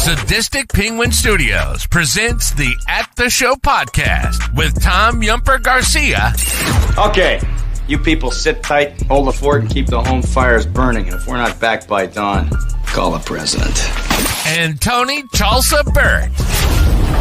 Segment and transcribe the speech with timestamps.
[0.00, 6.32] Sadistic Penguin Studios presents the At the Show podcast with Tom Yumper Garcia.
[6.96, 7.38] Okay,
[7.86, 11.04] you people sit tight, hold the fort, and keep the home fires burning.
[11.10, 12.48] And if we're not back by dawn,
[12.86, 13.78] call the president.
[14.46, 16.30] And Tony Chalsa Burt.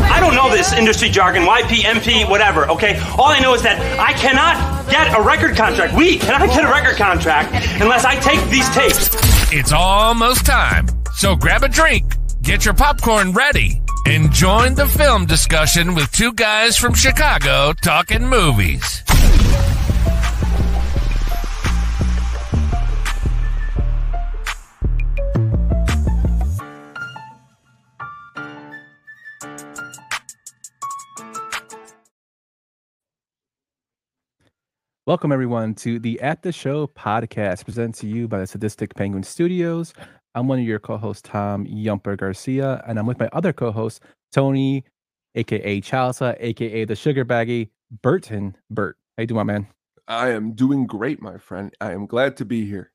[0.09, 2.97] I don't know this industry jargon, YP, MP, whatever, okay?
[3.17, 5.97] All I know is that I cannot get a record contract.
[5.97, 7.51] We cannot get a record contract
[7.81, 9.09] unless I take these tapes.
[9.51, 10.87] It's almost time.
[11.15, 12.15] So grab a drink,
[12.49, 18.27] get your popcorn ready, and join the film discussion with two guys from Chicago talking
[18.27, 19.03] movies.
[35.05, 39.21] Welcome, everyone, to the At the Show podcast presented to you by the Sadistic Penguin
[39.21, 39.93] Studios.
[40.35, 43.71] I'm one of your co hosts, Tom Yumper Garcia, and I'm with my other co
[43.71, 44.85] host, Tony,
[45.35, 47.71] aka Chalsa, aka the Sugar Baggy,
[48.01, 48.55] Burton.
[48.69, 49.67] Burt, how you doing, my man?
[50.07, 51.73] I am doing great, my friend.
[51.81, 52.91] I am glad to be here.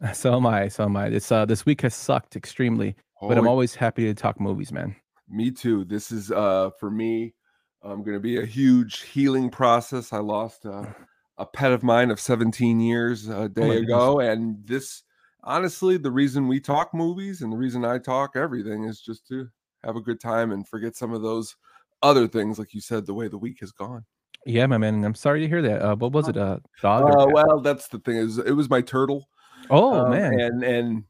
[0.12, 0.68] So am I.
[0.68, 1.08] So am I.
[1.08, 2.96] This uh, this week has sucked extremely,
[3.28, 4.94] but I'm Oh, always happy to talk movies, man.
[5.28, 5.84] Me too.
[5.84, 7.34] This is uh for me.
[7.82, 10.12] I'm going to be a huge healing process.
[10.12, 10.84] I lost uh,
[11.38, 15.02] a pet of mine of 17 years a day Oh ago, and this
[15.46, 19.48] honestly, the reason we talk movies and the reason I talk everything is just to
[19.84, 21.56] have a good time and forget some of those
[22.02, 24.04] other things, like you said, the way the week has gone.
[24.44, 25.04] Yeah, my man.
[25.04, 25.82] I'm sorry to hear that.
[25.82, 26.36] Uh, what was it?
[26.36, 27.02] A dog?
[27.02, 29.28] or Uh, well, that's the thing is, it was my turtle.
[29.70, 30.40] oh Um, man.
[30.40, 31.04] and and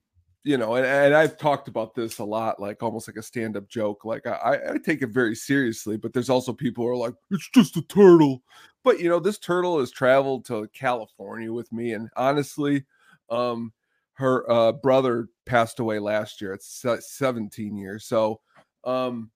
[0.44, 3.68] you know and, and i've talked about this a lot like almost like a stand-up
[3.68, 6.96] joke like I, I I take it very seriously but there's also people who are
[6.96, 8.44] like it's just a turtle
[8.84, 12.84] but you know this turtle has traveled to california with me and honestly
[13.28, 13.72] um
[14.17, 18.41] her uh brother passed away last year it's se- 17 years so
[18.84, 19.31] um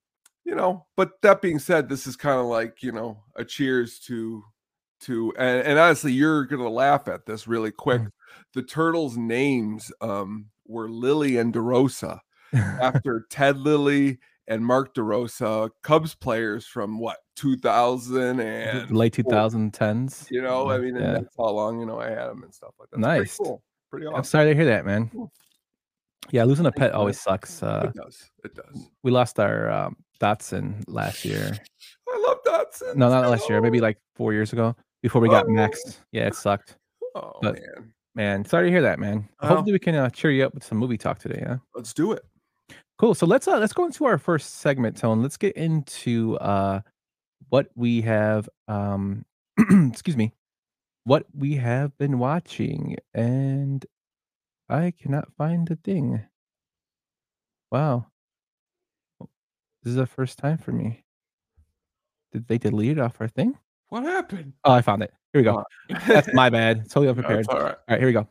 [0.45, 3.99] you know but that being said this is kind of like you know a cheers
[3.99, 4.43] to
[5.01, 8.03] to and, and honestly you're gonna laugh at this really quick
[8.55, 12.19] the turtles names um were lily and derosa
[12.55, 20.31] after ted lilly and mark derosa cubs players from what 2000 and late 2010s.
[20.31, 21.13] you know i mean Yeah.
[21.13, 23.37] that's how long you know i had them and stuff like that It's Nice.
[23.37, 25.11] cool pretty I'm sorry to hear that, man.
[25.13, 25.33] Cool.
[26.31, 27.63] Yeah, losing a pet always sucks.
[27.63, 31.59] Uh, it does it does we lost our um, Datsun last year.
[32.09, 32.97] i love Datsun.
[32.97, 33.61] No, not last year.
[33.61, 34.77] Maybe like four years ago.
[35.03, 36.01] Before we got Max.
[36.13, 36.77] Yeah, it sucked.
[37.15, 39.29] oh but- man Man, sorry to hear that, man.
[39.41, 41.39] Well- Hopefully, we can uh, cheer you up with some movie talk today.
[41.41, 42.25] Yeah, let's do it
[43.01, 43.15] cool.
[43.15, 45.23] So let's uh, let's go into our first segment, Tone.
[45.23, 46.83] Let's get into uh,
[47.49, 48.49] what we have.
[48.69, 49.25] Um,
[49.89, 50.33] excuse me,
[51.11, 53.85] what we have been watching, and
[54.69, 56.23] I cannot find the thing.
[57.73, 58.07] Wow,
[59.83, 61.03] this is the first time for me.
[62.31, 63.59] Did they delete it off our thing?
[63.89, 65.13] what happened Oh, I found it.
[65.33, 65.65] Here we go.
[66.07, 66.89] That's my bad.
[66.89, 67.39] Totally unprepared.
[67.39, 68.29] That's all right All right, here we go.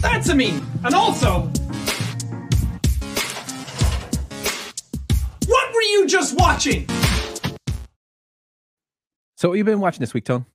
[0.00, 0.60] That's a me.
[0.84, 1.42] And also,
[5.46, 6.88] what were you just watching?
[9.38, 10.46] So, what you been watching this week, Tone?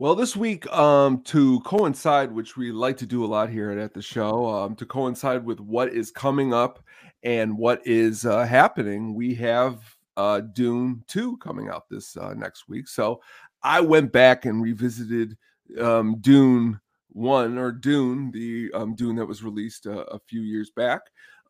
[0.00, 3.94] Well, this week, um, to coincide, which we like to do a lot here at,
[3.94, 6.82] the show, um, to coincide with what is coming up
[7.22, 9.78] and what is uh, happening, we have
[10.16, 12.88] uh, Dune 2 coming out this uh, next week.
[12.88, 13.20] So
[13.62, 15.38] I went back and revisited
[15.80, 16.80] um, Dune
[17.10, 21.02] 1 or Dune, the um, Dune that was released uh, a few years back,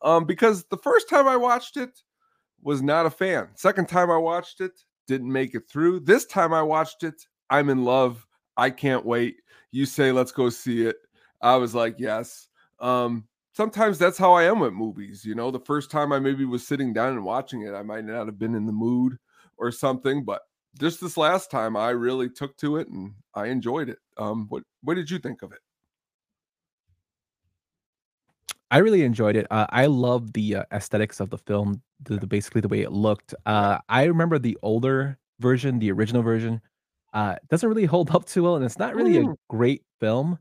[0.03, 1.99] um, because the first time I watched it
[2.61, 3.49] was not a fan.
[3.55, 4.73] Second time I watched it,
[5.09, 6.01] didn't make it through.
[6.01, 8.25] This time I watched it, I'm in love.
[8.57, 9.37] I can't wait.
[9.73, 10.97] You say let's go see it.
[11.43, 12.49] I was like, yes.
[12.79, 15.25] Um, sometimes that's how I am with movies.
[15.25, 18.05] You know, the first time I maybe was sitting down and watching it, I might
[18.05, 19.19] not have been in the mood
[19.57, 20.43] or something, but
[20.79, 23.99] just this last time I really took to it and I enjoyed it.
[24.17, 25.59] Um, what what did you think of it?
[28.71, 29.47] I really enjoyed it.
[29.51, 32.93] Uh, I love the uh, aesthetics of the film, the, the basically the way it
[32.93, 33.35] looked.
[33.47, 36.61] Uh, I remember the older version, the original version.
[37.15, 39.37] Uh, doesn't really hold up too well, and it's not really a Mm.
[39.49, 40.39] great film.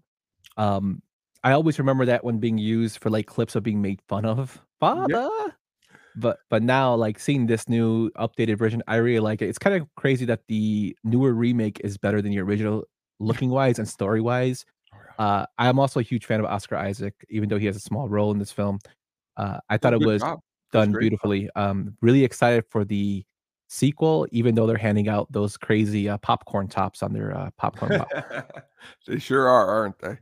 [0.58, 1.02] Um,
[1.44, 4.62] I always remember that one being used for like clips of being made fun of.
[4.80, 5.30] Father.
[6.16, 9.50] But but now like seeing this new updated version, I really like it.
[9.50, 12.86] It's kind of crazy that the newer remake is better than the original
[13.20, 14.66] looking wise and story wise.
[15.18, 18.08] Uh, I'm also a huge fan of Oscar Isaac, even though he has a small
[18.08, 18.80] role in this film.
[19.36, 20.40] Uh, I thought it was job.
[20.72, 21.50] Done beautifully.
[21.56, 23.24] Um, really excited for the
[23.68, 28.00] sequel, even though they're handing out those crazy uh, popcorn tops on their uh, popcorn.
[28.00, 28.68] pop-
[29.08, 30.18] they sure are, aren't they?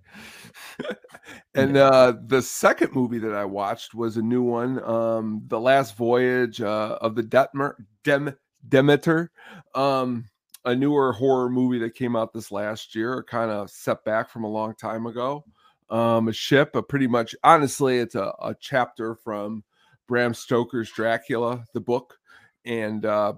[1.55, 5.95] and uh, the second movie that I watched was a new one, um, "The Last
[5.95, 8.35] Voyage uh, of the Detmer, Dem,
[8.67, 9.31] Demeter,"
[9.73, 10.25] um,
[10.65, 14.43] a newer horror movie that came out this last year, kind of set back from
[14.43, 15.45] a long time ago.
[15.89, 19.63] Um, a ship, a pretty much honestly, it's a, a chapter from
[20.07, 22.17] Bram Stoker's Dracula, the book,
[22.65, 23.33] and uh,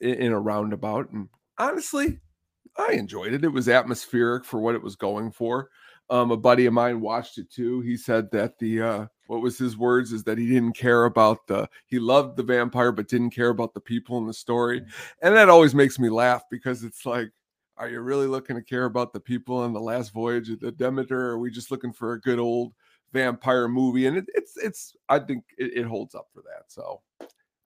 [0.00, 1.10] in, in a roundabout.
[1.10, 1.28] And
[1.58, 2.20] honestly,
[2.76, 3.44] I enjoyed it.
[3.44, 5.70] It was atmospheric for what it was going for.
[6.10, 7.80] Um, a buddy of mine watched it too.
[7.80, 11.46] He said that the uh, what was his words is that he didn't care about
[11.46, 14.82] the he loved the vampire but didn't care about the people in the story,
[15.22, 17.30] and that always makes me laugh because it's like,
[17.76, 20.72] are you really looking to care about the people on the last voyage of the
[20.72, 21.28] Demeter?
[21.28, 22.72] Or are we just looking for a good old
[23.12, 24.06] vampire movie?
[24.06, 26.64] And it, it's it's I think it, it holds up for that.
[26.68, 27.02] So,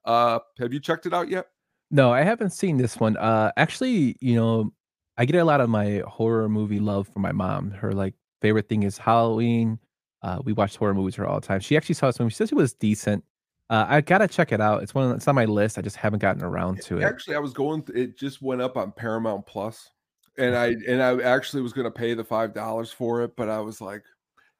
[0.05, 1.47] uh, have you checked it out yet?
[1.91, 3.15] No, I haven't seen this one.
[3.17, 4.73] Uh, actually, you know,
[5.17, 7.71] I get a lot of my horror movie love from my mom.
[7.71, 9.79] Her like favorite thing is Halloween.
[10.21, 11.59] Uh, we watch horror movies her all the time.
[11.59, 12.29] She actually saw this movie.
[12.29, 13.23] She says it was decent.
[13.69, 14.83] Uh, I gotta check it out.
[14.83, 15.09] It's one.
[15.09, 15.77] Of, it's on my list.
[15.77, 17.03] I just haven't gotten around to it.
[17.03, 17.81] Actually, I was going.
[17.83, 19.89] th- It just went up on Paramount Plus,
[20.37, 23.49] and I and I actually was going to pay the five dollars for it, but
[23.49, 24.03] I was like,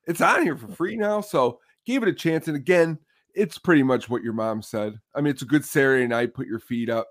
[0.08, 2.48] it's on here for free now, so gave it a chance.
[2.48, 2.98] And again,
[3.36, 5.00] it's pretty much what your mom said.
[5.14, 6.34] I mean, it's a good Saturday night.
[6.34, 7.08] Put your feet up.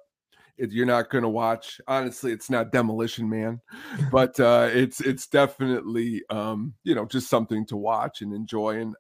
[0.59, 1.81] It, you're not going to watch.
[1.89, 3.61] Honestly, it's not Demolition Man,
[4.11, 8.95] but uh, it's it's definitely um, you know just something to watch and enjoy, and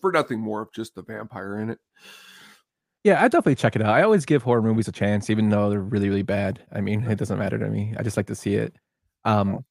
[0.00, 1.78] for nothing more of just the vampire in it.
[3.04, 3.90] Yeah, I definitely check it out.
[3.90, 6.60] I always give horror movies a chance, even though they're really, really bad.
[6.72, 7.94] I mean, it doesn't matter to me.
[7.98, 8.74] I just like to see it.
[9.26, 9.64] Um,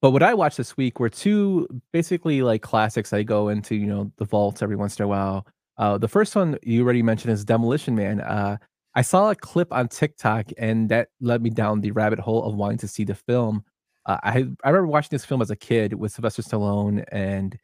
[0.00, 3.12] but what I watched this week were two basically like classics.
[3.12, 5.46] I go into, you know, the vaults every once in a while.
[5.76, 8.20] Uh, the first one you already mentioned is Demolition Man.
[8.20, 8.56] Uh,
[8.94, 12.54] I saw a clip on TikTok, and that led me down the rabbit hole of
[12.54, 13.64] wanting to see the film.
[14.06, 14.30] Uh, I
[14.64, 17.58] I remember watching this film as a kid with Sylvester Stallone and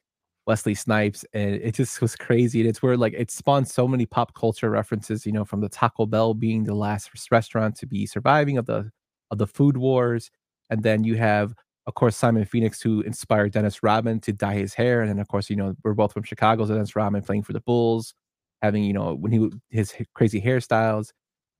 [0.46, 2.60] Wesley Snipes, and it just was crazy.
[2.60, 5.68] And it's where like it spawned so many pop culture references, you know, from the
[5.68, 8.90] Taco Bell being the last restaurant to be surviving of the
[9.30, 10.30] of the food wars,
[10.70, 11.54] and then you have,
[11.86, 15.26] of course, Simon Phoenix who inspired Dennis Rodman to dye his hair, and then of
[15.28, 18.14] course, you know, we're both from Chicago, so Dennis Rodman playing for the Bulls,
[18.62, 21.12] having you know when he his crazy hairstyles,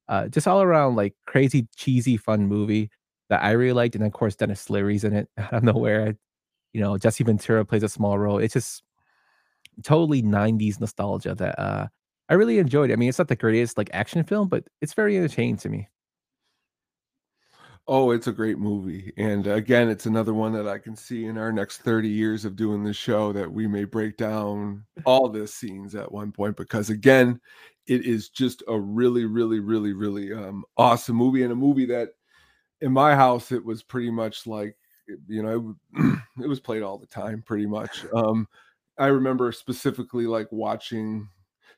[0.09, 2.91] uh, just all around like crazy cheesy fun movie
[3.31, 6.17] that I really liked, and of course Denis Leary's in it out of nowhere.
[6.73, 8.39] You know, Jesse Ventura plays a small role.
[8.39, 8.83] It's just
[9.85, 11.87] totally 90s nostalgia that uh
[12.29, 12.91] I really enjoyed.
[12.91, 15.89] I mean, it's not the greatest like action film, but it's very entertaining to me.
[17.89, 19.13] Oh, it's a great movie.
[19.17, 22.57] And again, it's another one that I can see in our next 30 years of
[22.57, 26.91] doing this show that we may break down all the scenes at one point because
[26.91, 27.41] again,
[27.87, 32.11] it is just a really, really, really, really um, awesome movie and a movie that
[32.81, 34.77] in my house it was pretty much like
[35.29, 35.75] you know
[36.43, 38.05] it, was played all the time pretty much.
[38.13, 38.49] Um,
[38.99, 41.29] I remember specifically like watching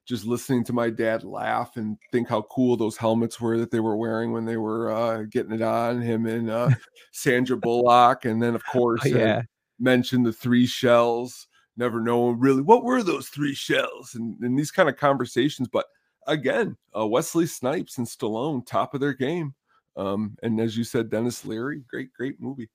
[0.08, 3.80] just listening to my dad laugh and think how cool those helmets were that they
[3.80, 6.70] were wearing when they were uh, getting it on him and uh,
[7.12, 9.42] Sandra Bullock, and then of course Oh, yeah.
[9.78, 11.46] mentioned the three shells.
[11.76, 15.68] Never knowing really what were those three shells, and, and these kind of conversations.
[15.68, 15.86] But
[16.26, 19.54] again, uh, Wesley Snipes and Stallone, top of their game.
[19.96, 22.68] Um, and as you said, Denis Leary, great, great movie.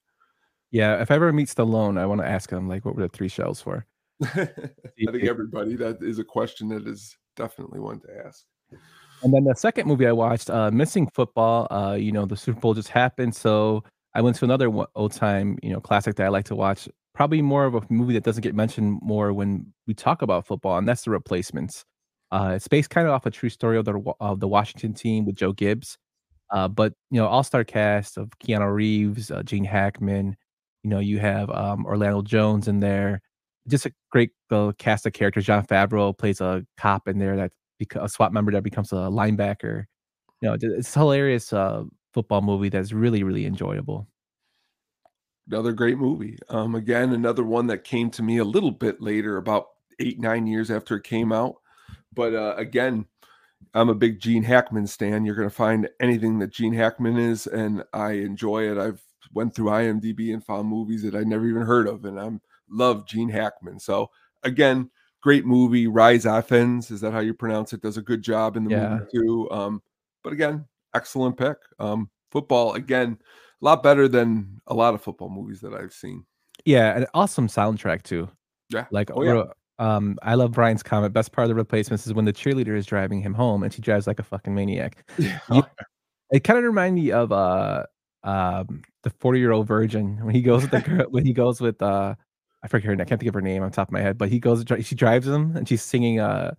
[0.71, 3.09] Yeah, if I ever meet Stallone, I want to ask him like what were the
[3.09, 3.85] three shells for?
[4.23, 4.47] I
[4.95, 8.45] think everybody that is a question that is definitely one to ask.
[9.23, 11.67] And then the second movie I watched, uh, Missing Football.
[11.71, 15.57] Uh, you know, the Super Bowl just happened, so I went to another old time,
[15.63, 16.89] you know, classic that I like to watch.
[17.13, 20.77] Probably more of a movie that doesn't get mentioned more when we talk about football,
[20.77, 21.85] and that's The Replacements.
[22.31, 25.25] Uh, it's based kind of off a true story of the of the Washington team
[25.25, 25.97] with Joe Gibbs.
[26.51, 30.35] Uh, but you know, all star cast of Keanu Reeves, uh, Gene Hackman.
[30.83, 33.21] You know, you have um, Orlando Jones in there.
[33.67, 35.45] Just a great uh, cast of characters.
[35.45, 37.51] Jon Favreau plays a cop in there that
[37.81, 39.85] beca- a SWAT member that becomes a linebacker.
[40.41, 44.07] You know, it's hilarious uh, football movie that's really really enjoyable.
[45.47, 46.37] another great movie.
[46.49, 49.67] Um, again, another one that came to me a little bit later, about
[49.99, 51.55] eight, nine years after it came out.
[52.13, 53.05] But uh, again,
[53.73, 55.25] I'm a big Gene Hackman stan.
[55.25, 58.77] You're going to find anything that Gene Hackman is, and I enjoy it.
[58.77, 59.01] I've
[59.33, 62.41] went through IMDb and found movies that I never even heard of, and I'm
[62.73, 63.79] love Gene Hackman.
[63.79, 64.09] So
[64.43, 64.89] again,
[65.21, 65.87] great movie.
[65.87, 67.81] Rise Athens, is that how you pronounce it?
[67.81, 68.89] Does a good job in the Yeah.
[68.89, 69.51] movie too.
[69.51, 69.81] Um,
[70.23, 71.57] but again, excellent pick.
[71.79, 73.17] Um, football again,
[73.61, 76.25] a lot better than a lot of football movies that I've seen.
[76.65, 78.29] Yeah, an awesome soundtrack too.
[78.69, 78.85] Yeah.
[78.91, 79.43] Like, Oh, yeah.
[79.79, 81.13] um, I love Brian's comment.
[81.13, 83.81] Best part of the replacements is when the cheerleader is driving him home, and she
[83.81, 85.05] drives like a fucking maniac.
[85.17, 85.39] Yeah.
[85.51, 85.63] You-
[86.31, 87.85] It kind of reminded me of uh
[88.23, 91.59] um the 40 year old virgin when he goes with the girl when he goes
[91.61, 92.15] with uh
[92.63, 94.17] I forget her name, I can't think of her name on top of my head,
[94.17, 96.53] but he goes she drives him and she's singing uh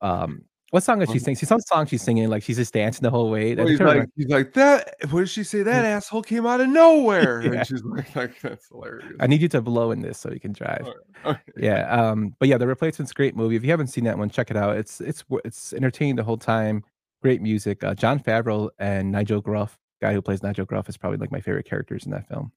[0.00, 1.36] um what song is she Um, singing?
[1.36, 3.54] She's some song she's singing, like she's just dancing the whole way.
[3.54, 4.94] Well, he's like, he's like that.
[5.10, 5.62] What did she say?
[5.62, 7.42] That asshole came out of nowhere.
[7.44, 7.52] Yeah.
[7.58, 9.12] And she's like, like, that's hilarious.
[9.20, 10.88] I need you to blow in this so you can drive.
[11.26, 11.40] Okay.
[11.58, 13.54] Yeah, um, but yeah, the replacement's a great movie.
[13.54, 14.78] If you haven't seen that one, check it out.
[14.78, 16.84] It's it's it's entertaining the whole time.
[17.20, 17.84] Great music.
[17.84, 21.40] Uh, Jon Favreau and Nigel Gruff, guy who plays Nigel Gruff, is probably like my
[21.42, 22.50] favorite characters in that film.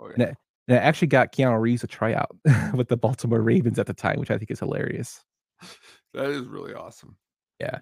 [0.00, 0.36] Oh, it,
[0.72, 2.34] and it actually got Keanu Reeves a tryout
[2.74, 5.22] with the Baltimore Ravens at the time, which I think is hilarious.
[6.14, 7.16] That is really awesome.
[7.60, 7.80] Yeah.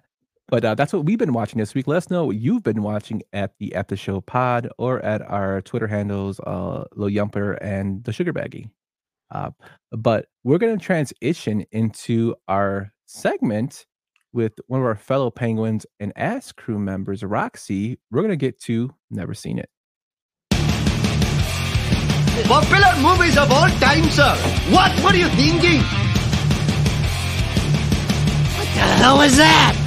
[0.49, 1.87] But uh, that's what we've been watching this week.
[1.87, 5.21] Let us know what you've been watching at the At the Show Pod or at
[5.21, 8.69] our Twitter handles, uh, Low Yumper and the Sugar Baggy.
[9.31, 9.51] Uh,
[9.91, 13.85] but we're going to transition into our segment
[14.33, 17.99] with one of our fellow penguins and ass crew members, Roxy.
[18.11, 19.69] We're going to get to Never Scene It.
[22.47, 24.33] Popular movies of all time, sir.
[24.69, 25.79] What were you thinking?
[28.57, 29.77] What the hell was that?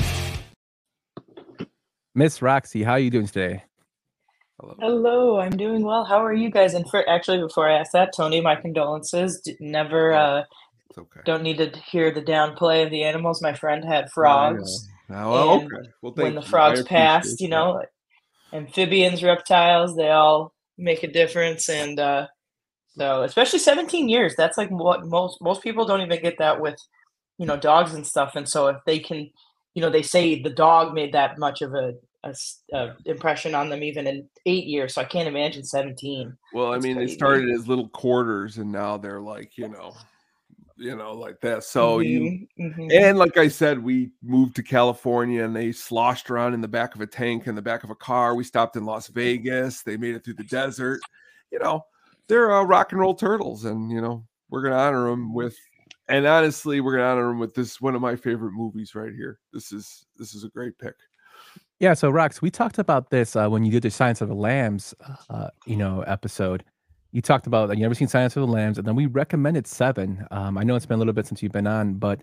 [2.14, 3.64] Miss Roxy, how are you doing today?
[4.60, 6.04] Hello, Hello, I'm doing well.
[6.04, 6.74] How are you guys?
[6.74, 9.40] And for actually, before I ask that, Tony, my condolences.
[9.44, 10.44] D- Never, uh,
[10.90, 11.20] It's okay.
[11.24, 13.42] don't need to hear the downplay of the animals.
[13.42, 14.88] My friend had frogs.
[15.08, 15.88] Now, well, And okay.
[16.02, 16.46] Well, when thank the you.
[16.46, 17.56] I frogs appreciate passed, you that.
[17.56, 17.82] know,
[18.52, 21.68] amphibians, reptiles, they all make a difference.
[21.68, 22.28] And uh,
[22.98, 26.76] so, especially 17 years, that's like what most most people don't even get that with,
[27.38, 28.36] you know, dogs and stuff.
[28.36, 29.30] And so, if they can,
[29.74, 32.34] you know, they say the dog made that much of a, a
[32.72, 34.94] a impression on them even in eight years.
[34.94, 36.36] So I can't imagine 17.
[36.52, 39.92] Well, I That's mean, they started as little quarters, and now they're like, you know,
[40.76, 41.64] you know, like that.
[41.64, 42.92] So you Mhm, mhm.
[42.92, 46.94] and like I said, we moved to California, and they sloshed around in the back
[46.94, 48.34] of a tank, in the back of a car.
[48.34, 49.82] We stopped in Las Vegas.
[49.82, 51.00] They made it through the desert.
[51.50, 51.84] You know,
[52.28, 55.56] they're uh, rock and roll turtles, and you know, we're gonna honor them with.
[56.08, 59.38] And honestly, we're gonna honor them with this one of my favorite movies right here.
[59.52, 60.94] This is this is a great pick.
[61.80, 64.34] Yeah, so Rox, we talked about this uh, when you did the Silence of the
[64.34, 64.94] Lambs,
[65.28, 66.64] uh, you know, episode.
[67.12, 70.26] You talked about you never seen Silence of the Lambs, and then we recommended Seven.
[70.30, 72.22] Um, I know it's been a little bit since you've been on, but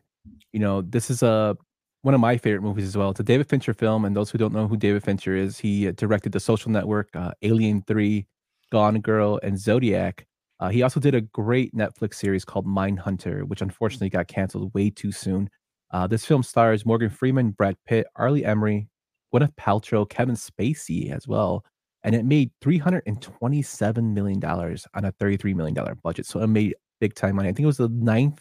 [0.54, 1.58] you know, this is a
[2.02, 3.12] one of my favorite movies as well.
[3.12, 5.88] It's a David Fincher film, and those who don't know who David Fincher is, he
[5.88, 8.26] uh, directed The Social Network, uh, Alien Three,
[8.72, 10.26] Gone Girl, and Zodiac.
[10.60, 14.90] Uh, he also did a great Netflix series called Mindhunter, which unfortunately got canceled way
[14.90, 15.50] too soon.
[15.92, 18.32] Uh, this film stars Morgan Freeman, Brad Pitt, R.
[18.32, 18.88] Lee Ermey,
[19.34, 21.66] Gwyneth Paltrow, Kevin Spacey as well,
[22.04, 26.26] and it made three hundred and twenty-seven million dollars on a thirty-three million dollar budget.
[26.26, 27.50] So it made big time money.
[27.50, 28.40] I think it was the ninth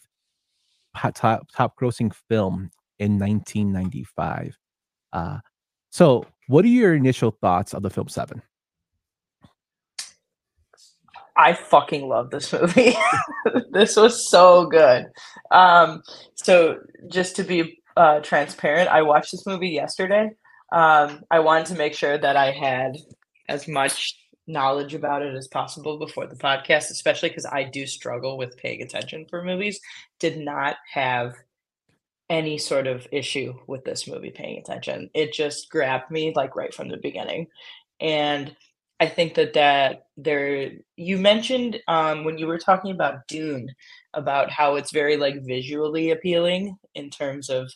[1.14, 4.56] top top grossing film in 1995.
[5.12, 5.38] Uh,
[5.90, 8.42] so, what are your initial thoughts of the film Seven?
[11.36, 12.94] I fucking love this movie.
[13.70, 15.06] this was so good.
[15.50, 16.02] Um,
[16.34, 20.30] so just to be uh, transparent, I watched this movie yesterday.
[20.72, 22.96] Um, I wanted to make sure that I had
[23.48, 28.36] as much knowledge about it as possible before the podcast, especially because I do struggle
[28.36, 29.80] with paying attention for movies.
[30.18, 31.34] Did not have
[32.28, 35.10] any sort of issue with this movie paying attention.
[35.14, 37.48] It just grabbed me like right from the beginning.
[38.00, 38.54] And
[39.00, 43.68] I think that that there you mentioned um when you were talking about Dune
[44.14, 47.72] about how it's very like visually appealing in terms of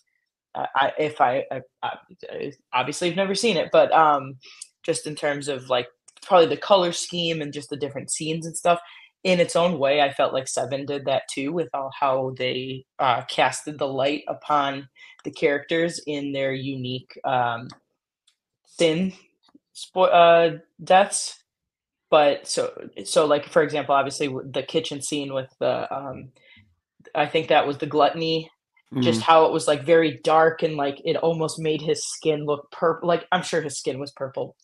[0.54, 4.36] uh, I if I, I, I obviously I've never seen it but um
[4.82, 5.88] just in terms of like
[6.22, 8.80] probably the color scheme and just the different scenes and stuff.
[9.24, 12.84] In its own way I felt like 7 did that too with all how they
[12.98, 14.86] uh casted the light upon
[15.24, 17.68] the characters in their unique um
[18.66, 19.14] sin
[19.74, 21.38] spo- uh deaths
[22.10, 22.72] but so
[23.04, 26.28] so like for example obviously the kitchen scene with the um
[27.14, 28.50] i think that was the gluttony
[29.00, 29.26] just Mm-hmm.
[29.30, 33.08] how it was like very dark and like it almost made his skin look purple
[33.08, 34.54] like i'm sure his skin was purple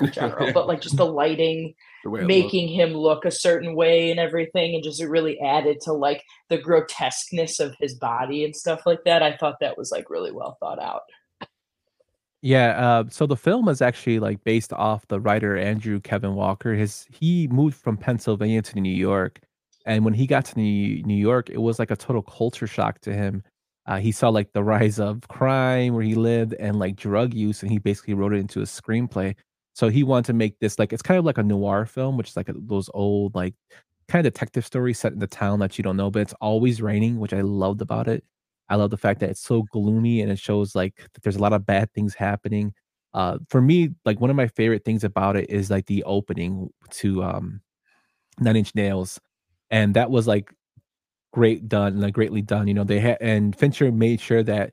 [0.00, 1.72] in general but like just the lighting
[2.04, 2.26] The it looked.
[2.26, 6.22] making him look a certain way and everything and just it really added to like
[6.50, 10.32] the grotesqueness of his body and stuff like that i thought that was like really
[10.32, 11.02] well thought out
[12.42, 12.68] Yeah,
[13.00, 16.74] uh, so the film is actually like based off the writer Andrew Kevin Walker.
[16.74, 19.40] His he moved from Pennsylvania to New York,
[19.86, 23.00] and when he got to New New York, it was like a total culture shock
[23.00, 23.42] to him.
[23.86, 27.62] Uh, he saw like the rise of crime where he lived and like drug use,
[27.62, 29.34] and he basically wrote it into a screenplay.
[29.74, 32.28] So he wanted to make this like it's kind of like a noir film, which
[32.30, 33.54] is like a, those old like
[34.08, 36.80] kind of detective stories set in the town that you don't know, but it's always
[36.82, 38.24] raining, which I loved about it.
[38.70, 41.52] I love the fact that it's so gloomy and it shows like there's a lot
[41.52, 42.72] of bad things happening.
[43.14, 46.68] uh, for me, like one of my favorite things about it is like the opening
[46.90, 47.60] to um,
[48.40, 49.20] Nine Inch Nails,
[49.70, 50.52] and that was like
[51.32, 52.68] great done, like greatly done.
[52.68, 54.72] You know, they had and Fincher made sure that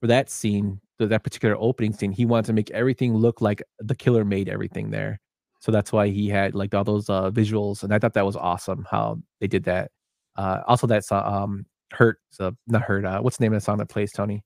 [0.00, 3.94] for that scene, that particular opening scene, he wanted to make everything look like the
[3.96, 5.20] killer made everything there.
[5.60, 8.36] So that's why he had like all those uh, visuals, and I thought that was
[8.36, 9.90] awesome how they did that.
[10.36, 13.64] Uh, also, that's song, um, "Hurt," uh, not "Hurt." Uh, what's the name of the
[13.64, 14.42] song that plays Tony?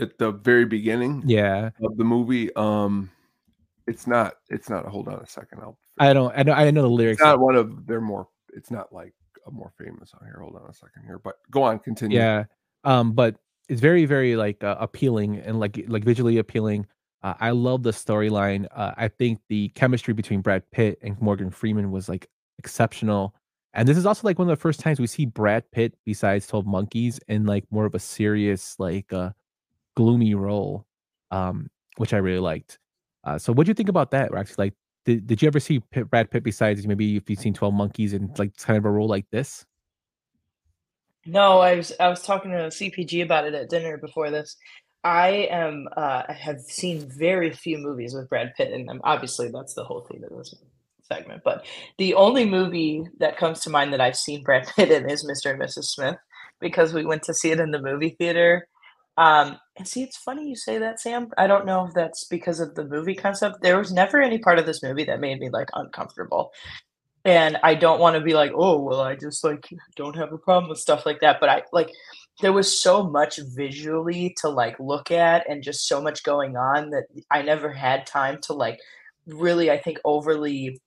[0.00, 3.10] At the very beginning, yeah, of the movie, um,
[3.86, 4.34] it's not.
[4.48, 4.86] It's not.
[4.86, 5.60] Hold on a second.
[5.60, 5.78] I'll.
[5.98, 6.32] I don't.
[6.36, 6.52] I know.
[6.52, 7.20] I know the lyrics.
[7.20, 8.28] It's not one of their more.
[8.54, 9.14] It's not like
[9.46, 10.38] a more famous song here.
[10.40, 11.78] Hold on a second here, but go on.
[11.78, 12.18] Continue.
[12.18, 12.44] Yeah.
[12.84, 13.36] Um, but
[13.68, 16.86] it's very, very like uh, appealing and like like visually appealing.
[17.22, 18.66] Uh, I love the storyline.
[18.74, 23.34] Uh, I think the chemistry between Brad Pitt and Morgan Freeman was like exceptional.
[23.74, 26.46] And this is also like one of the first times we see Brad Pitt besides
[26.46, 29.30] 12 Monkeys in like more of a serious, like uh
[29.96, 30.86] gloomy role.
[31.30, 32.78] Um, which I really liked.
[33.24, 34.54] Uh, so what do you think about that, Roxy?
[34.58, 34.74] Like,
[35.04, 38.12] did, did you ever see Pitt, Brad Pitt besides maybe if you've seen 12 Monkeys
[38.12, 39.64] and like kind of a role like this?
[41.24, 44.56] No, I was I was talking to CPG about it at dinner before this.
[45.04, 49.00] I am uh, I have seen very few movies with Brad Pitt in them.
[49.04, 50.54] Obviously, that's the whole theme of this
[51.12, 51.42] segment.
[51.44, 51.64] But
[51.98, 55.50] the only movie that comes to mind that I've seen Brad Pitt in is Mr.
[55.50, 55.84] and Mrs.
[55.84, 56.16] Smith
[56.60, 58.68] because we went to see it in the movie theater.
[59.16, 61.28] Um, and see, it's funny you say that, Sam.
[61.36, 63.60] I don't know if that's because of the movie concept.
[63.60, 66.52] There was never any part of this movie that made me like uncomfortable
[67.24, 70.38] and I don't want to be like, oh, well, I just like don't have a
[70.38, 71.38] problem with stuff like that.
[71.40, 71.90] But I like
[72.40, 76.90] there was so much visually to like look at and just so much going on
[76.90, 78.80] that I never had time to like
[79.26, 80.80] really, I think, overly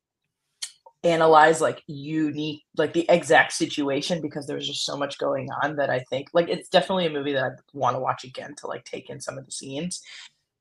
[1.05, 5.89] analyze like unique like the exact situation because there's just so much going on that
[5.89, 8.83] I think like it's definitely a movie that I want to watch again to like
[8.83, 10.01] take in some of the scenes.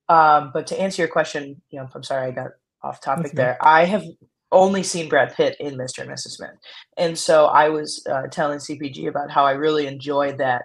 [0.09, 2.51] Um, but to answer your question, you know, I'm sorry I got
[2.83, 3.57] off topic there.
[3.63, 4.05] I have
[4.53, 6.01] only seen Brad Pitt in Mr.
[6.01, 6.33] and Mrs.
[6.33, 6.55] Smith.
[6.97, 10.63] And so I was uh, telling CPG about how I really enjoyed that.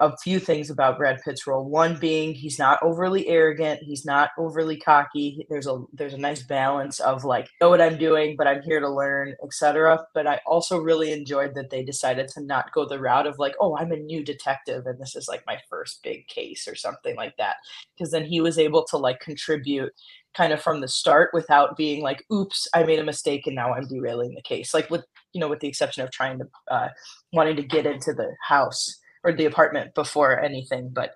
[0.00, 1.68] A few things about Brad Pitt's role.
[1.68, 5.46] One being he's not overly arrogant, he's not overly cocky.
[5.50, 8.80] There's a there's a nice balance of like know what I'm doing, but I'm here
[8.80, 9.98] to learn, etc.
[10.14, 13.54] But I also really enjoyed that they decided to not go the route of like,
[13.60, 17.16] oh, I'm a new detective and this is like my first big case or something
[17.16, 17.56] like that.
[17.96, 19.92] Because then he was able to like contribute
[20.34, 23.72] kind of from the start without being like oops i made a mistake and now
[23.72, 26.88] i'm derailing the case like with you know with the exception of trying to uh,
[27.32, 31.14] wanting to get into the house or the apartment before anything but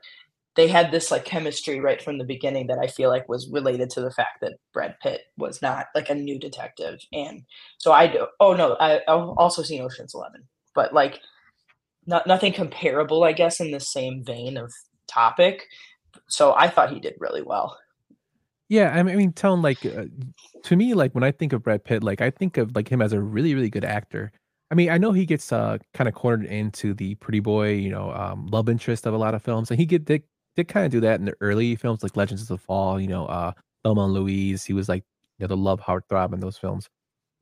[0.56, 3.90] they had this like chemistry right from the beginning that i feel like was related
[3.90, 7.42] to the fact that brad pitt was not like a new detective and
[7.78, 10.42] so i do oh no I, i've also seen oceans 11
[10.74, 11.20] but like
[12.06, 14.72] not nothing comparable i guess in the same vein of
[15.06, 15.66] topic
[16.28, 17.78] so i thought he did really well
[18.68, 20.04] yeah, I mean, Tone, like uh,
[20.64, 23.00] to me, like when I think of Brad Pitt, like I think of like him
[23.00, 24.30] as a really, really good actor.
[24.70, 27.90] I mean, I know he gets uh kind of cornered into the pretty boy, you
[27.90, 30.22] know, um, love interest of a lot of films, and he get did,
[30.56, 33.08] did kind of do that in the early films like Legends of the Fall, you
[33.08, 33.52] know, uh,
[33.84, 34.64] Thelma and Louise.
[34.64, 35.04] He was like,
[35.38, 36.88] you know, the love heartthrob in those films,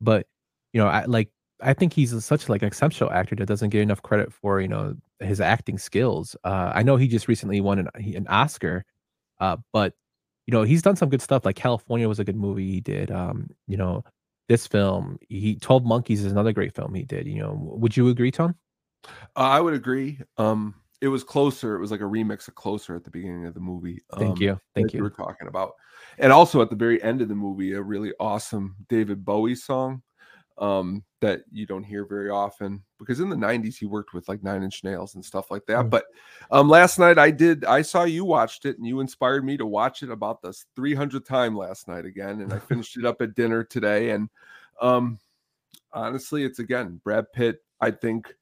[0.01, 0.27] but
[0.73, 1.29] you know, I like
[1.61, 4.67] I think he's such like an exceptional actor that doesn't get enough credit for you
[4.69, 6.35] know his acting skills.
[6.43, 8.85] Uh, I know he just recently won an an Oscar,
[9.39, 9.93] uh, but
[10.47, 11.45] you know, he's done some good stuff.
[11.45, 13.11] Like Kalifornia was a good movie he did.
[13.11, 14.03] Um, you know,
[14.47, 17.27] this film, he Twelve Monkeys is another great film he did.
[17.27, 18.55] You know, would you agree, Tom?
[19.35, 20.19] Uh, I would agree.
[20.37, 21.75] Um, it was closer.
[21.75, 24.01] It was like a remix of Closer at the beginning of the movie.
[24.11, 24.59] Um, Thank you.
[24.73, 24.99] Thank you.
[24.99, 25.73] We were talking about,
[26.17, 30.01] and also at the very end of the movie, a really awesome David Bowie song
[30.59, 34.43] um, that you don't hear very often because in the 90s he worked with like
[34.43, 35.77] Nine Inch Nails and stuff like that.
[35.77, 35.89] Mm-hmm.
[35.89, 36.05] But
[36.51, 39.65] um, last night I did, I saw you watched it and you inspired me to
[39.65, 42.41] watch it about the 300th time last night again.
[42.41, 44.11] And I finished it up at dinner today.
[44.11, 44.29] And
[44.81, 45.19] um,
[45.93, 48.33] honestly, it's again, Brad Pitt, I think.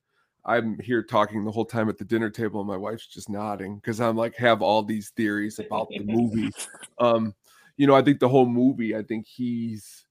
[0.47, 3.77] I'm here talking the whole time at the dinner table, and my wife's just nodding
[3.77, 6.51] because I'm like have all these theories about the movie.
[6.99, 7.33] Um,
[7.77, 10.05] you know, I think the whole movie, I think he's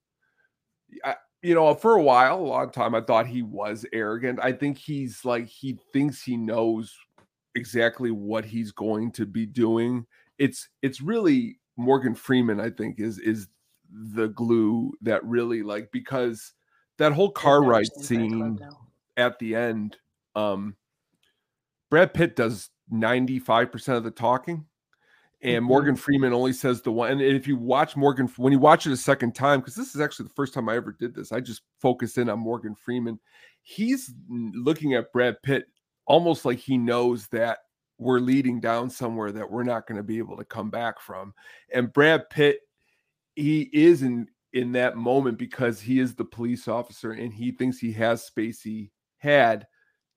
[1.03, 4.41] I, you know, for a while, a long time, I thought he was arrogant.
[4.43, 6.97] I think he's like he thinks he knows
[7.55, 10.07] exactly what he's going to be doing.
[10.39, 13.49] It's it's really Morgan Freeman, I think, is is
[13.93, 16.55] the glue that really like because
[16.97, 18.59] that whole car ride scene
[19.19, 19.99] at the end,
[20.35, 20.77] um
[21.91, 24.65] Brad Pitt does 95% of the talking
[25.45, 25.67] and mm-hmm.
[25.67, 27.11] Morgan Freeman only says the one.
[27.11, 30.01] And if you watch Morgan, when you watch it a second time, because this is
[30.01, 33.21] actually the first time I ever did this, I just focused in on Morgan Freeman.
[33.63, 35.67] He's looking at Brad Pitt
[36.07, 37.59] almost like he knows that
[37.99, 41.35] we're leading down somewhere that we're not going to be able to come back from.
[41.73, 42.61] And Brad Pitt,
[43.37, 47.79] he is in in that moment because he is the police officer and he thinks
[47.79, 49.67] he has Spacey had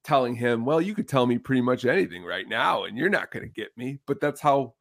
[0.05, 3.31] telling him, "Well, you could tell me pretty much anything right now, and you're not
[3.31, 4.75] going to get me." But that's how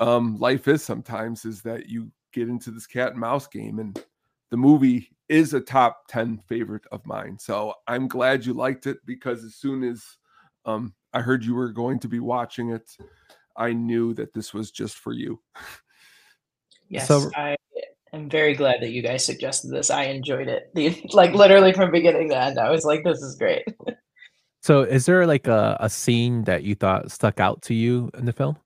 [0.00, 1.44] um, life is sometimes.
[1.44, 4.02] Is that you get into this cat and mouse game, and
[4.50, 7.38] the movie is a top ten favorite of mine.
[7.38, 10.04] So I'm glad you liked it because as soon as
[10.64, 12.96] um, I heard you were going to be watching it,
[13.56, 15.40] I knew that this was just for you.
[16.88, 17.56] Yes, so, I
[18.12, 19.90] am very glad that you guys suggested this.
[19.90, 20.74] I enjoyed it.
[20.74, 23.62] The, like literally from beginning to end, I was like, "This is great."
[24.62, 28.26] So, is there like a, a scene that you thought stuck out to you in
[28.26, 28.58] the film?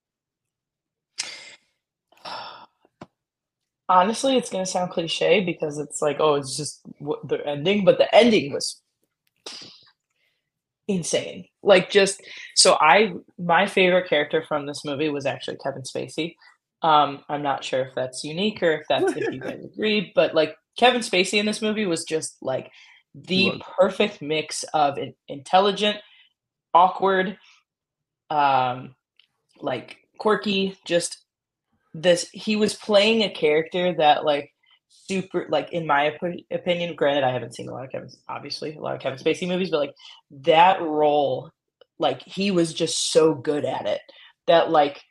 [3.88, 8.12] Honestly, it's gonna sound cliche because it's like, oh, it's just the ending, but the
[8.14, 8.80] ending was
[10.88, 11.46] insane.
[11.62, 12.22] Like, just
[12.54, 16.36] so I, my favorite character from this movie was actually Kevin Spacey.
[16.82, 20.34] Um, I'm not sure if that's unique or if that's if you guys agree, but
[20.34, 22.70] like Kevin Spacey in this movie was just like
[23.14, 25.98] the perfect mix of intelligent,
[26.74, 27.38] awkward,
[28.28, 28.94] um,
[29.60, 31.23] like quirky, just
[31.94, 34.50] this he was playing a character that like
[34.88, 38.74] super like in my op- opinion granted i haven't seen a lot of kevin obviously
[38.74, 39.94] a lot of kevin spacey movies but like
[40.30, 41.50] that role
[41.98, 44.00] like he was just so good at it
[44.46, 45.02] that like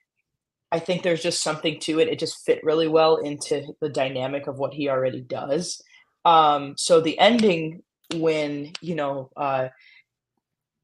[0.71, 2.07] i think there's just something to it.
[2.07, 5.81] It just fit really well into the dynamic of what he already does.
[6.25, 7.83] Um so the ending
[8.15, 9.69] when you know uh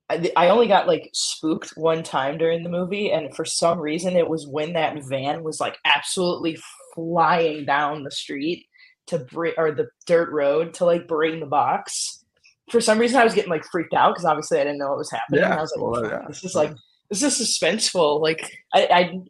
[0.09, 4.15] I, I only got like spooked one time during the movie and for some reason
[4.15, 6.57] it was when that van was like absolutely
[6.95, 8.65] flying down the street
[9.07, 12.23] to bring or the dirt road to like bring the box.
[12.69, 14.99] For some reason i was getting like freaked out because obviously i didn't know what
[14.99, 16.25] was happening yeah, i was like well, yeah.
[16.27, 16.71] this is like
[17.09, 18.21] this is suspenseful.
[18.21, 18.85] Like I,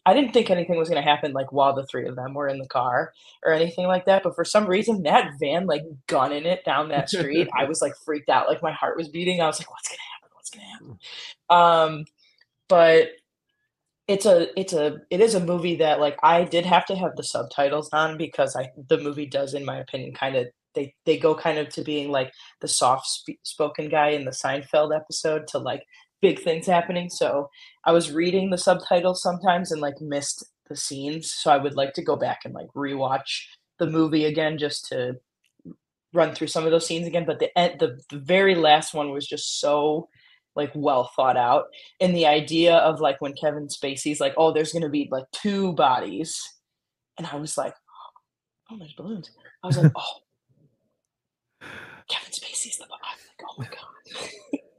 [0.05, 2.33] I i didn't think anything was going to happen like while the three of them
[2.33, 3.13] were in the car
[3.45, 7.09] or anything like that but for some reason that van like gunning it down that
[7.09, 8.47] street i was like freaked out.
[8.47, 9.41] Like my heart was beating.
[9.41, 10.18] I was like what's going to happen
[10.49, 10.99] to happen
[11.49, 12.05] um
[12.67, 13.09] but
[14.07, 17.15] it's a it's a it is a movie that like i did have to have
[17.15, 21.17] the subtitles on because i the movie does in my opinion kind of they they
[21.17, 22.31] go kind of to being like
[22.61, 25.83] the soft sp- spoken guy in the seinfeld episode to like
[26.21, 27.09] big things happening.
[27.09, 27.49] So
[27.85, 31.31] I was reading the subtitles sometimes and like missed the scenes.
[31.31, 33.43] So I would like to go back and like rewatch
[33.77, 35.15] the movie again just to
[36.13, 37.25] run through some of those scenes again.
[37.25, 40.09] But the the, the very last one was just so
[40.55, 41.65] like well thought out.
[41.99, 45.73] And the idea of like when Kevin Spacey's like, oh, there's gonna be like two
[45.73, 46.39] bodies.
[47.17, 47.73] And I was like,
[48.71, 49.31] oh, there's balloons.
[49.63, 50.19] I was like, oh,
[52.09, 53.01] Kevin Spacey's the body.
[53.03, 53.65] I'm like, oh my
[54.51, 54.59] god.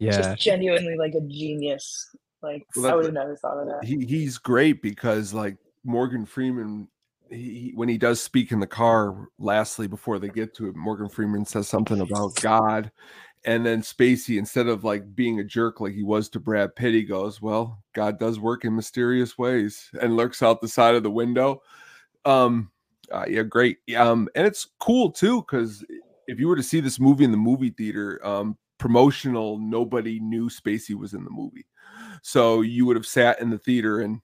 [0.00, 2.10] yeah just genuinely like a genius
[2.42, 6.26] like well, i would have never thought of that he, he's great because like morgan
[6.26, 6.88] freeman
[7.28, 11.08] he, when he does speak in the car lastly before they get to it morgan
[11.08, 12.90] freeman says something about god
[13.44, 16.92] and then spacey instead of like being a jerk like he was to brad pitt
[16.92, 21.02] he goes well god does work in mysterious ways and lurks out the side of
[21.02, 21.62] the window
[22.24, 22.70] um
[23.10, 25.84] uh, yeah great um and it's cool too because
[26.26, 30.48] if you were to see this movie in the movie theater um promotional, nobody knew
[30.48, 31.66] Spacey was in the movie.
[32.22, 34.20] So you would have sat in the theater and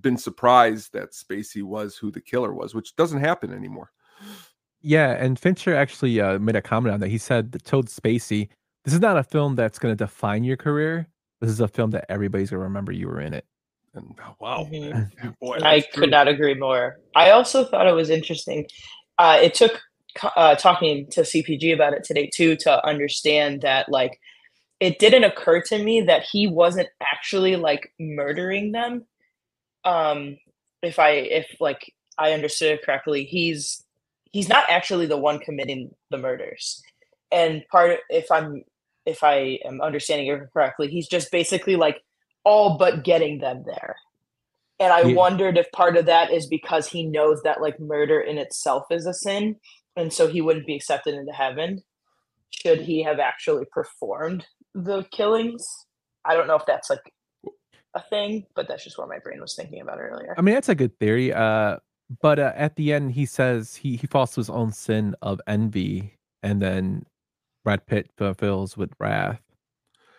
[0.00, 3.90] been surprised that Spacey was who the killer was, which doesn't happen anymore.
[4.86, 7.08] Yeah, and Fincher actually uh, made a comment on that.
[7.08, 8.48] He said that told Spacey,
[8.84, 11.08] "This is not a film that's going to define your career.
[11.40, 13.46] This is a film that everybody's going to remember you were in it."
[13.94, 15.30] And oh, wow, mm-hmm.
[15.40, 16.02] Boy, I true.
[16.02, 16.98] could not agree more.
[17.16, 18.66] I also thought it was interesting.
[19.16, 19.80] Uh, it took
[20.36, 24.20] uh, talking to CPG about it today too to understand that like
[24.80, 29.06] it didn't occur to me that he wasn't actually like murdering them.
[29.84, 30.36] Um,
[30.82, 33.83] if I if like I understood it correctly, he's
[34.34, 36.82] he's not actually the one committing the murders.
[37.30, 38.64] And part of, if I'm
[39.06, 42.02] if I am understanding it correctly, he's just basically like
[42.42, 43.96] all but getting them there.
[44.80, 45.14] And I yeah.
[45.14, 49.06] wondered if part of that is because he knows that like murder in itself is
[49.06, 49.56] a sin
[49.96, 51.82] and so he wouldn't be accepted into heaven
[52.50, 55.64] should he have actually performed the killings
[56.24, 57.12] i don't know if that's like
[57.94, 60.68] a thing but that's just what my brain was thinking about earlier i mean that's
[60.68, 61.76] a good theory uh
[62.20, 65.40] but uh, at the end he says he he falls to his own sin of
[65.46, 67.04] envy and then
[67.64, 69.40] brad pitt fulfills with wrath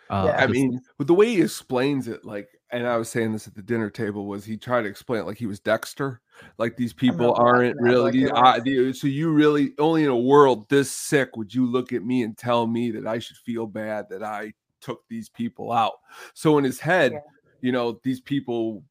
[0.08, 0.44] uh, yeah.
[0.44, 3.54] I mean, with the way he explains it, like, and I was saying this at
[3.54, 6.20] the dinner table, was he tried to explain it like he was Dexter,
[6.58, 8.30] like these people aren't really.
[8.30, 8.60] Uh,
[8.92, 12.36] so you really only in a world this sick would you look at me and
[12.36, 15.94] tell me that I should feel bad that I took these people out.
[16.34, 17.18] So in his head, yeah.
[17.60, 18.84] you know, these people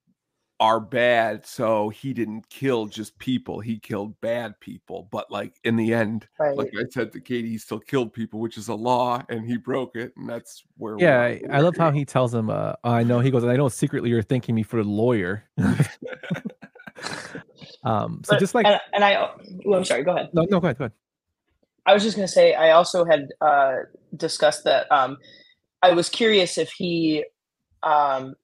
[0.62, 5.10] are bad, so he didn't kill just people, he killed bad people.
[5.12, 6.56] But like in the end, Right.
[6.56, 9.58] like I said to Katie, he still killed people, which is a law, and he
[9.58, 12.50] broke it, and that's where Yeah, we're- I, I we're love how he tells him,
[12.50, 15.44] uh, I know he goes, I know secretly you're thanking me for the lawyer.
[17.84, 19.30] um, so But- just like and, and I,
[19.66, 20.04] well, I'm sorry.
[20.04, 20.30] Go ahead.
[20.34, 20.94] no, no, go ahead, go ahead.
[21.86, 23.76] I was just going to say, I also had uh,
[24.16, 25.18] discussed that um,
[25.84, 27.26] I was curious if he
[27.84, 28.36] um,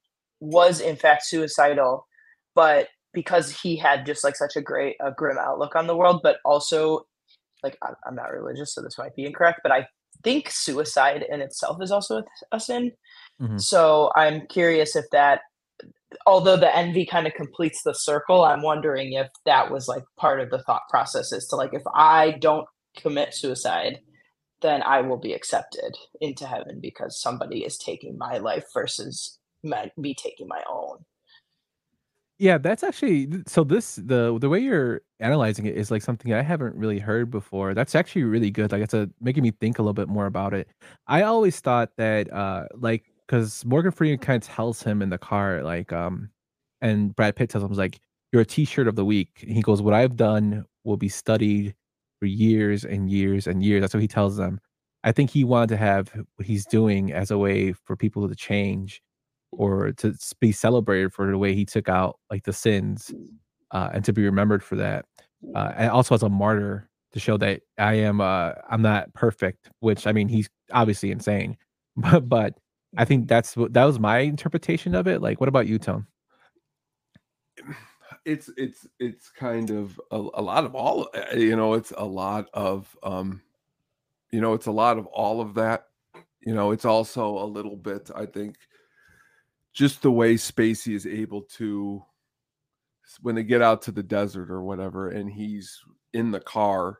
[0.42, 2.06] was in fact suicidal,
[2.54, 6.20] but because he had just like such a great, a grim outlook on the world,
[6.22, 7.06] but also
[7.62, 9.86] like I'm, not religious, so this might be incorrect, but I
[10.24, 12.90] think suicide in itself is also a, a sin.
[13.40, 13.60] Mhm.
[13.60, 15.42] So I'm curious if that,
[16.26, 20.40] although the envy kind of completes the circle, I'm wondering if that was like part
[20.40, 24.00] of the thought process is to like, if I don't commit suicide,
[24.60, 30.14] then I will be accepted into heaven because somebody is taking my life versus me
[30.14, 30.98] taking my own.
[32.38, 33.62] Yeah, that's actually so.
[33.62, 37.72] This the the way you're analyzing it is like something I haven't really heard before.
[37.74, 38.72] That's actually really good.
[38.72, 40.68] Like it's a making me think a little bit more about it.
[41.06, 45.18] I always thought that uh like because Morgan Freeman kind of tells him in the
[45.18, 46.30] car like um
[46.80, 48.00] and Brad Pitt tells him like
[48.32, 49.30] you're a T-shirt of the week.
[49.42, 51.74] And he goes, "What I've done will be studied
[52.18, 54.58] for years and years and years." That's what he tells them.
[55.04, 58.34] I think he wanted to have what he's doing as a way for people to
[58.34, 59.00] change
[59.52, 63.12] or to be celebrated for the way he took out like the sins
[63.70, 65.04] uh, and to be remembered for that
[65.54, 69.70] uh, and also as a martyr to show that i am uh i'm not perfect
[69.80, 71.56] which i mean he's obviously insane
[71.96, 72.54] but but
[72.96, 76.06] i think that's what that was my interpretation of it like what about you tone?
[78.24, 82.04] It's it's it's kind of a, a lot of all uh, you know it's a
[82.04, 83.42] lot of um
[84.30, 85.86] you know it's a lot of all of that
[86.40, 88.56] you know it's also a little bit i think
[89.72, 92.02] just the way spacey is able to
[93.20, 95.80] when they get out to the desert or whatever and he's
[96.12, 96.98] in the car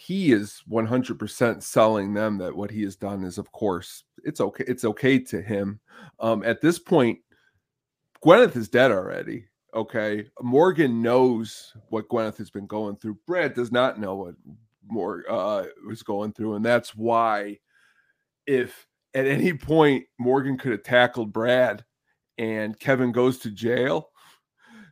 [0.00, 4.64] he is 100% selling them that what he has done is of course it's okay
[4.68, 5.80] it's okay to him.
[6.20, 7.18] Um at this point
[8.24, 10.24] gwyneth is dead already okay?
[10.40, 13.18] Morgan knows what gwyneth has been going through.
[13.26, 14.34] Brad does not know what
[14.86, 17.58] more uh was going through and that's why
[18.46, 21.84] if at any point morgan could have tackled brad
[22.38, 24.10] and kevin goes to jail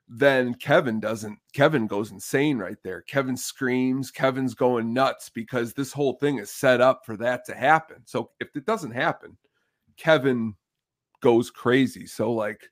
[0.08, 3.02] then kevin doesn't kevin goes insane right there.
[3.02, 7.54] Kevin screams kevin's going nuts because this whole thing is set up for that to
[7.54, 8.02] happen.
[8.04, 9.36] So if it doesn't happen
[9.96, 10.54] kevin
[11.20, 12.06] goes crazy.
[12.06, 12.70] So like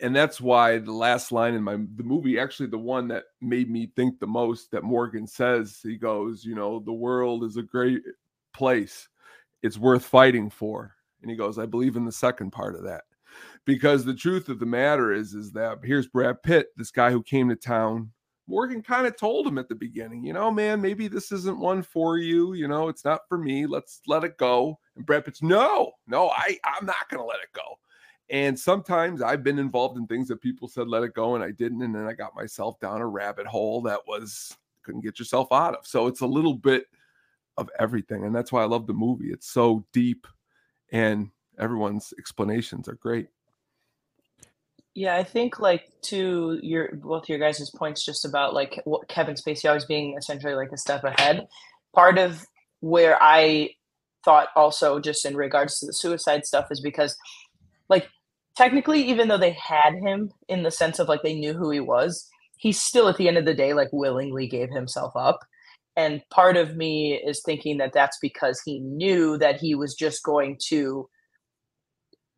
[0.00, 3.70] and that's why the last line in my the movie actually the one that made
[3.70, 7.62] me think the most that morgan says he goes you know the world is a
[7.62, 8.02] great
[8.54, 9.08] place.
[9.62, 10.94] It's worth fighting for.
[11.20, 13.04] And he goes i believe in the second part of that
[13.64, 17.22] because the truth of the matter is is that here's brad pitt this guy who
[17.22, 18.10] came to town
[18.46, 21.82] morgan kind of told him at the beginning you know man maybe this isn't one
[21.82, 25.42] for you you know it's not for me let's let it go and brad pitt's
[25.42, 27.78] no no i i'm not gonna let it go
[28.28, 31.52] and sometimes I've been involved in things that people said let it go and I
[31.52, 31.82] didn't.
[31.82, 35.74] And then I got myself down a rabbit hole that was couldn't get yourself out
[35.74, 35.86] of.
[35.86, 36.86] So it's a little bit
[37.56, 38.24] of everything.
[38.24, 39.30] And that's why I love the movie.
[39.30, 40.26] It's so deep
[40.92, 43.28] and everyone's explanations are great.
[44.94, 49.34] Yeah, I think like to your both your guys' points just about like what Kevin
[49.34, 51.46] Spacey always being essentially like a step ahead.
[51.94, 52.46] Part of
[52.80, 53.70] where I
[54.24, 57.16] thought also just in regards to the suicide stuff is because
[57.90, 58.08] like
[58.56, 61.80] technically even though they had him in the sense of like they knew who he
[61.80, 65.40] was, he still at the end of the day like willingly gave himself up.
[65.94, 70.22] And part of me is thinking that that's because he knew that he was just
[70.22, 71.08] going to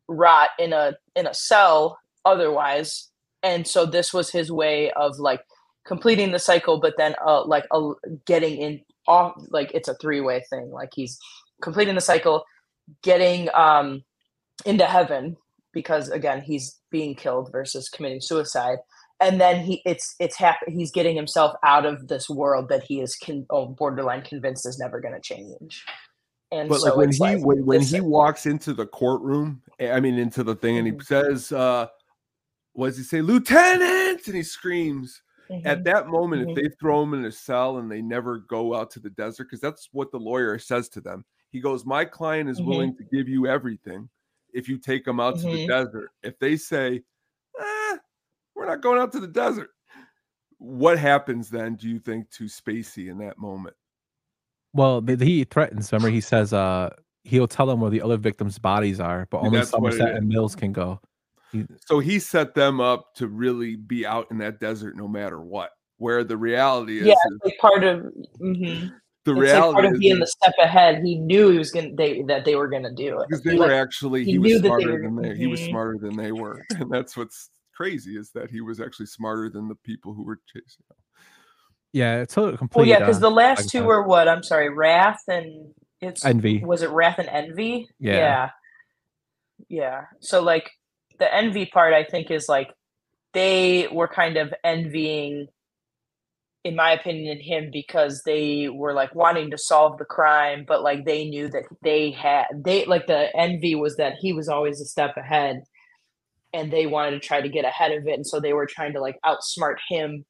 [0.09, 3.09] rot in a in a cell otherwise.
[3.43, 5.41] And so this was his way of like
[5.85, 7.91] completing the cycle but then uh like uh,
[8.25, 10.69] getting in off like it's a three-way thing.
[10.71, 11.17] Like he's
[11.61, 12.43] completing the cycle
[13.03, 14.03] getting um
[14.65, 15.37] into heaven
[15.71, 18.79] because again he's being killed versus committing suicide.
[19.21, 23.01] And then he it's it's happen he's getting himself out of this world that he
[23.01, 25.85] is con- oh, borderline convinced is never going to change
[26.51, 29.91] and But so like when he like, when, when he walks into the courtroom, eh,
[29.91, 31.03] I mean into the thing, and he Mhm.
[31.05, 31.87] says, uh,
[32.73, 34.25] what does he say, Lieutenant?
[34.27, 35.21] And he screams.
[35.49, 35.65] Mhm.
[35.65, 36.49] At that moment, Mhm.
[36.57, 39.45] if they throw him in a cell and they never go out to the desert,
[39.45, 41.25] because that's what the lawyer says to them.
[41.51, 42.65] He goes, My client is Mhm.
[42.67, 44.09] willing to give you everything
[44.53, 45.67] if you take him out to the Mhm.
[45.67, 46.11] desert.
[46.23, 47.03] If they say,
[47.59, 47.97] eh,
[48.55, 49.71] we're not going out to the desert,
[50.59, 53.75] what happens then, do you think, to Spacey in that moment?
[54.73, 56.89] Well th- he threatens remember he says uh
[57.23, 60.55] he'll tell them where the other victims bodies are but only that's somerset and mills
[60.55, 60.99] can go
[61.51, 65.41] He- So he set them up to really be out in that desert no matter
[65.41, 65.71] what.
[65.97, 68.05] Where the reality is, yeah, is like part of
[68.39, 68.91] mhm.
[69.25, 71.01] the it's like reality part of is being the step ahead.
[71.03, 73.27] He knew he was gonna they that they were gonna do it.
[73.27, 75.35] because they He, were like, actually he he, was that they smarter were- than they
[75.35, 75.69] he was Mhm.
[75.71, 79.67] smarter than they were, and that's what's crazy is that he was actually smarter than
[79.67, 80.85] the people who were chasing.
[80.89, 80.97] him.
[81.93, 82.81] Yeah, it's a complete.
[82.81, 83.85] Well, yeah, because uh, the last like two that.
[83.85, 84.27] were what?
[84.27, 86.63] I'm sorry, Wrath and it's Envy.
[86.63, 87.87] Was it Wrath and Envy?
[87.99, 88.13] Yeah.
[88.13, 88.49] yeah,
[89.69, 90.01] Yeah.
[90.19, 90.69] So like
[91.17, 92.69] the envy part, I think is like
[93.33, 95.47] they were kind of envying,
[96.63, 101.05] in my opinion, him because they were like wanting to solve the crime, but like
[101.05, 104.85] they knew that they had they like the envy was that he was always a
[104.85, 105.63] step ahead,
[106.53, 108.93] and they wanted to try to get ahead of it, and so they were trying
[108.93, 110.25] to like outsmart him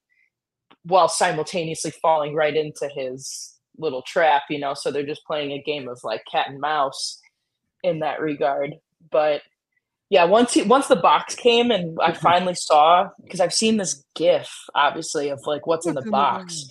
[0.83, 4.73] while simultaneously falling right into his little trap, you know.
[4.73, 7.19] So they're just playing a game of like cat and mouse
[7.83, 8.75] in that regard.
[9.11, 9.41] But
[10.09, 12.19] yeah, once he, once the box came and I mm-hmm.
[12.19, 16.09] finally saw because I've seen this GIF, obviously, of like what's in the mm-hmm.
[16.09, 16.65] box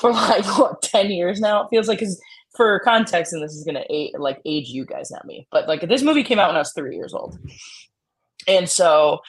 [0.00, 1.62] for like what ten years now.
[1.62, 2.20] It feels like because
[2.54, 5.86] for context, and this is gonna age, like age you guys, not me, but like
[5.88, 7.38] this movie came out when I was three years old,
[8.46, 9.20] and so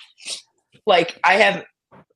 [0.86, 1.64] like I have.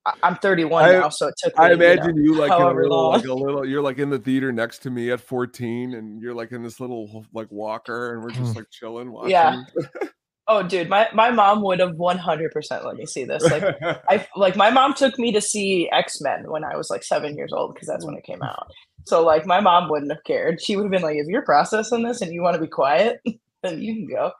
[0.10, 1.58] I- I'm 31 I- now, so it took.
[1.58, 3.13] Me, I you know, imagine you, like in a little, long.
[3.13, 3.65] like a little.
[3.65, 6.80] You're like in the theater next to me at 14, and you're like in this
[6.80, 9.32] little like walker, and we're just like chilling watching.
[9.32, 9.63] Yeah.
[10.52, 13.43] Oh, dude, my, my mom would have 100% let me see this.
[13.43, 13.63] Like,
[14.10, 17.38] I like my mom took me to see X Men when I was like seven
[17.38, 18.65] years old because that's when it came out.
[19.06, 20.60] So like my mom wouldn't have cared.
[20.60, 23.22] She would have been like, if you're processing this and you want to be quiet,
[23.62, 24.32] then you can go.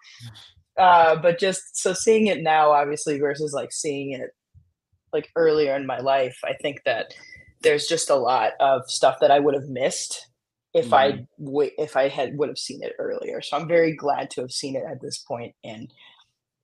[0.80, 4.32] Uh, but just so seeing it now, obviously, versus like seeing it
[5.14, 7.14] like earlier in my life, I think that
[7.62, 10.28] there's just a lot of stuff that I would have missed
[10.74, 13.42] if I w- if I had would have seen it earlier.
[13.42, 15.56] So I'm very glad to have seen it at this point.
[15.64, 15.92] And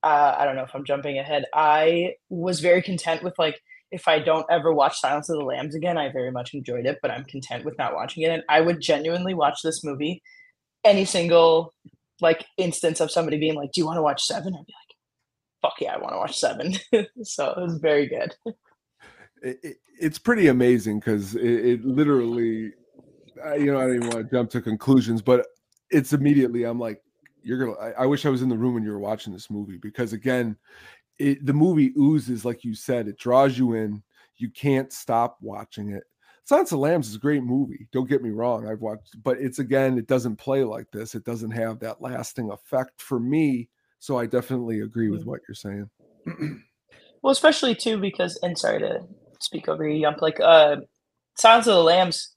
[0.03, 1.45] uh, I don't know if I'm jumping ahead.
[1.53, 3.59] I was very content with like
[3.91, 6.99] if I don't ever watch Silence of the Lambs again, I very much enjoyed it,
[7.01, 8.29] but I'm content with not watching it.
[8.29, 10.21] And I would genuinely watch this movie
[10.83, 11.73] any single
[12.21, 14.53] like instance of somebody being like, "Do you want to watch Seven?
[14.53, 14.84] I'd be like,
[15.65, 16.73] "Fuck yeah, I want to watch Seven.
[17.23, 18.35] so it was very good.
[19.41, 22.73] it, it- it's pretty amazing because it, it literally,
[23.45, 25.45] uh, you know, I don't even want to jump to conclusions, but
[25.89, 27.01] it's immediately I'm like,
[27.41, 27.77] you're gonna.
[27.79, 30.11] I, I wish I was in the room when you were watching this movie because
[30.11, 30.57] again,
[31.17, 34.03] the movie oozes like you said, it draws you in.
[34.35, 36.03] You can't stop watching it.
[36.43, 37.87] Silence of Lambs is a great movie.
[37.93, 38.67] Don't get me wrong.
[38.67, 41.15] I've watched, but it's again, it doesn't play like this.
[41.15, 43.69] It doesn't have that lasting effect for me.
[43.99, 45.89] So I definitely agree with what you're saying.
[47.21, 48.99] Well, especially too because, and sorry to
[49.41, 50.21] speak over you, Yump.
[50.21, 50.75] Like, uh,
[51.35, 52.35] Silence of the Lambs,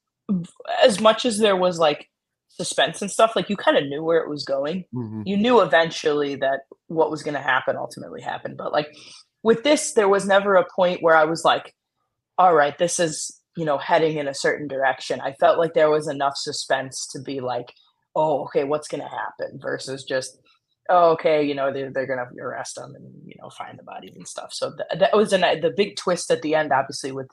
[0.82, 2.08] as much as there was like
[2.48, 4.86] suspense and stuff, like you kind of knew where it was going.
[4.94, 5.24] Mhm.
[5.26, 8.56] You knew eventually that what was going to happen ultimately happened.
[8.56, 8.88] But like
[9.42, 11.74] with this, there was never a point where I was like,
[12.38, 15.20] all right, this is, you know, heading in a certain direction.
[15.20, 17.74] I felt like there was enough suspense to be like,
[18.16, 20.38] oh, okay, what's going to happen versus just,
[20.88, 23.82] oh, okay, you know, they're, they're going to arrest them and, you know, find the
[23.82, 24.52] bodies and stuff.
[24.52, 27.28] So th- that was an, the big twist at the end, obviously, with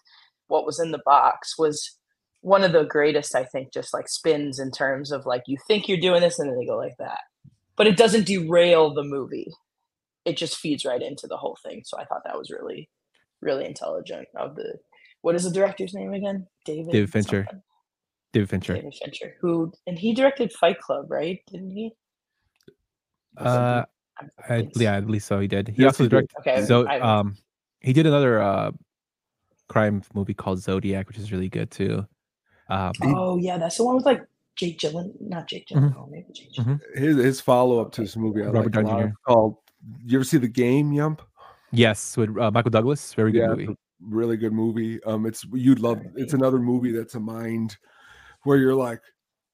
[0.48, 1.98] what was in the box was
[2.42, 5.88] one of the greatest, I think, just like spins in terms of like, you think
[5.88, 7.20] you're doing this and then they go like that.
[7.78, 9.52] But it doesn't derail the movie.
[10.26, 11.84] It just feeds right into the whole thing.
[11.86, 12.90] So I thought that was really,
[13.42, 14.80] really intelligent of the,
[15.22, 16.48] what is the director's name again?
[16.66, 16.92] David?
[16.92, 17.46] David Fincher.
[17.48, 17.64] something.
[18.34, 18.76] David Fincher.
[18.76, 21.40] David Fincher, who, and he directed Fight Club, right?
[21.50, 21.94] Didn't he?
[23.38, 23.84] Uh,
[24.50, 25.68] I, yeah, at least so he did.
[25.70, 26.10] He Yes, also he did.
[26.30, 26.38] directed.
[26.40, 27.36] Okay, So, I- um,
[27.82, 28.72] he did another uh
[29.68, 32.06] crime movie called Zodiac, which is really good too.
[32.70, 34.24] Um, Oh yeah, that's the one with like
[34.56, 35.94] Jake Gyllen, not Jake Mhm.
[35.94, 36.54] Gyllenhaal, maybe Jake.
[36.54, 36.80] Gyllenhaal.
[36.80, 36.98] Mhm.
[36.98, 39.10] his his follow up to this movie I Robert like a Downey lot.
[39.10, 39.14] Jr.
[39.28, 39.58] Called
[40.06, 41.22] you ever see the game Yump?
[41.72, 43.78] yes, with uh, Michael Douglas, very good Yeah, movie.
[44.02, 45.04] really good movie.
[45.04, 46.02] Um, it's you'd love.
[46.16, 47.78] It's another movie that's a mind
[48.44, 49.02] where you're like,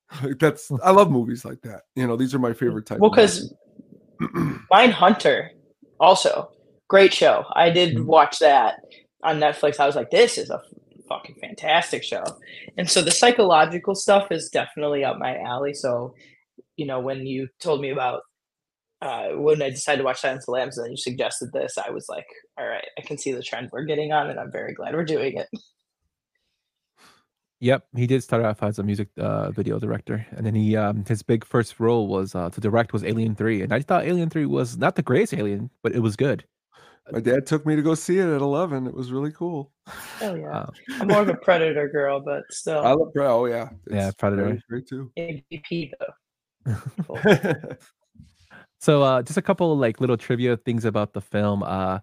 [0.39, 0.71] that's.
[0.83, 1.83] I love movies like that.
[1.95, 2.99] You know, these are my favorite type.
[2.99, 3.53] Well, because
[4.71, 5.49] Mindhunter,
[5.99, 6.51] also
[6.87, 7.45] great show.
[7.53, 8.05] I did Mhm.
[8.05, 8.81] watch that
[9.23, 9.79] on Netflix.
[9.79, 10.61] I was like, this is a
[11.07, 12.23] fucking fantastic show.
[12.77, 15.73] And so the psychological stuff is definitely up my alley.
[15.73, 16.13] So,
[16.77, 18.21] you know, when you told me about
[19.01, 21.75] uh, when I decided to watch Silence of the Lambs and then you suggested this,
[21.77, 22.27] I was like,
[22.59, 25.03] all right, I can see the trend we're getting on, and I'm very glad we're
[25.05, 25.47] doing it.
[27.61, 31.05] Yep, he did start off as a music uh, video director, and then he um,
[31.07, 34.29] his big first role was uh, to direct was Alien Three, and I thought Alien
[34.31, 36.43] Three was not the greatest Alien, but it was good.
[37.11, 38.87] my dad took me to go see it at 11.
[38.87, 39.71] It was really cool.
[40.21, 43.13] Oh yeah, Um, I'm more of a Predator girl, but still I love.
[43.13, 43.31] Predator.
[43.31, 44.59] Oh yeah, Yeah, Predator.
[44.67, 45.11] Great too.
[45.17, 45.91] MVP
[46.65, 47.17] though.
[48.79, 51.61] So uh just a couple like little trivia things about the film.
[51.61, 51.99] Uh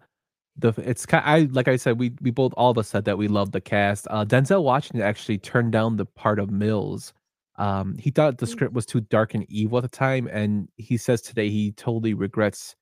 [0.59, 3.19] the it's kind I like I said, we we both all of us said that
[3.19, 4.07] we love the cast.
[4.11, 7.13] Uh Denzel Washington actually turned down the part of Mills.
[7.57, 10.97] Um he thought the script was too dark and evil at the time, and he
[10.97, 12.77] says today he totally regrets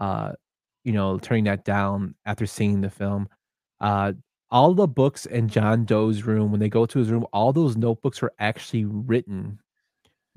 [0.00, 0.32] uh
[0.84, 3.28] you know turning that down after seeing the film.
[3.80, 4.14] Uh
[4.50, 7.76] all the books in John Doe's room, when they go to his room, all those
[7.76, 9.60] notebooks were actually written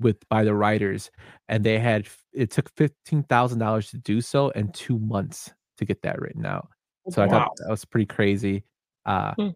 [0.00, 1.10] with by the writers,
[1.48, 5.84] and they had it took fifteen thousand dollars to do so and two months to
[5.84, 6.68] get that written out.
[7.10, 8.64] So I thought that was pretty crazy.
[9.06, 9.48] Uh, Hmm.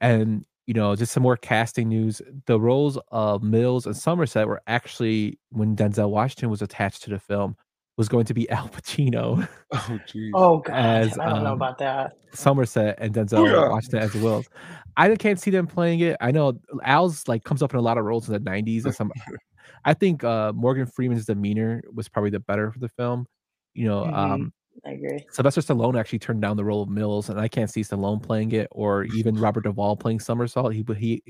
[0.00, 2.20] and you know, just some more casting news.
[2.46, 7.20] The roles of Mills and Somerset were actually when Denzel Washington was attached to the
[7.20, 7.56] film
[7.96, 10.30] was going to be Al Pacino Oh, jeez.
[10.34, 12.14] Oh god, As, I don't know um, about that.
[12.34, 13.68] Somerset and Denzel yeah.
[13.68, 14.48] Washington as Wills.
[14.96, 16.16] I can't see them playing it.
[16.20, 18.94] I know Al's like comes up in a lot of roles in the '90s and
[18.94, 19.12] some.
[19.84, 23.26] I think uh, Morgan Freeman's demeanor was probably the better for the film.
[23.74, 24.14] You know, Mhm.
[24.16, 24.52] um,
[24.84, 25.24] I agree.
[25.30, 28.52] Sylvester Stallone actually turned down the role of Mills, and I can't see Stallone playing
[28.52, 30.72] it, or even Robert Duvall playing Somerset.
[30.72, 31.22] He, he,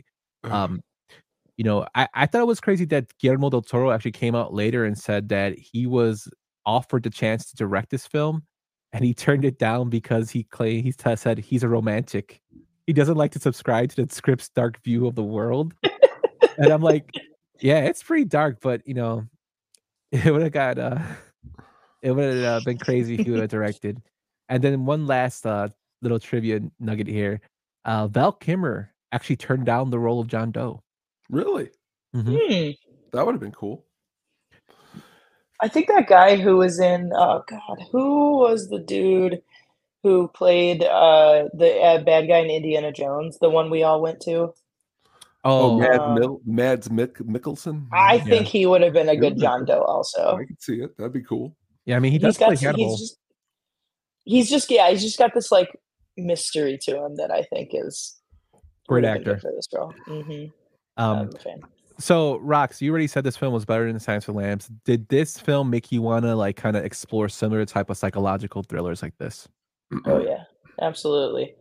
[0.44, 0.80] um,
[1.56, 4.52] you know, I, I thought it was crazy that Guillermo del Toro actually came out
[4.52, 6.28] later and said that he was
[6.64, 8.42] offered the chance to direct this film,
[8.92, 12.40] and he turned it down because he claimed he said he's a romantic.
[12.86, 15.74] He doesn't like to subscribe to the script's dark view of the world,
[16.58, 17.10] and I'm like,
[17.60, 19.26] yeah, it's pretty dark, but you know,
[20.12, 20.98] it would have got uh,
[22.06, 24.00] it would have uh, been crazy if he would have directed.
[24.48, 25.68] And then one last uh
[26.02, 27.40] little trivia nugget here:
[27.84, 30.82] uh, Val Kilmer actually turned down the role of John Doe.
[31.30, 31.70] Really?
[32.14, 32.38] Mhm.
[32.38, 32.70] Hmm.
[33.12, 33.84] That would have been cool.
[35.60, 39.42] I think that guy who was in oh god, who was the dude
[40.02, 44.20] who played uh the uh, bad guy in Indiana Jones, the one we all went
[44.22, 44.52] to?
[45.44, 47.86] Oh, Oh, Mad uh, Mil- Mads Mick- Mikkelsen.
[47.92, 48.24] I Yeah.
[48.24, 50.36] think he would have been a good John Doe also.
[50.36, 50.96] I could see it.
[50.96, 51.56] That'd be cool.
[51.86, 51.96] Yeah.
[51.96, 53.18] I mean, he does He's got play he's just
[54.24, 55.70] he's just yeah, he's just got this like
[56.16, 58.20] mystery to him that I think is
[58.88, 59.48] Great would've been good actor.
[59.48, 59.94] for this role.
[60.06, 61.02] Mm-hmm.
[61.02, 61.60] Um, I'm a fan.
[61.98, 64.70] so Rox, you already said this film was better than Silence of Lambs.
[64.84, 68.62] Did this film make you want to like kind of explore similar type of psychological
[68.62, 69.48] thrillers like this?
[70.06, 70.44] Oh yeah,
[70.80, 71.54] absolutely.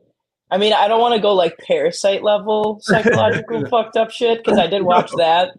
[0.51, 4.59] I mean, I don't want to go like parasite level psychological fucked up shit because
[4.59, 5.57] I did watch that.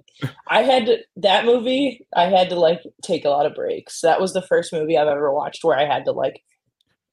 [0.48, 2.06] I had to, that movie.
[2.14, 4.00] I had to like take a lot of breaks.
[4.00, 6.42] That was the first movie I've ever watched where I had to like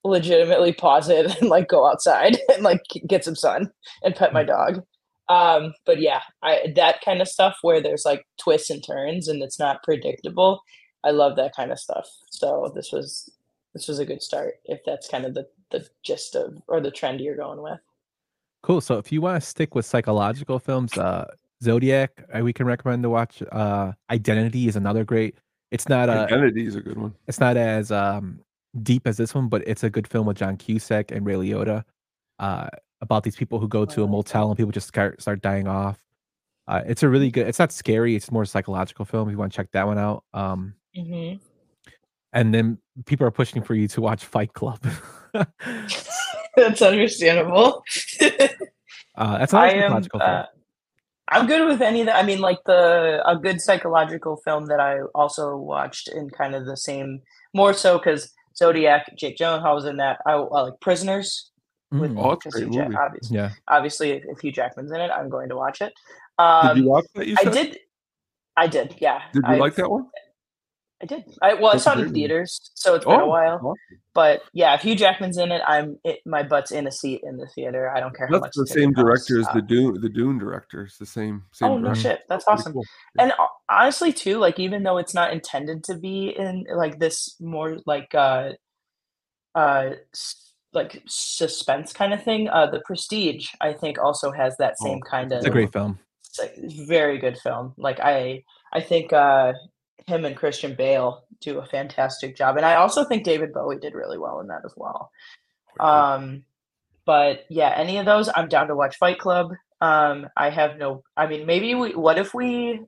[0.04, 3.72] legitimately pause it and like go outside and like get some sun
[4.04, 4.82] and pet my dog.
[5.30, 9.42] Um, but yeah, I that kind of stuff where there's like twists and turns and
[9.42, 10.62] it's not predictable.
[11.04, 12.08] I love that kind of stuff.
[12.30, 13.32] So this was
[13.74, 16.91] this was a good start if that's kind of the the gist of or the
[16.91, 17.80] trend you're going with.
[18.61, 18.82] Cool.
[18.82, 21.26] So if you want to stick with psychological films, uh,
[21.61, 23.41] Zodiac, uh, we can recommend to watch.
[23.51, 25.38] Uh, Identity is another great.
[25.72, 27.14] It's not uh, Identity is a good one.
[27.28, 28.39] it's not as um
[28.84, 31.84] deep as this one, but it's a good film with John Cusack and Ray Liotta.
[32.39, 32.68] Uh,
[33.01, 35.99] about these people who go to a motel and people just start start dying off.
[36.68, 37.47] Uh, it's a really good.
[37.47, 38.16] It's not scary.
[38.16, 39.28] It's more psychological film.
[39.28, 40.24] If you want to check that one out.
[40.34, 41.38] Um, Mm-hmm.
[42.34, 44.80] And then people are pushing for you to watch Fight Club.
[45.34, 45.46] uh,
[46.56, 47.84] That's understandable.
[49.18, 50.04] that's I another am.
[50.04, 50.32] psychological film.
[50.32, 50.46] Uh,
[51.30, 52.18] I'm good with any of that.
[52.18, 56.66] I mean, like the a good psychological film that I also watched in kind of
[56.66, 57.22] the same,
[57.56, 60.20] more so because Zodiac, Jake Gyllenhaal was in that.
[60.28, 61.50] I, I like Prisoners
[61.92, 63.50] with Mm, Oh, a Hugh Jack- obviously, yeah.
[63.68, 65.94] obviously, if, if Hugh Jackman's in it, I'm going to watch it.
[66.40, 67.26] Did Um, you watch that?
[67.28, 67.78] You I did.
[68.58, 68.96] I did.
[69.00, 69.22] Yeah.
[69.34, 70.08] Did you I, like that one?
[71.04, 71.24] I did.
[71.41, 73.58] I well, I That's a saw it in theaters, so it's been a Oh, while.
[73.58, 73.99] awesome.
[74.14, 77.36] But yeah, if Hugh Jackman's in it, I'm it, my butt's in a seat in
[77.38, 77.91] the theater.
[77.93, 79.99] I don't care how much That's the same director as Uh, the Dune.
[79.99, 80.84] The Dune director.
[80.84, 81.43] It's the same.
[81.51, 82.10] same Oh no director.
[82.10, 82.74] shit, that's awesome.
[82.74, 82.86] cool.
[83.20, 87.36] And uh, honestly, too, like even though it's not intended to be in like this
[87.41, 88.51] more like uh
[89.56, 89.91] uh
[90.74, 95.01] like suspense kind of thing, uh The Prestige, I think, also has that Oh, same
[95.01, 95.99] kind that's of It's a great film.
[96.26, 97.74] it's a very good film.
[97.78, 99.54] Like I I think uh
[100.08, 102.58] him and Christian Bale do a fantastic job.
[102.58, 105.12] And I also think David Bowie did really well in that as well.
[105.80, 106.44] Um
[107.06, 109.54] but yeah, any of those I'm down to watch Fight Club.
[109.82, 112.82] Um I have no I mean maybe we what if we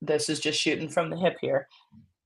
[0.00, 1.66] this is just shooting from the hip here.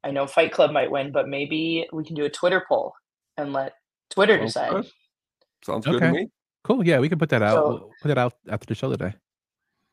[0.05, 2.93] I know Fight Club might win, but maybe we can do a Twitter poll
[3.37, 3.75] and let
[4.11, 4.71] Twitter Sounds decide.
[4.73, 4.87] good.
[5.65, 6.29] Sounds good to me.
[6.65, 6.85] Cool.
[6.87, 7.55] Yeah, we can put that out.
[7.55, 9.15] So- we'll put that out after the show today.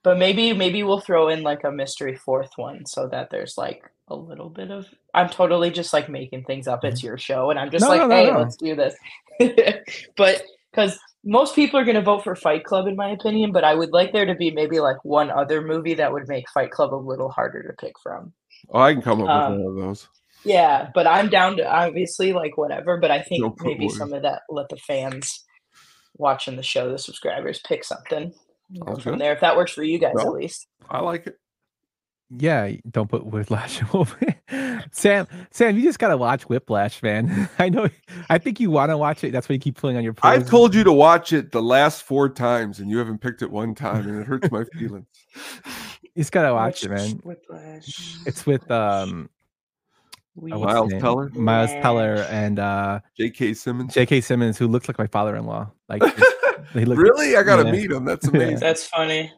[0.01, 3.83] But maybe maybe we'll throw in like a mystery fourth one so that there's like
[4.09, 6.83] a little bit of I'm totally just like making things up.
[6.83, 8.95] It's your show and I'm just No, like, no, no, hey, let's do this.
[10.17, 13.73] but because most people are gonna vote for Fight Club in my opinion, but I
[13.75, 16.93] would like there to be maybe like one other movie that would make Fight Club
[16.93, 18.33] a little harder to pick from.
[18.71, 20.07] Oh, I can come up Um, with one of those.
[20.43, 22.97] Yeah, but I'm down to obviously like whatever.
[22.97, 25.43] But I think Don't maybe some of that let the fans
[26.17, 28.33] watching the show, the subscribers, pick something
[28.85, 29.19] from good.
[29.19, 29.33] there.
[29.33, 30.67] If that works for you guys, at least.
[30.89, 31.37] I like it.
[32.29, 34.15] Yeah, don't put Whiplash over.
[34.91, 37.49] Sam, Sam, you just gotta watch Whiplash, man.
[37.59, 37.89] I know.
[38.29, 39.31] I think you want to watch it.
[39.31, 40.15] That's why you keep pulling on your.
[40.21, 43.49] I've told you to watch it the last four times, and you haven't picked it
[43.49, 45.07] one time, and it hurts my feelings.
[46.15, 47.11] You just gotta watch it, man.
[47.23, 48.17] Whiplash.
[48.25, 49.29] It's with um
[50.35, 50.91] We- uh, Miles?
[50.99, 51.29] Teller?
[51.29, 53.53] Miles Teller, and uh J.K.
[53.53, 53.93] Simmons.
[53.93, 54.19] J.K.
[54.21, 55.71] Simmons, who looks like my father-in-law.
[55.87, 56.35] Like just-
[56.73, 57.37] they really?
[57.37, 57.71] I gotta yeah.
[57.71, 58.05] meet him.
[58.05, 58.59] That's amazing.
[58.59, 59.31] That's funny.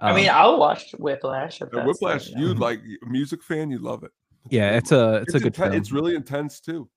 [0.00, 1.60] I um, mean, I'll watch Whiplash.
[1.60, 4.10] If Uh, that's the- Whiplash, you like music fan, you love it.
[4.46, 5.22] It's yeah, great it's a movie.
[5.22, 5.72] it's, a good inten- film.
[5.74, 6.88] It's really intense too.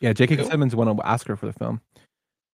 [0.00, 0.36] yeah, J.K.
[0.36, 0.46] Cool.
[0.50, 1.80] Simmons won an Oscar for the film.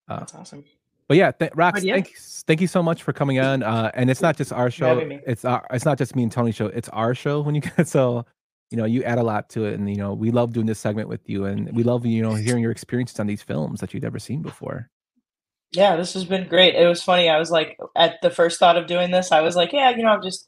[0.09, 0.65] Uh, That's awesome.
[1.09, 1.95] But yeah, th- Rox, But yeah.
[1.95, 2.17] thank
[2.47, 3.63] thank you so much for coming on.
[3.63, 6.55] Uh, and it's not just our show; it's our, it's not just me and Tony's
[6.55, 6.67] show.
[6.67, 7.41] It's our show.
[7.43, 8.25] When you get so,
[8.71, 10.79] you know, you add a lot to it, and you know, we love doing this
[10.79, 13.93] segment with you, and we love you know hearing your experiences on these films that
[13.93, 14.89] you've never seen before.
[15.75, 16.75] Yeah, this has been great.
[16.75, 17.29] It was funny.
[17.29, 20.03] I was like, at the first thought of doing this, I was like, yeah, you
[20.03, 20.47] know, I'm just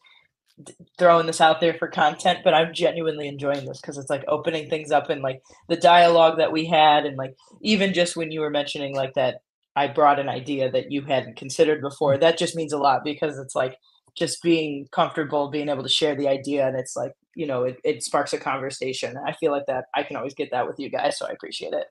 [0.98, 4.68] throwing this out there for content, but I'm genuinely enjoying this because it's like opening
[4.68, 8.40] things up and like the dialogue that we had, and like even just when you
[8.40, 9.38] were mentioning like that,
[9.76, 12.18] I brought an idea that you hadn't considered before.
[12.18, 13.76] That just means a lot because it's like
[14.14, 17.80] just being comfortable, being able to share the idea, and it's like you know, it,
[17.82, 19.16] it sparks a conversation.
[19.26, 21.72] I feel like that I can always get that with you guys, so I appreciate
[21.72, 21.86] it.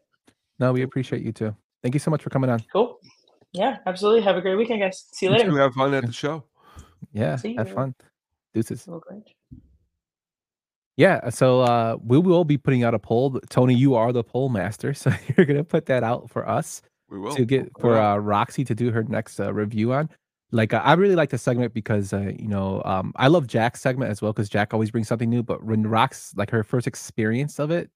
[0.60, 1.56] No, we appreciate you too.
[1.82, 2.64] Thank you so much for coming on.
[2.72, 2.98] Cool.
[3.54, 4.22] Yeah, absolutely.
[4.22, 5.06] Have a great weekend, guys.
[5.14, 5.52] See you You later.
[5.52, 6.44] two have fun at the show.
[7.12, 7.76] Yeah, See have ya.
[7.76, 7.96] fun.
[8.54, 8.88] Deuces.
[10.96, 13.40] Yeah, so uh, we will be putting out a poll.
[13.50, 16.82] Tony, you are the poll master, so you're gonna put that out for us.
[17.10, 20.10] We will to get for uh, Roxy to do her next uh, review on.
[20.52, 23.82] Like uh, I really like the segment because uh, you know um, I love Jack's
[23.82, 25.42] segment as well because Jack always brings something new.
[25.44, 27.90] But when Rox like her first experience of it,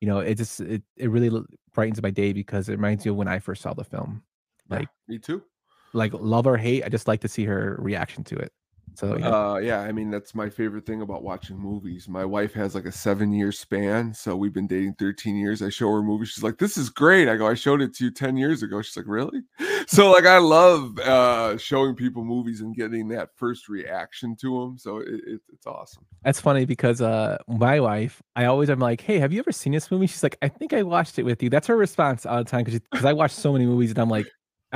[0.00, 1.30] you know, it just it, it really
[1.74, 4.22] brightens my day because it reminds me of when I first saw the film.
[4.70, 5.42] Yeah, Like me too.
[5.92, 8.52] like love or hate, I just like to see her reaction to it.
[8.94, 9.28] So yeah.
[9.28, 12.08] Uh, yeah, I mean that's my favorite thing about watching movies.
[12.08, 15.60] My wife has like a seven year span, so we've been dating 13 years.
[15.60, 18.04] I show her movies, she's like, "This is great." I go, "I showed it to
[18.04, 19.40] you 10 years ago." She's like, "Really?"
[19.88, 24.78] So like, I love uh showing people movies and getting that first reaction to them.
[24.78, 26.04] So it, it, it's awesome.
[26.24, 29.74] That's funny because uh my wife, I always am like, "Hey, have you ever seen
[29.74, 32.38] this movie?" She's like, "I think I watched it with you." That's her response all
[32.38, 34.26] the time because because I watch so many movies and I'm like,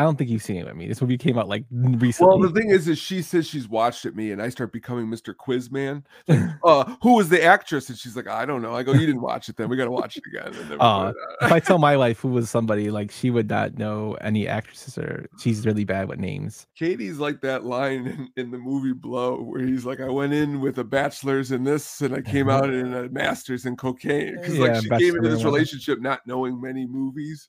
[0.00, 2.38] "I don't think you've seen it with me." This movie came out like recently.
[2.38, 5.06] Well, the thing is, is she says she's watched it me, and I start becoming
[5.06, 5.34] Mr.
[5.34, 6.02] Quizman.
[6.26, 7.88] Like, uh, who was the actress?
[7.88, 8.74] And she's like, I don't know.
[8.74, 10.54] I go, you didn't watch it, then we got to watch it again.
[10.54, 11.52] And Uh, if.
[11.52, 15.28] I tell my wife who was somebody, like she would not know any actresses or
[15.38, 16.66] she's really bad with names.
[16.76, 20.60] Katie's like that line in, in the movie Blow, where he's like, I went in
[20.60, 24.36] with a bachelor's in this, and I came out in a master's in cocaine.
[24.36, 27.48] Because Yeah, like she came into this relationship not knowing many movies.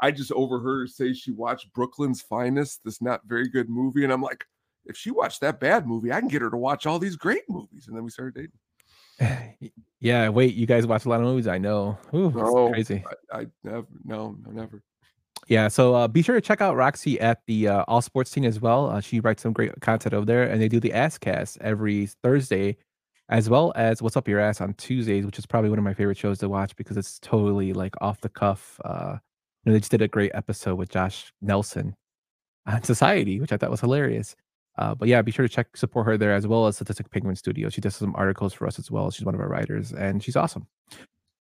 [0.00, 4.12] I just overheard her say she watched Brooklyn's Finest, this not very good movie, and
[4.12, 4.44] I'm like,
[4.86, 7.42] if she watched that bad movie, I can get her to watch all these great
[7.48, 7.86] movies.
[7.86, 8.50] And then we started
[9.20, 9.56] dating.
[10.00, 11.46] yeah, wait, you guys watch a lot of movies.
[11.46, 11.98] I know.
[12.14, 13.04] Ooh, No, crazy.
[13.32, 14.82] I, I never, no, no, never.
[15.48, 18.44] Yeah, so uh, be sure to check out Roxy at the uh, All Sports Scene
[18.44, 18.88] as well.
[18.88, 22.06] Uh, she writes some great content over there, and they do the Ass Cast every
[22.06, 22.76] Thursday,
[23.28, 25.94] as well as What's Up Your Ass on Tuesdays, which is probably one of my
[25.94, 28.80] favorite shows to watch because it's totally like off the cuff.
[29.64, 31.94] You know, they just did a great episode with Josh Nelson
[32.66, 34.36] on Society, which I thought was hilarious.
[34.78, 37.36] Uh, but yeah, be sure to check support her there as well as Statistic Penguin
[37.36, 37.68] Studio.
[37.68, 39.10] She does some articles for us as well.
[39.10, 40.66] She's one of our writers, and she's awesome.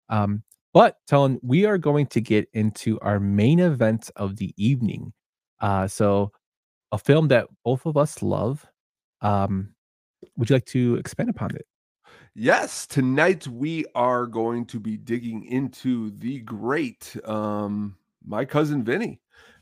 [0.09, 0.43] Um,
[0.73, 5.13] but Tone, we are going to get into our main event of the evening.
[5.61, 6.33] Uh, so
[6.93, 8.65] a film that both of us love.
[9.21, 9.75] Um,
[10.37, 11.67] would you like to expand upon it?
[12.35, 17.97] Yes, tonight we are going to be digging into the great um
[18.27, 19.21] My Cousin Vinny.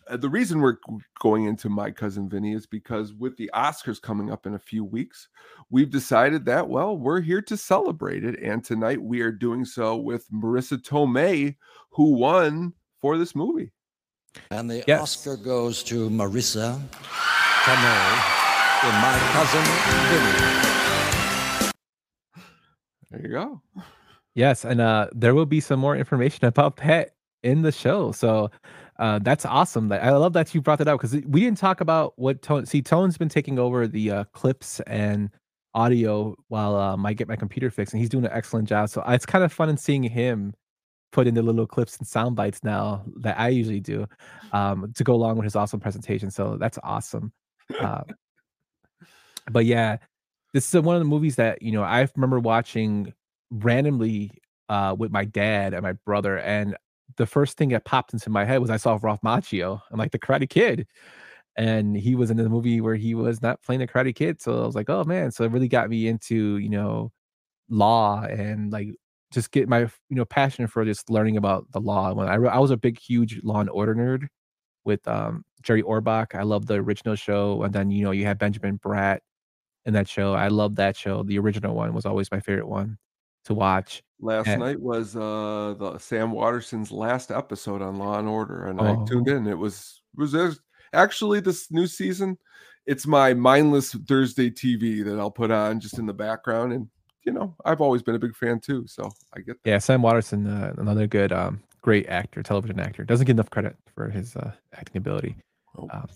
[0.08, 0.76] Uh, the reason we're
[1.20, 4.84] going into My Cousin Vinny is because with the Oscars coming up in a few
[4.84, 5.28] weeks,
[5.70, 9.96] we've decided that well, we're here to celebrate it and tonight we are doing so
[9.96, 11.56] with Marisa Tomei
[11.90, 13.72] who won for this movie.
[14.50, 15.00] And the Yes.
[15.00, 16.78] Oscar goes to Marisa
[17.64, 18.10] Tomei
[18.84, 19.64] in My Cousin
[20.10, 21.70] Vinny.
[23.10, 23.62] There you go.
[24.34, 27.13] Yes, and uh, there will be some more information about Pet
[27.44, 28.10] in the show.
[28.10, 28.50] So
[28.98, 29.92] uh, that's awesome.
[29.92, 32.66] I love that you brought that up because we didn't talk about what Tone.
[32.66, 35.30] See, Tone's been taking over the uh, clips and
[35.74, 38.88] audio while um, I get my computer fixed, and he's doing an excellent job.
[38.88, 40.54] So it's kind of fun in seeing him
[41.12, 44.06] put in the little clips and sound bites now that I usually do
[44.52, 46.30] um, to go along with his awesome presentation.
[46.30, 47.32] So that's awesome.
[47.80, 48.02] Uh,
[49.50, 49.98] but yeah,
[50.52, 53.12] this is one of the movies that you know I remember watching
[53.50, 54.30] randomly
[54.68, 56.76] uh, with my dad and my brother, and
[57.16, 60.12] the first thing that popped into my head was I saw Ralph Macchio and like
[60.12, 60.86] the Karate Kid,
[61.56, 64.40] and he was in the movie where he was not playing the Karate Kid.
[64.42, 65.30] So I was like, oh man!
[65.32, 67.12] So it really got me into you know
[67.70, 68.88] law and like
[69.32, 72.12] just get my you know passion for just learning about the law.
[72.14, 74.28] When I I was a big huge Law and Order nerd
[74.84, 76.34] with um Jerry Orbach.
[76.34, 79.20] I love the original show, and then you know you had Benjamin Bratt
[79.86, 80.34] in that show.
[80.34, 81.22] I love that show.
[81.24, 82.98] The original one was always my favorite one
[83.44, 84.02] to watch.
[84.20, 88.80] Last And- night was uh the Sam Waterston's last episode on Law and Order, and
[88.80, 89.02] Oh.
[89.02, 89.46] I tuned in.
[89.46, 90.34] It was was
[90.92, 92.38] actually this new season.
[92.86, 96.88] It's my mindless Thursday TV that I'll put on just in the background, and
[97.24, 99.70] you know I've always been a big fan too, so I get that.
[99.70, 103.04] Yeah, Sam Waterston, uh, another good, um, great actor, television actor.
[103.04, 105.36] Doesn't get enough credit for his uh, acting ability.
[105.78, 105.88] Oh.
[105.92, 106.06] Um,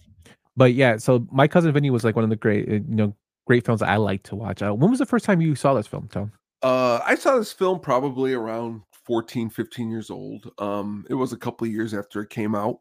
[0.56, 3.14] but yeah, so my cousin Vinny was like one of the great, uh, you know,
[3.46, 4.62] great films that I like to watch.
[4.62, 6.32] Uh, when was the first time you saw this film, Tom?
[6.62, 10.50] Uh, I saw this film probably around 14, 15 years old.
[10.58, 12.80] Um, it was a couple of years after it came out.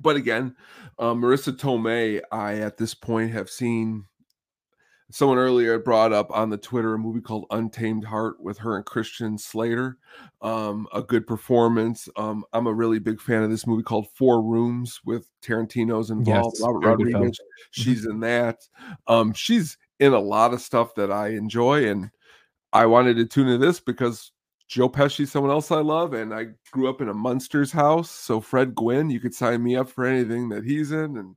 [0.00, 0.56] But again,
[0.98, 4.06] uh, Marisa Tomei, I at this point have seen
[5.10, 8.84] someone earlier brought up on the Twitter a movie called Untamed Heart with her and
[8.84, 9.98] Christian Slater.
[10.40, 12.08] Um, a good performance.
[12.16, 16.56] Um, I'm a really big fan of this movie called Four Rooms with Tarantino's involved.
[16.58, 17.22] Yes, Robert very good film.
[17.22, 17.40] Rodriguez,
[17.72, 18.60] she's in that.
[19.06, 22.10] Um, she's in a lot of stuff that I enjoy, and
[22.72, 24.32] I wanted to tune in this because
[24.68, 28.10] Joe Pesci's someone else I love, and I grew up in a Munsters house.
[28.10, 31.36] So Fred Gwynne, you could sign me up for anything that he's in, and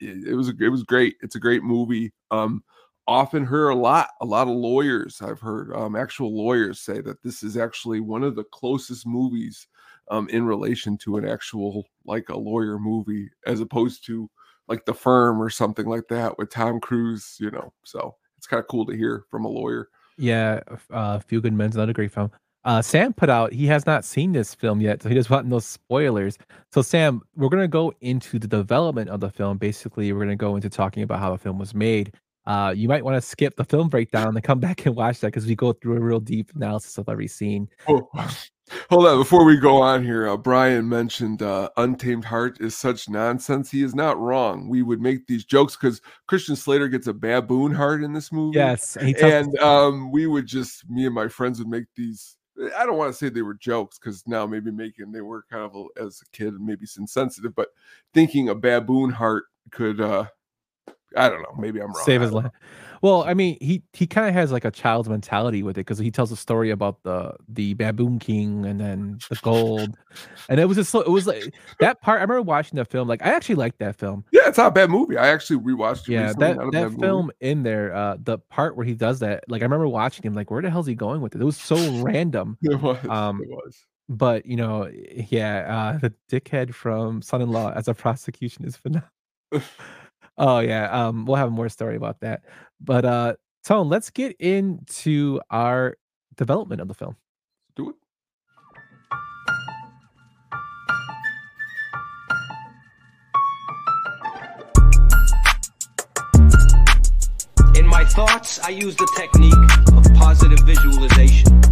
[0.00, 1.16] it, it was it was great.
[1.22, 2.12] It's a great movie.
[2.30, 2.64] Um,
[3.06, 7.22] often heard a lot, a lot of lawyers I've heard, um, actual lawyers say that
[7.22, 9.68] this is actually one of the closest movies
[10.10, 14.28] um, in relation to an actual like a lawyer movie, as opposed to
[14.68, 17.36] like The Firm or something like that with Tom Cruise.
[17.38, 19.88] You know, so it's kind of cool to hear from a lawyer.
[20.18, 20.60] Yeah,
[20.90, 22.30] uh, Few Good Men's another great film.
[22.64, 25.46] Uh, Sam put out he has not seen this film yet, so he doesn't want
[25.46, 26.36] no spoilers.
[26.72, 29.58] So Sam, we're gonna go into the development of the film.
[29.58, 32.12] Basically, we're gonna go into talking about how the film was made.
[32.46, 35.28] Uh, you might want to skip the film breakdown and come back and watch that
[35.28, 37.68] because we go through a real deep analysis of every scene.
[37.88, 38.08] Oh,
[38.90, 39.18] hold on.
[39.18, 43.70] Before we go on here, uh, Brian mentioned uh, Untamed Heart is such nonsense.
[43.70, 44.68] He is not wrong.
[44.68, 48.58] We would make these jokes because Christian Slater gets a baboon heart in this movie.
[48.58, 51.86] Yes, and he tells and um, we would just, me and my friends would make
[51.94, 52.36] these.
[52.78, 55.62] I don't want to say they were jokes because now maybe making they were kind
[55.62, 57.68] of a, as a kid maybe insensitive, but
[58.14, 60.24] thinking a baboon heart could, uh,
[61.16, 62.04] I don't know, maybe I'm wrong.
[62.06, 62.50] save his life.
[63.06, 65.96] Well, I mean, he he kind of has like a child's mentality with it because
[65.96, 69.96] he tells a story about the the baboon king and then the gold,
[70.48, 72.18] and it was just so- it was like that part.
[72.18, 73.06] I remember watching that film.
[73.06, 74.24] Like I actually liked that film.
[74.32, 75.16] Yeah, it's not a bad movie.
[75.16, 76.14] I actually rewatched it.
[76.14, 77.00] Yeah, that that bad movie.
[77.00, 80.34] film in there, uh, the part where he does that, like I remember watching him.
[80.34, 81.40] Like, where the hell's he going with it?
[81.40, 82.58] It was so random.
[82.62, 82.98] It was.
[83.08, 83.86] Um, it was.
[84.08, 84.90] But you know,
[85.28, 89.08] yeah, uh, the dickhead from Son-in-Law as a prosecution is phenomenal.
[90.38, 92.42] oh yeah, um, we'll have more story about that.
[92.80, 93.34] But uh,
[93.64, 95.96] Tone, let's get into our
[96.36, 97.16] development of the film.
[97.74, 97.96] Do it.
[107.76, 109.52] In my thoughts, I use the technique
[109.96, 111.62] of positive visualization.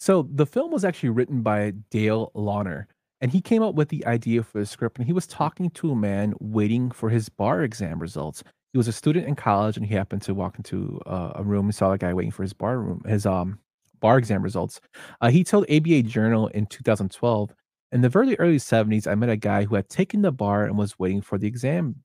[0.00, 2.86] So the film was actually written by Dale Launer,
[3.20, 4.98] and he came up with the idea for the script.
[4.98, 8.42] And he was talking to a man waiting for his bar exam results.
[8.72, 11.66] He was a student in college, and he happened to walk into uh, a room
[11.66, 13.58] and saw a guy waiting for his bar room, his um
[14.00, 14.80] bar exam results.
[15.20, 17.52] Uh, he told ABA Journal in 2012.
[17.90, 20.76] In the very early 70s, I met a guy who had taken the bar and
[20.76, 21.96] was waiting for the exam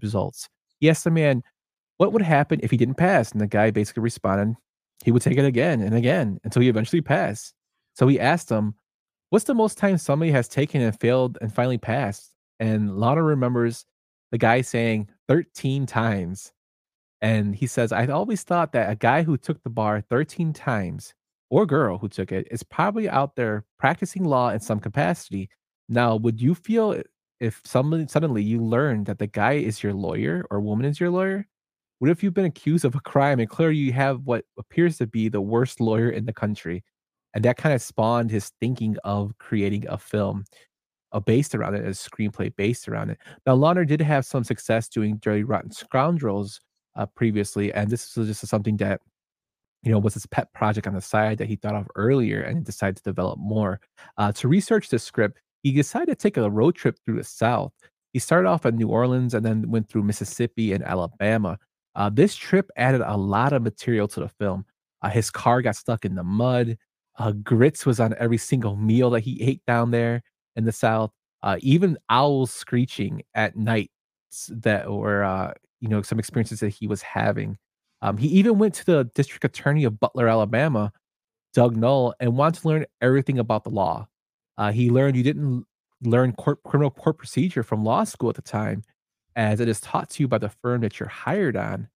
[0.00, 0.48] results.
[0.80, 1.42] He asked the man,
[1.98, 3.32] what would happen if he didn't pass?
[3.32, 4.56] And the guy basically responded,
[5.04, 7.54] he would take it again and again until he eventually passed.
[7.94, 8.74] So he asked him,
[9.36, 12.32] What's the most time somebody has taken and failed and finally passed?
[12.58, 13.84] And Launer remembers
[14.32, 16.54] the guy saying 13 times.
[17.20, 21.12] And he says, I always thought that a guy who took the bar 13 times
[21.50, 25.50] or girl who took it is probably out there practicing law in some capacity.
[25.86, 27.02] Now, would you feel
[27.38, 31.10] if somebody suddenly you learned that the guy is your lawyer or woman is your
[31.10, 31.46] lawyer?
[31.98, 35.06] What if you've been accused of a crime and clearly you have what appears to
[35.06, 36.84] be the worst lawyer in the country?
[37.36, 40.44] And that kind of spawned his thinking of creating a film
[41.12, 43.18] uh, based around it, a screenplay based around it.
[43.44, 46.62] Now, Launer did have some success doing Dirty Rotten Scoundrels
[46.96, 49.02] uh, previously, and this was just something that
[49.82, 52.64] you know was his pet project on the side that he thought of earlier and
[52.64, 53.80] decided to develop more.
[54.16, 57.74] Uh, to research the script, he decided to take a road trip through the South.
[58.14, 61.58] He started off in New Orleans and then went through Mississippi and Alabama.
[61.96, 64.64] Uh, this trip added a lot of material to the film.
[65.02, 66.78] Uh, his car got stuck in the mud.
[67.18, 70.22] Uh, grits was on every single meal that he ate down there
[70.56, 71.10] in the South.
[71.42, 73.90] Uh, even owls screeching at night
[74.50, 77.56] that were, uh, you know, some experiences that he was having.
[78.02, 80.92] Um, he even went to the district attorney of Butler, Alabama,
[81.54, 84.06] Doug Null, and wanted to learn everything about the law.
[84.58, 85.64] Uh, he learned you didn't
[86.02, 88.82] learn court, criminal court procedure from law school at the time,
[89.36, 91.88] as it is taught to you by the firm that you're hired on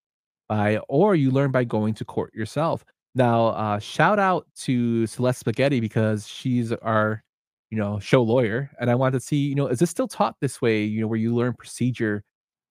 [0.49, 2.85] by, or you learn by going to court yourself.
[3.15, 7.23] Now, uh, shout out to Celeste Spaghetti because she's our,
[7.71, 10.37] you know, show lawyer, and I wanted to see, you know, is this still taught
[10.41, 10.85] this way?
[10.85, 12.23] You know, where you learn procedure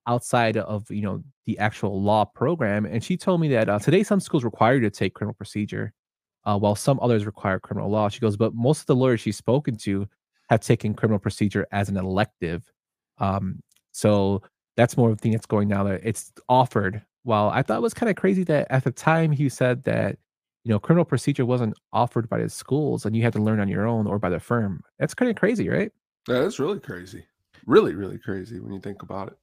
[0.08, 2.86] outside of you know the actual law program.
[2.86, 5.94] And she told me that uh, today some schools require you to take criminal procedure,
[6.46, 8.10] uh, while some others require criminal law.
[8.10, 10.08] She goes, but most of the lawyers she's spoken to
[10.50, 12.72] have taken criminal procedure as an elective.
[13.20, 13.62] Um,
[13.92, 14.42] so
[14.78, 15.84] that's more of the thing that's going now.
[15.84, 17.04] That it's offered.
[17.24, 20.18] While I thought it was kind of crazy that at the time he said that
[20.70, 23.68] you know criminal procedure wasn't offered by the schools and you had to learn on
[23.68, 24.84] your own or by the firm.
[25.00, 25.92] That's kind of crazy, right?
[26.28, 27.26] Yeah, that's really crazy.
[27.66, 29.38] Really, really crazy when you think about it.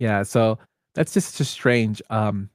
[0.00, 0.58] Yeah, so
[0.96, 2.02] that's just just strange.
[2.10, 2.50] Um,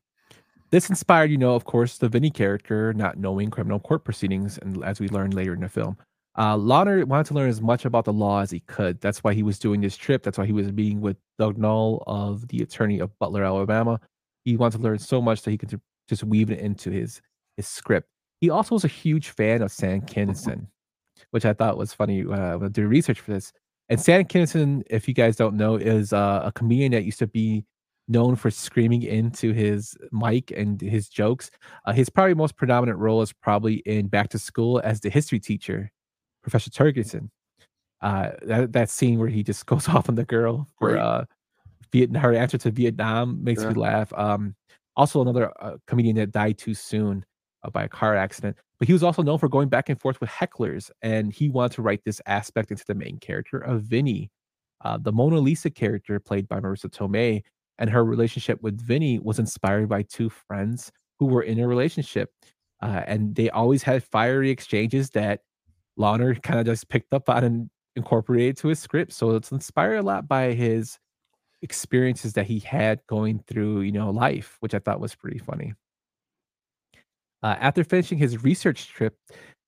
[0.72, 4.84] this inspired, you know, of course, the Vinny character not knowing criminal court proceedings, and
[4.84, 5.96] as we learn later in the film,
[6.36, 9.00] uh, Launer wanted to learn as much about the law as he could.
[9.00, 10.24] That's why he was doing this trip.
[10.24, 14.02] That's why he was meeting with Doug Null of the attorney of Butler, Alabama.
[14.44, 17.22] He wanted to learn so much that he could just weaving it into his
[17.58, 18.08] his script.
[18.42, 20.68] He also was a huge fan of Sam Kinison,
[21.32, 23.52] which I thought was funny uh, when I did research for this.
[23.90, 27.28] And Sam Kinison, if you guys don't know, is uh, a comedian that used to
[27.28, 27.66] be
[28.08, 31.50] known for screaming into his mic and his jokes.
[31.86, 35.40] Uh, his probably most predominant role is probably in Back to School as the history
[35.40, 35.92] teacher,
[36.42, 37.30] Professor Terguson.
[38.02, 41.24] Uh, that, that scene where he just goes off on the girl for uh,
[41.94, 43.70] Vietnam, her answer to Vietnam makes Yeah.
[43.70, 44.12] me laugh.
[44.14, 44.56] Um,
[44.96, 47.26] also, another uh, comedian that died too soon
[47.64, 48.58] uh, by a car accident.
[48.80, 51.74] But he was also known for going back and forth with hecklers, and he wanted
[51.74, 54.30] to write this aspect into the main character of Vinny.
[54.84, 57.42] Uh, the Mona Lisa character, played by Marisa Tomei,
[57.80, 62.30] and her relationship with Vinny was inspired by two friends who were in a relationship.
[62.82, 65.40] Uh, and they always had fiery exchanges that
[65.98, 69.14] Launer kind of just picked up on and incorporated to his script.
[69.14, 70.98] So it's inspired a lot by his
[71.64, 75.74] experiences that he had going through, you know, life, which I thought was pretty funny.
[77.42, 79.18] Uh, after finishing his research trip,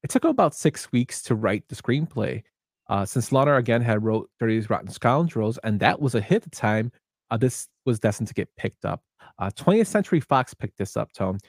[0.04, 2.44] it took him about six weeks to write the screenplay.
[2.88, 6.44] Uh, since Launer again had wrote Dirty Rotten Scoundrels, and that was a hit at
[6.44, 6.92] the time,
[7.32, 9.02] uh, this was destined to get picked up.
[9.40, 11.40] Uh, 20th Century Fox picked this up, Tone.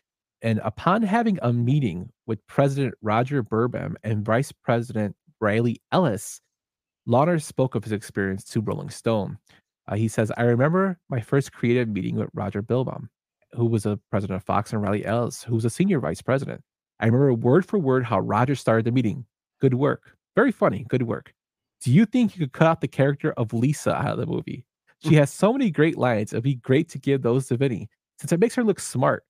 [0.42, 6.40] And upon having a meeting with President Roger Birnbaum and Vice President Riley Ellis,
[7.08, 9.38] Launer spoke of his experience to Rolling Stone.
[9.88, 13.08] Uh, he says, I remember my first creative meeting with Roger Birnbaum,
[13.52, 16.62] who was a president of Fox, and Riley Ellis, who was a senior vice president.
[17.00, 19.26] I remember word for word how Roger started the meeting.
[19.60, 20.16] Good work.
[20.34, 20.86] Very funny.
[20.88, 21.32] Good work.
[21.82, 24.64] Do you think you could cut out the character of Lisa out of the movie?
[25.00, 26.32] She has so many great lines.
[26.32, 29.24] It'd be great to give those to Vinny since it makes her look smart.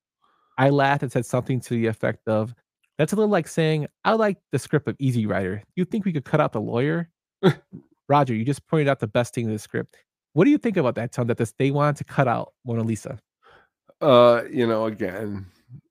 [0.57, 2.55] I laughed and said something to the effect of,
[2.97, 5.61] That's a little like saying, I like the script of Easy Rider.
[5.75, 7.09] You think we could cut out the lawyer?
[8.09, 9.97] Roger, you just pointed out the best thing in the script.
[10.37, 11.25] What do you think about that, Tom?
[11.25, 13.17] That this, they wanted to cut out Mona Lisa?
[13.99, 15.47] Uh, you know, again,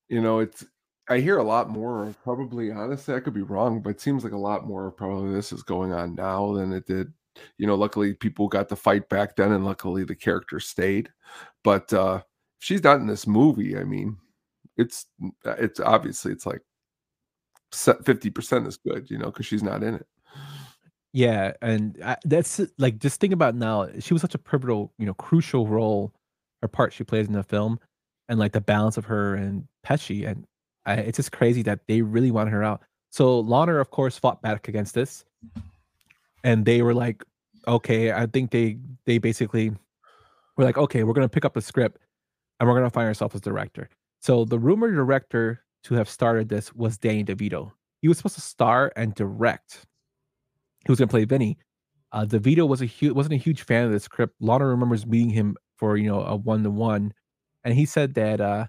[0.08, 0.64] you know, it's
[1.08, 4.34] I hear a lot more probably honestly, I could be wrong, but it seems like
[4.34, 7.12] a lot more probably this is going on now than it did.
[7.58, 11.10] You know, luckily people got the fight back then, and luckily the character stayed.
[11.64, 12.22] But uh
[12.60, 14.16] she's not in this movie, I mean,
[14.76, 15.06] it's
[15.44, 16.62] it's obviously it's like
[17.72, 20.06] fifty percent is good, you know, because she's not in it.
[21.16, 23.88] Yeah, and I, that's uh, like just think about now.
[24.00, 26.12] She was such a pivotal, you know, crucial role,
[26.60, 27.80] her part she plays in the film,
[28.28, 30.44] and like the balance of her and Pesci, and
[30.84, 32.82] I, it's just crazy that they really wanted her out.
[33.08, 35.24] So Launer, of course, fought back against this,
[36.44, 37.24] and they were like,
[37.66, 39.70] "Okay, I think they they basically
[40.58, 41.98] were like, okay, we're gonna pick up the script,
[42.60, 43.88] and we're gonna find ourselves as director."
[44.20, 47.72] So the rumored director to have started this was Danny DeVito.
[48.02, 49.86] He was supposed to star and direct
[50.86, 51.58] he was going to play Vinny.
[52.12, 54.34] Uh, DeVito was a huge wasn't a huge fan of the script.
[54.40, 57.12] Launer remembers meeting him for you know a one to one,
[57.64, 58.66] and he said that uh,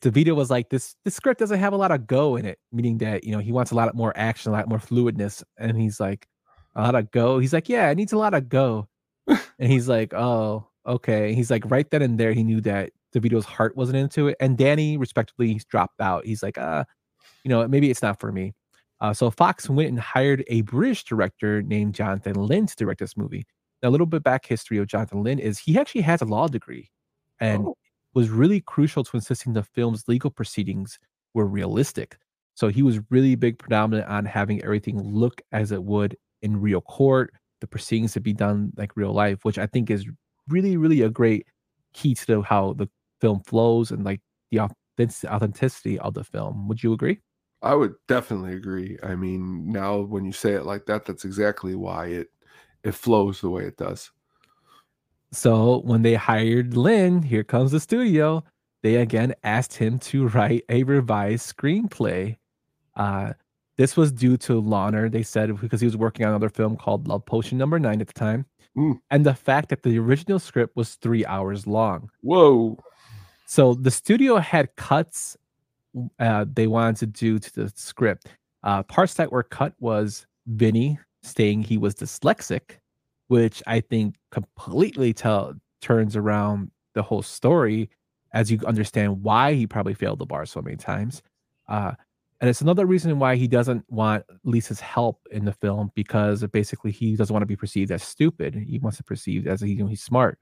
[0.00, 0.96] DeVito was like this.
[1.04, 3.52] This script doesn't have a lot of go in it, meaning that you know he
[3.52, 5.42] wants a lot more action, a lot more fluidness.
[5.58, 6.26] And he's like,
[6.74, 7.38] a lot of go.
[7.38, 8.88] He's like, yeah, it needs a lot of go.
[9.26, 11.34] and he's like, oh, okay.
[11.34, 14.36] He's like, right then and there, he knew that DeVito's heart wasn't into it.
[14.40, 16.24] And Danny, respectively, he's dropped out.
[16.24, 16.84] He's like, uh,
[17.44, 18.54] you know, maybe it's not for me.
[19.00, 23.16] Uh, so Fox went and hired a British director named Jonathan Lynn to direct this
[23.16, 23.46] movie.
[23.82, 26.48] Now, a little bit back history of Jonathan Lynn is he actually has a law
[26.48, 26.90] degree
[27.40, 27.74] and Oh.
[28.14, 30.98] was really crucial to insisting the film's legal proceedings
[31.34, 32.18] were realistic.
[32.54, 36.80] So he was really big predominant on having everything look as it would in real
[36.82, 40.06] court, the proceedings to be done like real life, which I think is
[40.48, 41.46] really, really a great
[41.94, 42.88] key to the, how the
[43.20, 44.20] film flows and like
[44.50, 44.60] the
[45.26, 46.68] authenticity of the film.
[46.68, 47.20] Would you agree?
[47.62, 48.98] I would definitely agree.
[49.02, 52.28] I mean, now when you say it like that, that's exactly why it
[52.82, 54.10] it flows the way it does.
[55.32, 58.42] So when they hired Lynn, here comes the studio.
[58.82, 62.38] They again asked him to write a revised screenplay.
[62.96, 63.34] Uh,
[63.76, 67.08] this was due to Launer, they said, because he was working on another film called
[67.08, 68.44] Love Potion Number Nine at the time,
[68.76, 68.98] mm.
[69.10, 72.10] and the fact that the original script was three hours long.
[72.22, 72.78] Whoa!
[73.46, 75.36] So the studio had cuts
[76.18, 78.28] uh, they wanted to do to the script.
[78.62, 82.78] Uh, parts that were cut was Vinny saying he was dyslexic,
[83.28, 87.90] which I think completely tell turns around the whole story
[88.32, 91.22] as you understand why he probably failed the bar so many times.
[91.68, 91.92] Uh,
[92.40, 96.90] and it's another reason why he doesn't want Lisa's help in the film because basically
[96.90, 98.54] he doesn't want to be perceived as stupid.
[98.54, 100.38] He wants to perceived as you know, he's smart,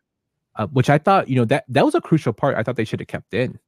[0.56, 2.56] uh, which I thought you know that that was a crucial part.
[2.56, 3.58] I thought they should have kept in.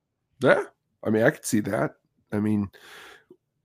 [0.41, 0.63] Yeah,
[1.05, 1.93] I mean, I could see that.
[2.33, 2.71] I mean,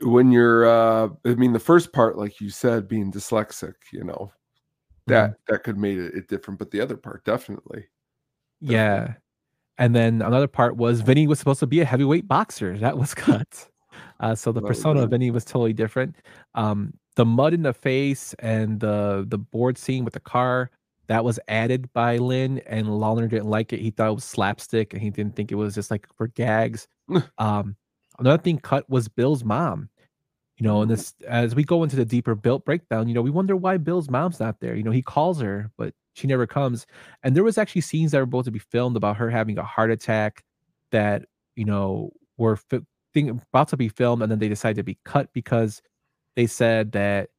[0.02, 4.32] when you're, uh, I mean, the first part, like you said, being dyslexic, you know,
[5.08, 5.54] that mm-hmm.
[5.54, 7.86] that could made it, it, different, but the other part, definitely,
[8.62, 8.76] definitely.
[8.76, 9.14] Yeah.
[9.78, 12.78] And then another part was Vinny was supposed to be a heavyweight boxer.
[12.80, 13.70] That was cut.
[14.20, 16.16] Uh, so the persona of Vinny was totally different.
[16.54, 20.70] Um, the mud in the face and the the board scene with the car
[21.08, 23.80] that was added by Lynn, and Launer didn't like it.
[23.80, 26.88] He thought it was slapstick, and he didn't think it was just like for gags.
[27.38, 27.76] um,
[28.20, 29.90] another thing cut was Bill's mom.
[30.58, 33.30] You know, and this as we go into the deeper built breakdown, you know, we
[33.30, 34.74] wonder why Bill's mom's not there.
[34.76, 36.86] You know, he calls her, but she never comes.
[37.24, 39.64] And there was actually scenes that were supposed to be filmed about her having a
[39.64, 40.46] heart attack
[40.92, 41.26] that
[41.58, 42.80] you know were fi-
[43.14, 45.82] thing, about to be filmed, and then they decided to be cut because
[46.38, 47.32] they said that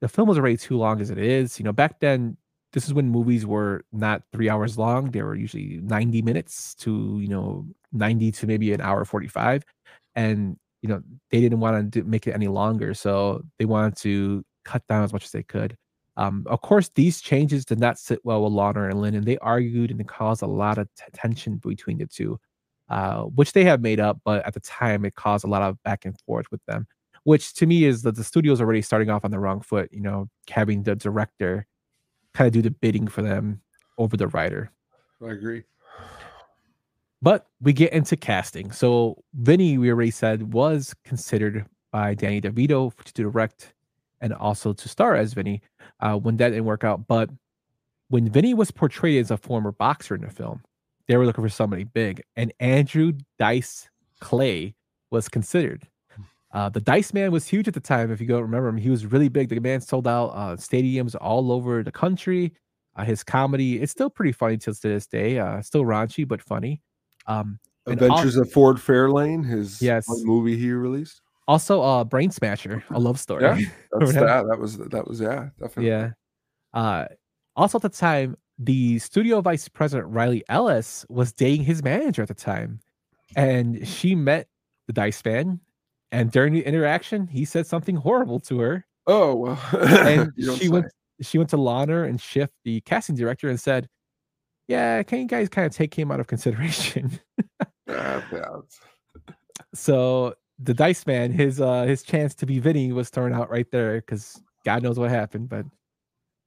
[0.00, 1.60] the film was already too long as it is.
[1.60, 2.36] You know, back then
[2.72, 7.18] this is when movies were not three hours long they were usually 90 minutes to
[7.20, 9.64] you know 90 to maybe an hour 45
[10.14, 14.44] and you know they didn't want to make it any longer so they wanted to
[14.64, 15.76] cut down as much as they could
[16.18, 19.38] um, of course these changes did not sit well with Launer and Lynn and they
[19.38, 22.38] argued and it caused a lot of t- tension between the two
[22.88, 25.82] uh, which they have made up but at the time it caused a lot of
[25.82, 26.86] back and forth with them
[27.24, 30.00] which to me is that the studio's already starting off on the wrong foot you
[30.00, 31.66] know having the director
[32.36, 33.62] kind of do the bidding for them
[33.98, 34.70] over the writer.
[35.24, 35.64] I agree.
[37.22, 38.72] But we get into casting.
[38.72, 43.74] So Vinny, we already said, was considered by Danny DeVito to direct
[44.20, 45.62] and also to star as Vinny.
[46.00, 47.30] Uh, when that didn't work out, but
[48.08, 50.62] when Vinny was portrayed as a former boxer in the film,
[51.08, 53.88] they were looking for somebody big, and Andrew Dice
[54.20, 54.74] Clay
[55.10, 55.86] was considered.
[56.52, 58.10] Uh, the Dice Man was huge at the time.
[58.10, 59.48] If you don't remember him, he was really big.
[59.48, 62.52] The man sold out uh, stadiums all over the country.
[62.94, 65.38] Uh, his comedy, it's still pretty funny till to this day.
[65.38, 66.80] Uh, still raunchy but funny.
[67.26, 71.20] Um, Adventures of Ford Fairlane, his yes movie he released.
[71.48, 73.44] Also, uh, Brain Smasher, a love story.
[73.44, 73.58] Yeah,
[73.92, 74.46] that's that.
[74.48, 75.88] That was that was yeah, definitely.
[75.88, 76.10] Yeah.
[76.74, 77.06] Uh,
[77.54, 82.28] also at the time, the studio vice president Riley Ellis was dating his manager at
[82.28, 82.80] the time,
[83.36, 84.48] and she met
[84.88, 85.60] the Dice Man
[86.12, 88.86] and during the interaction, he said something horrible to her.
[89.06, 89.60] Oh well.
[89.72, 90.86] and she went
[91.20, 93.88] she went to Launer and Schiff, the casting director, and said,
[94.68, 97.18] Yeah, can you guys kind of take him out of consideration?
[99.74, 103.70] so the dice man, his uh his chance to be Vinny was thrown out right
[103.70, 105.66] there because God knows what happened, but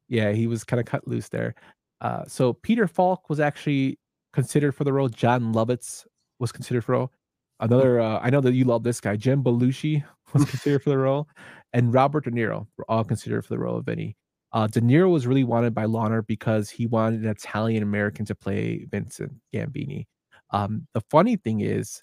[0.09, 1.55] yeah, he was kind of cut loose there.
[2.01, 3.99] Uh, so Peter Falk was actually
[4.33, 5.09] considered for the role.
[5.09, 6.05] Jon Lovitz
[6.39, 7.11] was considered for the role.
[7.59, 9.15] Another, uh, I know that you love this guy.
[9.15, 10.03] Jim Belushi
[10.33, 11.27] was considered for the role,
[11.73, 14.15] and Robert De Niro were all considered for the role of Vinny.
[14.51, 18.35] Uh, De Niro was really wanted by Launer because he wanted an Italian American to
[18.35, 20.05] play Vincent Gambini.
[20.51, 22.01] Um, the funny thing is,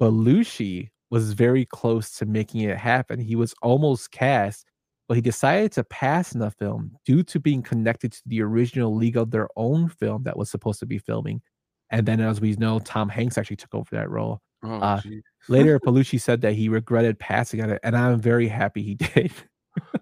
[0.00, 3.20] Belushi was very close to making it happen.
[3.20, 4.64] He was almost cast,
[5.06, 8.94] but he decided to pass in the film due to being connected to the original
[8.96, 11.42] League of Their Own film that was supposed to be filming.
[11.90, 14.40] And then, as we know, Tom Hanks actually took over that role.
[14.64, 15.02] Oh, uh,
[15.48, 19.32] later, Belushi said that he regretted passing on it, and I'm very happy he did.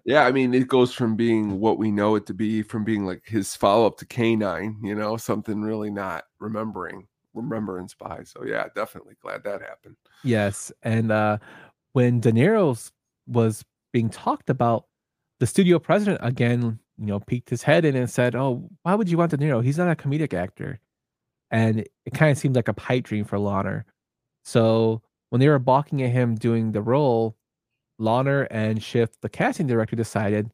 [0.04, 3.04] Yeah, I mean, it goes from being what we know it to be, from being
[3.04, 8.22] like his follow up to K9, you know, something really not remembering, remembrance by.
[8.24, 9.96] So yeah, definitely glad that happened.
[10.24, 11.38] Yes, and uh,
[11.92, 12.90] when De Niro
[13.26, 14.86] was being talked about,
[15.38, 19.08] the studio president again, you know, peeked his head in and said, "Oh, why would
[19.08, 19.64] you want De Niro?
[19.64, 20.80] He's not a comedic actor."
[21.50, 23.84] And it kind of seemed like a pipe dream for Launer.
[24.44, 27.36] So when they were balking at him doing the role,
[28.00, 30.50] Launer and Schiff, the casting director, decided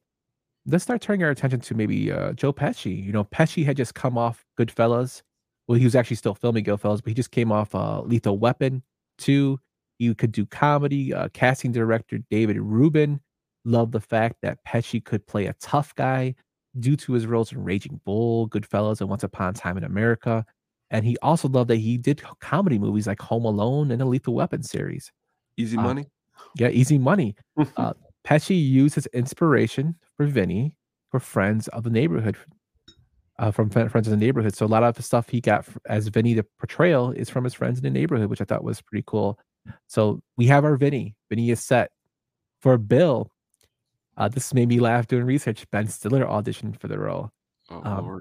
[0.66, 3.02] let's start turning our attention to maybe uh, Joe Pesci.
[3.04, 5.22] You know, Pesci had just come off Goodfellas.
[5.68, 8.82] Well, he was actually still filming Goodfellas, but he just came off uh, Lethal Weapon
[9.18, 9.58] 2.
[9.98, 11.14] You could do comedy.
[11.14, 13.20] Uh, casting director David Rubin
[13.64, 16.34] loved the fact that Pesci could play a tough guy
[16.78, 20.44] due to his roles in Raging Bull, Goodfellas, and Once Upon a Time in America.
[20.90, 24.34] And he also loved that he did comedy movies like Home Alone and the Lethal
[24.34, 25.10] Weapon series.
[25.56, 26.06] Easy Uh, money.
[26.56, 27.36] Yeah, easy money.
[27.76, 27.92] uh,
[28.26, 30.76] Pesci used his inspiration for Vinny
[31.10, 32.36] for Friends of the Neighborhood,
[33.38, 34.56] uh, from Friends of the Neighborhood.
[34.56, 37.54] So a lot of the stuff he got as Vinny, the portrayal, is from his
[37.54, 39.38] friends in the neighborhood, which I thought was pretty cool.
[39.86, 41.14] So we have our Vinny.
[41.28, 41.90] Vinny is set
[42.60, 43.30] for Bill.
[44.16, 45.64] Uh, this made me laugh doing research.
[45.70, 47.30] Ben Stiller auditioned for the role.
[47.70, 48.20] Oh, Um,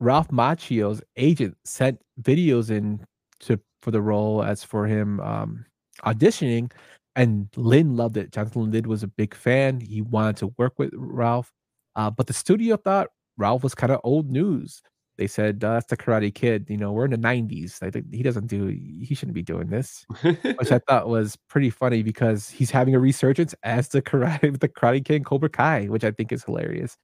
[0.00, 3.04] Ralph Macchio's agent sent videos in
[3.40, 5.64] to for the role as for him um,
[6.04, 6.72] auditioning,
[7.18, 8.32] and Lynn loved it.
[8.32, 9.80] Jonathan Lynn was a big fan.
[9.80, 11.52] He wanted to work with Ralph,
[11.96, 14.80] uh, but the studio thought Ralph was kind of old news.
[15.16, 16.66] They said uh, that's the Karate Kid.
[16.68, 17.82] You know, we're in the '90s.
[17.82, 18.66] I think he doesn't do.
[18.66, 23.00] He shouldn't be doing this, which I thought was pretty funny because he's having a
[23.00, 26.96] resurgence as the karate, the Karate Kid, Cobra Kai, which I think is hilarious.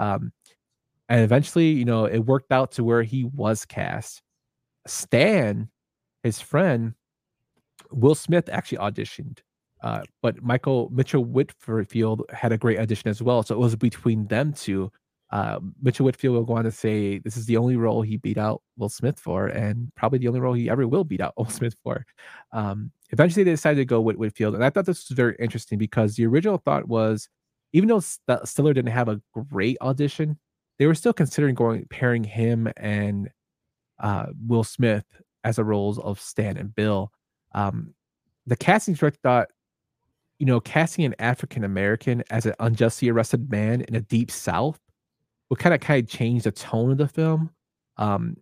[0.00, 0.32] Um,
[1.08, 4.22] and eventually, you know, it worked out to where he was cast.
[4.88, 5.68] Stan,
[6.24, 6.94] his friend,
[7.92, 9.38] Will Smith actually auditioned,
[9.82, 13.42] uh, but Michael Mitchell Whitfield had a great audition as well.
[13.42, 14.90] So it was between them two.
[15.30, 18.36] Uh, Mitchell Whitfield will go on to say this is the only role he beat
[18.38, 21.48] out Will Smith for, and probably the only role he ever will beat out Will
[21.48, 22.04] Smith for.
[22.52, 25.78] Um, eventually, they decided to go with Whitfield, and I thought this was very interesting
[25.78, 27.28] because the original thought was,
[27.72, 29.20] even though St- Stiller didn't have a
[29.50, 30.38] great audition,
[30.78, 33.30] they were still considering going pairing him and
[34.00, 35.04] uh, Will Smith
[35.44, 37.10] as the roles of Stan and Bill.
[37.54, 37.94] Um,
[38.46, 39.48] the casting director thought,
[40.42, 44.80] you know, casting an African American as an unjustly arrested man in a deep South
[45.48, 47.48] would kind of kind of change the tone of the film.
[47.96, 48.36] Um,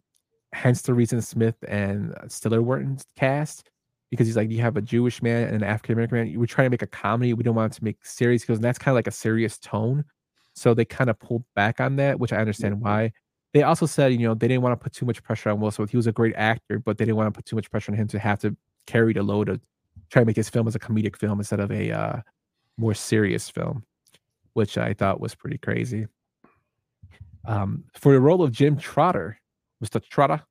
[0.54, 3.68] hence the reason Smith and Stiller weren't cast
[4.10, 6.40] because he's like, you have a Jewish man and an African American man.
[6.40, 7.34] We're trying to make a comedy.
[7.34, 10.06] We don't want to make serious because that's kind of like a serious tone.
[10.54, 13.12] So they kind of pulled back on that, which I understand why.
[13.52, 15.70] They also said, you know, they didn't want to put too much pressure on Will
[15.70, 15.90] Smith.
[15.90, 17.98] He was a great actor, but they didn't want to put too much pressure on
[17.98, 19.60] him to have to carry the load of
[20.10, 22.20] try to make his film as a comedic film instead of a uh,
[22.76, 23.84] more serious film,
[24.54, 26.06] which I thought was pretty crazy.
[27.44, 29.38] Um, for the role of Jim Trotter,
[29.82, 30.02] Mr.
[30.02, 30.42] Trotter,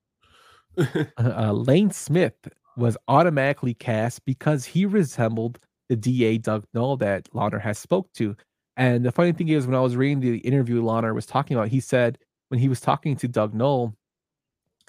[1.18, 2.36] uh, Lane Smith
[2.78, 8.36] was automatically cast because he resembled the DA Doug Knoll that Launer has spoke to.
[8.78, 11.68] And the funny thing is, when I was reading the interview Launer was talking about,
[11.68, 13.94] he said when he was talking to Doug Knoll,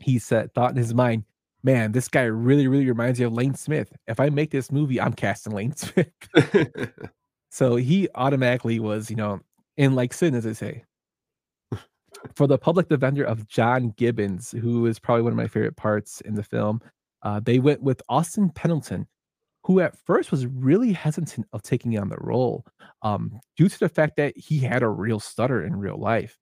[0.00, 1.24] he said, thought in his mind,
[1.62, 3.92] man, this guy really, really reminds me of Lane Smith.
[4.06, 6.12] If I make this movie, I'm casting Lane Smith.
[7.50, 9.40] so he automatically was, you know,
[9.76, 10.84] in like sin, as they say.
[12.34, 16.20] For the public defender of John Gibbons, who is probably one of my favorite parts
[16.22, 16.80] in the film,
[17.22, 19.06] uh, they went with Austin Pendleton,
[19.64, 22.66] who at first was really hesitant of taking on the role
[23.02, 26.38] um, due to the fact that he had a real stutter in real life.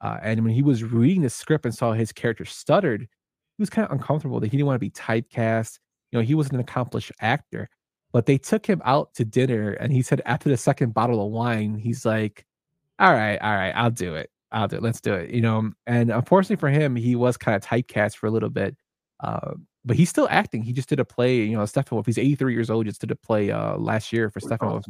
[0.00, 3.06] Uh, and when he was reading the script and saw his character stuttered,
[3.60, 5.80] he was kind of uncomfortable that he didn't want to be typecast.
[6.10, 7.68] You know, he was an accomplished actor,
[8.10, 11.30] but they took him out to dinner, and he said after the second bottle of
[11.30, 12.46] wine, he's like,
[12.98, 14.30] "All right, all right, I'll do it.
[14.50, 14.82] I'll do it.
[14.82, 18.28] Let's do it." You know, and unfortunately for him, he was kind of typecast for
[18.28, 18.78] a little bit.
[19.22, 20.62] Uh, but he's still acting.
[20.62, 22.06] He just did a play, you know, Steppenwolf.
[22.06, 24.84] He's 83 years old, just did a play uh last year for Steppenwolf,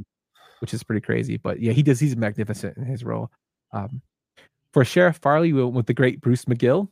[0.61, 1.39] which is pretty crazy.
[1.39, 1.99] But yeah, he does.
[1.99, 3.33] He's magnificent in his role.
[3.73, 4.01] Um,
[4.73, 6.89] for Sheriff Farley, we went with the great Bruce McGill.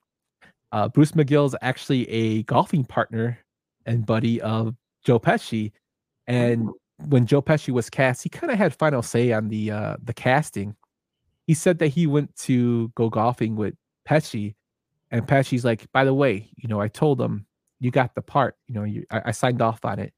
[0.73, 3.39] Uh, Bruce McGill is actually a golfing partner
[3.87, 5.73] and buddy of Joe Pesci.
[6.27, 6.71] And
[7.07, 10.13] when Joe Pesci was cast, he kind of had final say on the uh, the
[10.13, 10.77] casting.
[11.47, 13.75] He said that he went to go golfing with
[14.07, 14.55] Pesci,
[15.11, 17.47] and Pesci's like, "By the way, you know, I told him
[17.81, 18.57] you got the part.
[18.67, 20.13] You know, you, I, I signed off on it."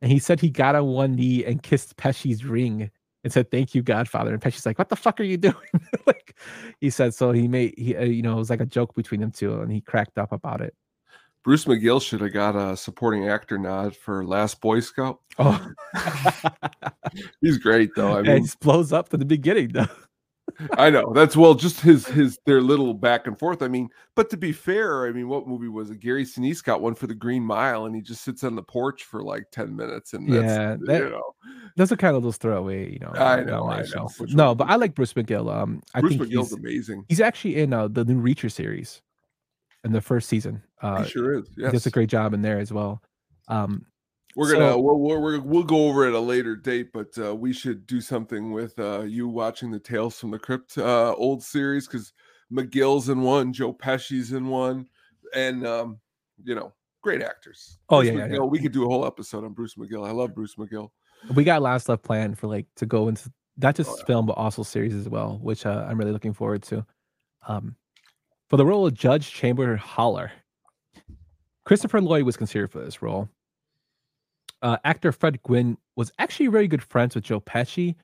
[0.00, 2.90] And he said he got on one knee and kissed Pesci's ring
[3.24, 5.54] and said, "Thank you, Godfather." And Pesci's like, "What the fuck are you doing?"
[6.06, 6.38] like
[6.80, 7.14] he said.
[7.14, 9.60] So he made he, uh, you know, it was like a joke between them two,
[9.60, 10.74] and he cracked up about it.
[11.44, 15.20] Bruce McGill should have got a supporting actor nod for Last Boy Scout.
[15.40, 15.70] Oh,
[17.40, 18.14] He's great though.
[18.14, 19.86] I and mean, he blows up in the beginning, though.
[20.78, 23.62] I know that's well, just his his their little back and forth.
[23.62, 26.00] I mean, but to be fair, I mean, what movie was it?
[26.00, 29.04] Gary Sinise got one for the Green Mile, and he just sits on the porch
[29.04, 31.34] for like ten minutes, and that's, Yeah, that- you know,
[31.76, 33.12] Those are kind of those throwaway, you know.
[33.14, 35.52] I know, I know, No, but I like Bruce McGill.
[35.52, 37.04] Um, I Bruce think McGill's he's, amazing.
[37.08, 39.00] he's actually in uh, the new Reacher series,
[39.84, 40.62] in the first season.
[40.80, 41.48] Uh, he sure is.
[41.56, 43.02] he does a great job in there as well.
[43.48, 43.86] Um,
[44.34, 47.34] We're gonna So- we'll, we'll, we're, we'll go over at a later date, but uh,
[47.34, 51.42] we should do something with uh, you watching the Tales from the Crypt uh, old
[51.42, 52.12] series because
[52.52, 54.86] McGill's in one, Joe Pesci's in one,
[55.34, 55.98] and um,
[56.44, 56.72] you know,
[57.02, 57.78] great actors.
[57.88, 58.38] Oh, Bruce yeah, yeah, yeah.
[58.40, 60.06] We could do a whole episode on Bruce McGill.
[60.06, 60.90] I love Bruce McGill.
[61.34, 64.04] we got lots left planned for like to go into not just Oh, yeah.
[64.06, 66.86] film but also series as well, which uh, I'm really looking forward to.
[67.46, 67.76] Um,
[68.48, 70.32] for the role of Judge Chamber Holler,
[71.64, 73.28] Christopher Lloyd was considered for this role.
[74.62, 77.96] Uh, actor Fred Gwynne was actually very good friends with Joe Pesci,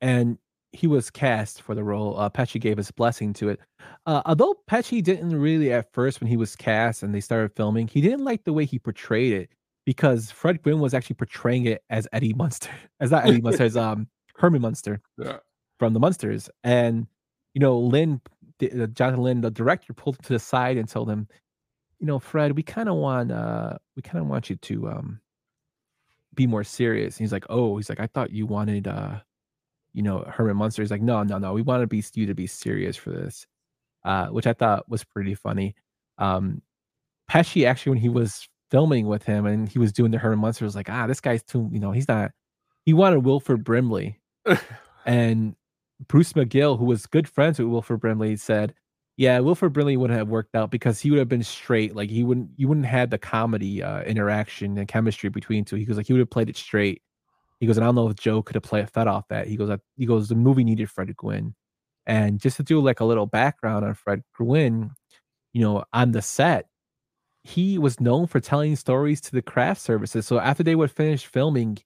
[0.00, 0.38] and
[0.72, 2.18] he was cast for the role.
[2.18, 3.60] Uh, Pesci gave his blessing to it.
[4.06, 7.86] Uh, although Pesci didn't really at first when he was cast and they started filming,
[7.88, 9.50] he didn't like the way he portrayed it
[9.86, 13.76] because Fred Gwynne was actually portraying it as Eddie Munster, as not Eddie Munster, as
[13.76, 15.38] um Herman Munster Yeah.
[15.78, 16.48] from the Munsters.
[16.64, 17.06] And
[17.54, 18.20] you know, Lynn,
[18.58, 21.28] the, Jonathan Lynn, the director, pulled him to the side and told him,
[22.00, 25.20] you know, Fred, we kind of want, uh, we kind of want you to um
[26.34, 27.16] be more serious.
[27.16, 29.20] And he's like, oh, he's like, I thought you wanted, uh,
[29.92, 30.82] you know, Herman Munster.
[30.82, 33.46] He's like, no, no, no, we want to be you to be serious for this,
[34.04, 35.74] uh, which I thought was pretty funny.
[36.18, 36.62] Um,
[37.30, 40.64] Pesci actually, when he was filming with him and he was doing the Herman Munster,
[40.64, 42.32] was like, ah, this guy's too, you know, he's not.
[42.84, 44.20] He wanted Wilford Brimley,
[45.06, 45.56] and
[46.06, 48.74] Bruce McGill, who was good friends with Wilford Brimley, said,
[49.16, 51.94] "Yeah, Wilford Brimley wouldn't have worked out because he would have been straight.
[51.94, 55.76] Like he wouldn't, you wouldn't have the comedy uh, interaction and chemistry between two.
[55.76, 57.02] He goes like he would have played it straight.
[57.60, 59.46] He goes, and I don't know if Joe could have played fed off that.
[59.46, 61.54] He goes, I, he goes, the movie needed Fred Gwynne,
[62.06, 64.90] and just to do like a little background on Fred Gwynne,
[65.52, 66.66] you know, on the set,
[67.44, 70.26] he was known for telling stories to the craft services.
[70.26, 71.78] So after they would finish filming,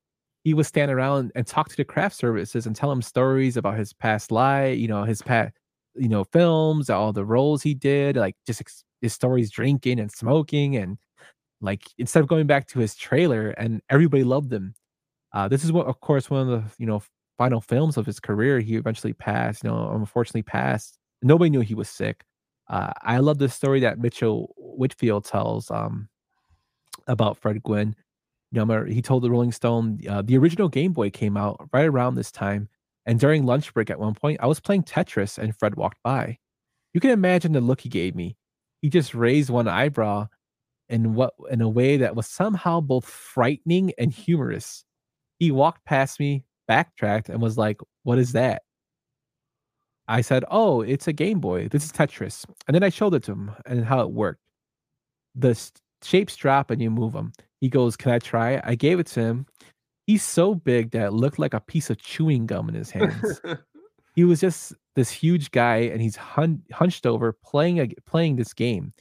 [0.45, 3.77] he would stand around and talk to the craft services and tell them stories about
[3.77, 5.53] his past life, you know, his past,
[5.99, 10.11] you know, films, all the roles he did, like just ex- his stories drinking and
[10.11, 10.77] smoking.
[10.77, 10.99] And
[11.61, 14.75] like instead of going back to his trailer, and everybody loved him.
[15.33, 17.03] Uh, this is what, of course, one of the, you know,
[17.37, 18.61] final films of his career.
[18.61, 20.99] He eventually passed, you know, unfortunately passed.
[21.23, 22.25] Nobody knew he was sick.
[22.69, 26.09] Uh, I love the story that Mitchell Whitfield tells um,
[27.07, 27.95] about Fred Gwynne.
[28.53, 31.87] You know, he told the Rolling Stone uh, the original Game Boy came out right
[31.87, 32.69] around this time,
[33.09, 36.39] and during lunch break at one point, I was playing Tetris and Fred walked by.
[36.93, 38.37] You can imagine the look he gave me.
[38.83, 40.29] He just raised one eyebrow
[40.91, 44.85] in what in a way that was somehow both frightening and humorous.
[45.39, 48.63] He walked past me, backtracked, and was like, "What is that?"
[50.07, 51.69] I said, "Oh, it's a Game Boy.
[51.69, 54.43] This is Tetris." And then I showed it to him and how it worked.
[55.35, 55.59] The
[56.03, 57.33] shapes drop and you move them.
[57.61, 59.47] He goes, "Can I try?" it?" I gave it to him.
[60.09, 63.43] He's so big that it looked like a piece of chewing gum in his hands.
[64.15, 68.55] he was just this huge guy, and he's hun- hunched over playing a, playing this
[68.55, 68.95] game.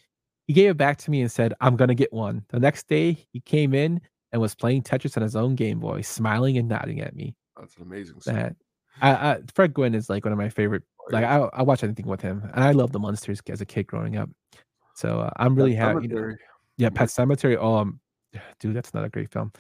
[0.47, 3.25] He gave it back to me and said, "I'm gonna get one." The next day,
[3.31, 4.01] he came in
[4.33, 7.37] and was playing Tetris on his own Game Boy, smiling and nodding at me.
[7.57, 8.35] That's an amazing story.
[8.35, 8.55] That
[9.01, 10.83] I, I, Fred Gwynne is like one of my favorite.
[11.09, 13.87] Like I, I watch anything with him, and I love the Munsters as a kid
[13.87, 14.29] growing up.
[14.93, 16.01] So uh, I'm really happy.
[16.01, 16.35] You know,
[16.75, 17.57] yeah, Pet Sematary.
[17.57, 18.01] Oh, um,
[18.59, 19.53] dude, that's not a great film.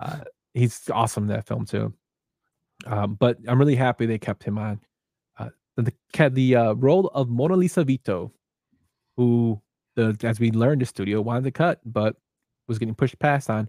[0.00, 0.20] Uh,
[0.54, 1.92] he's awesome in that film too.
[2.86, 4.80] Um, but I'm really happy they kept him on.
[5.38, 5.92] Uh, the
[6.30, 8.32] the, uh, role of Mona Lisa Vito,
[9.16, 9.60] who
[9.96, 12.16] the as we learned the studio wanted to cut, but
[12.66, 13.68] was getting pushed past on.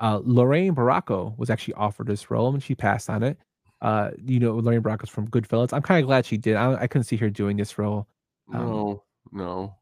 [0.00, 3.38] Uh, Lorraine Bracco was actually offered this role and she passed on it.
[3.80, 5.72] Uh, you know, Lorraine Bracco's from Goodfellas.
[5.72, 6.56] I'm kind of glad she did.
[6.56, 8.08] I, I couldn't see her doing this role.
[8.52, 9.74] Um, No, no.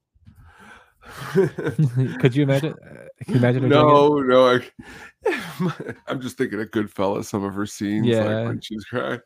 [2.20, 2.74] Could you imagine?
[2.74, 3.92] Uh, can you imagine her doing it?
[3.92, 4.48] no, no.
[4.48, 4.60] I,
[6.08, 7.24] I'm just thinking of Goodfellas.
[7.26, 8.24] Some of her scenes, Yeah.
[8.24, 9.20] like when she's crying.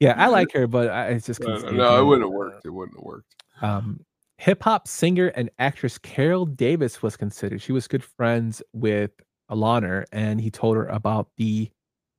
[0.00, 2.04] Yeah, I like her, but I it's just No, couldn't no, see her no, it
[2.04, 2.66] wouldn't have worked.
[2.66, 3.34] It wouldn't have worked.
[3.62, 4.04] Um,
[4.38, 7.62] hip hop singer and actress Carol Davis was considered.
[7.62, 9.10] She was good friends with
[9.50, 11.70] Alana, and he told her about the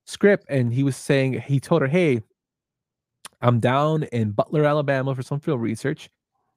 [0.06, 0.45] script.
[0.49, 2.22] And he was saying he told her, "Hey,
[3.41, 6.10] I'm down in Butler, Alabama, for some field research,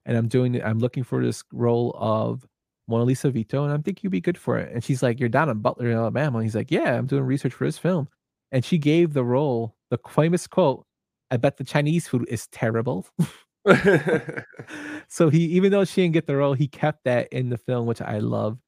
[0.07, 0.62] and I'm doing.
[0.62, 2.47] I'm looking for this role of
[2.89, 5.28] Mona Lisa Vito, and I think you'd be good for it." And she's like, "You're
[5.28, 8.09] down in Butler, Alabama." And he's like, "Yeah, I'm doing research for this film."
[8.52, 10.85] And she gave the role the famous quote,
[11.31, 13.07] "I bet the Chinese food is terrible."
[15.09, 17.86] so he even though she didn't get the role he kept that in the film
[17.86, 18.59] which i love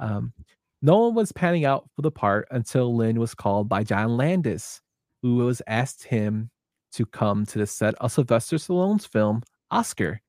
[0.00, 0.32] um,
[0.82, 4.80] no one was panning out for the part until lynn was called by john landis
[5.22, 6.50] who was asked him
[6.90, 9.40] to come to the set of sylvester stallone's film
[9.70, 10.20] oscar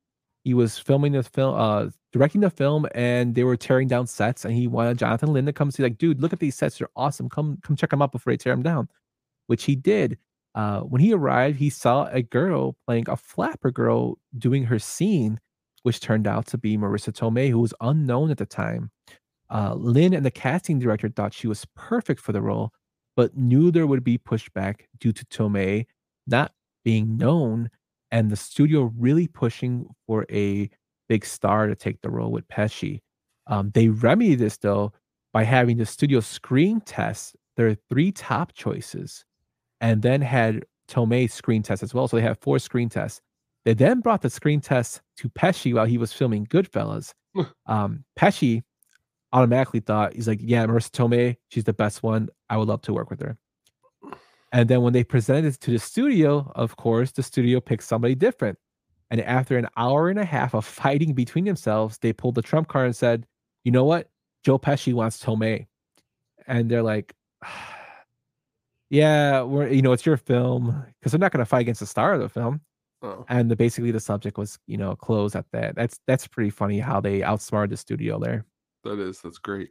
[0.44, 4.46] he was filming the film uh directing the film and they were tearing down sets
[4.46, 6.90] and he wanted jonathan lynn to come see like dude look at these sets they're
[6.96, 8.88] awesome come come check them out before they tear them down
[9.48, 10.18] which he did
[10.54, 15.40] uh, when he arrived, he saw a girl playing a flapper girl doing her scene,
[15.84, 18.92] which turned out to be Marisa Tomei, who was unknown at the time.
[19.50, 22.72] Uh, Lynn and the casting director thought she was perfect for the role,
[23.16, 25.86] but knew there would be pushback due to Tomei
[26.28, 26.54] not
[26.84, 27.70] being known
[28.12, 30.70] and the studio really pushing for a
[31.10, 33.00] big star to take the role with Pesci.
[33.48, 34.94] Um, they remedied this though
[35.34, 39.26] by having the studio screen test their three top choices
[39.82, 42.08] and then had Tomei screen test as well.
[42.08, 43.22] So they had four screen tests.
[43.66, 47.14] They then brought the screen test to Pesci while he was filming Goodfellas.
[47.66, 48.64] um, Pesci
[49.34, 52.30] automatically thought he's like, yeah, Marisa Tomei, she's the best one.
[52.50, 53.38] I would love to work with her.
[54.52, 58.16] And then when they presented it to the studio, of course, the studio picked somebody
[58.16, 58.58] different.
[59.10, 62.68] And after an hour and a half of fighting between themselves, they pulled the trump
[62.68, 63.26] card and said,
[63.64, 64.10] you know what?
[64.44, 65.68] Joe Pesci wants Tomei.
[66.48, 67.14] And they're like,
[68.90, 71.86] yeah, we're, you know, it's your film because they're not going to fight against the
[71.86, 72.62] star of the film.
[73.02, 73.26] Oh.
[73.30, 75.76] And the, basically the subject was, you know, closed at that.
[75.76, 78.46] That's that's pretty funny how they outsmarted the studio there.
[78.84, 79.70] That is, that's great.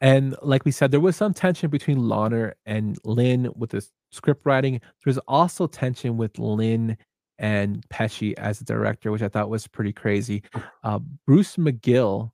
[0.00, 4.46] And like we said, there was some tension between Launer and Lynn with the script
[4.46, 4.74] writing.
[4.74, 6.96] There was also tension with Lynn
[7.38, 10.42] and Pesci as a director, which I thought was pretty crazy.
[10.84, 12.30] Uh, Bruce McGill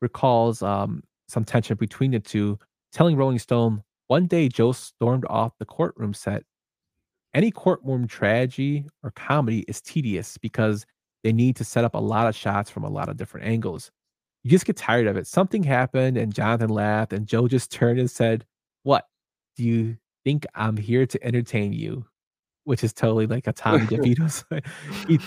[0.00, 2.58] recalls um, some tension between the two,
[2.92, 6.44] telling Rolling Stone, one day Joe stormed off the courtroom set.
[7.34, 10.86] Any courtroom tragedy or comedy is tedious because
[11.22, 13.90] they need to set up a lot of shots from a lot of different angles
[14.48, 15.26] you just get tired of it.
[15.26, 18.46] Something happened and Jonathan laughed and Joe just turned and said,
[18.82, 19.04] What?
[19.56, 22.06] Do you think I'm here to entertain you?
[22.64, 24.64] Which is totally like a Tommy DeVito.
[25.06, 25.20] he,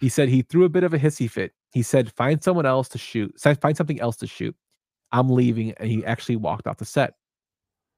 [0.00, 1.52] he said he threw a bit of a hissy fit.
[1.70, 3.38] He said, Find someone else to shoot.
[3.38, 4.56] Find something else to shoot.
[5.12, 5.70] I'm leaving.
[5.74, 7.14] And he actually walked off the set.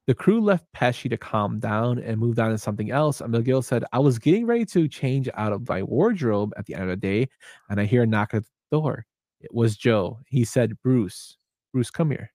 [0.06, 3.22] The crew left Pesci to calm down and moved on to something else.
[3.22, 6.74] And McGill said, I was getting ready to change out of my wardrobe at the
[6.74, 7.28] end of the day,
[7.70, 9.06] and I hear a knock at the door.
[9.40, 10.20] It was Joe.
[10.26, 11.36] He said, Bruce,
[11.72, 12.32] Bruce, come here.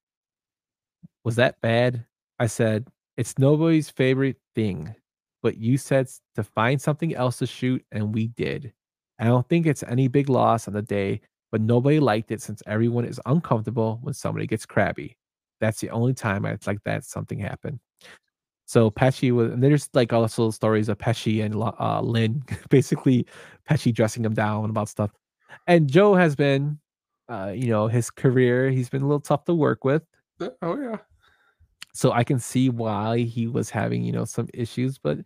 [1.23, 2.05] Was that bad?
[2.39, 2.87] I said,
[3.17, 4.93] It's nobody's favorite thing,
[5.41, 8.73] but you said to find something else to shoot, and we did.
[9.19, 11.21] I don't think it's any big loss on the day,
[11.51, 15.17] but nobody liked it since everyone is uncomfortable when somebody gets crabby.
[15.59, 17.79] That's the only time I like that something happened.
[18.65, 23.27] So Pesci was, and there's like also stories of Pesci and uh, Lynn, basically
[23.69, 25.11] Pesci dressing him down about stuff.
[25.67, 26.79] And Joe has been
[27.31, 30.03] uh, you know, his career, he's been a little tough to work with.
[30.61, 30.97] Oh yeah.
[31.93, 34.97] So I can see why he was having, you know, some issues.
[34.97, 35.19] But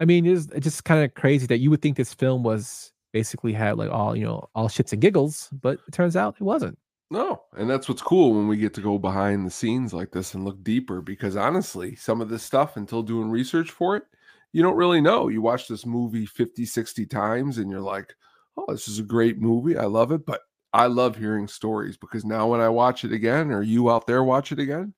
[0.00, 2.92] I mean, it's, it's just kind of crazy that you would think this film was
[3.12, 6.44] basically had like all, you know, all shits and giggles, but it turns out it
[6.44, 6.78] wasn't.
[7.10, 10.34] No, and that's what's cool when we get to go behind the scenes like this
[10.34, 14.04] and look deeper because honestly, some of this stuff until doing research for it,
[14.52, 15.28] you don't really know.
[15.28, 18.14] You watch this movie 50, 60 times and you're like,
[18.58, 19.76] oh, this is a great movie.
[19.76, 20.26] I love it.
[20.26, 24.06] But I love hearing stories because now when I watch it again, or you out
[24.06, 24.94] there watch it again,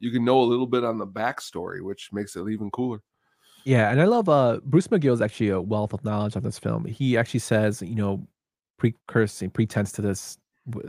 [0.00, 3.00] you can know a little bit on the backstory, which makes it even cooler.
[3.64, 6.58] Yeah, and I love uh Bruce McGill is actually a wealth of knowledge on this
[6.58, 6.84] film.
[6.84, 8.26] He actually says, you know,
[8.78, 10.36] precursing pretense to this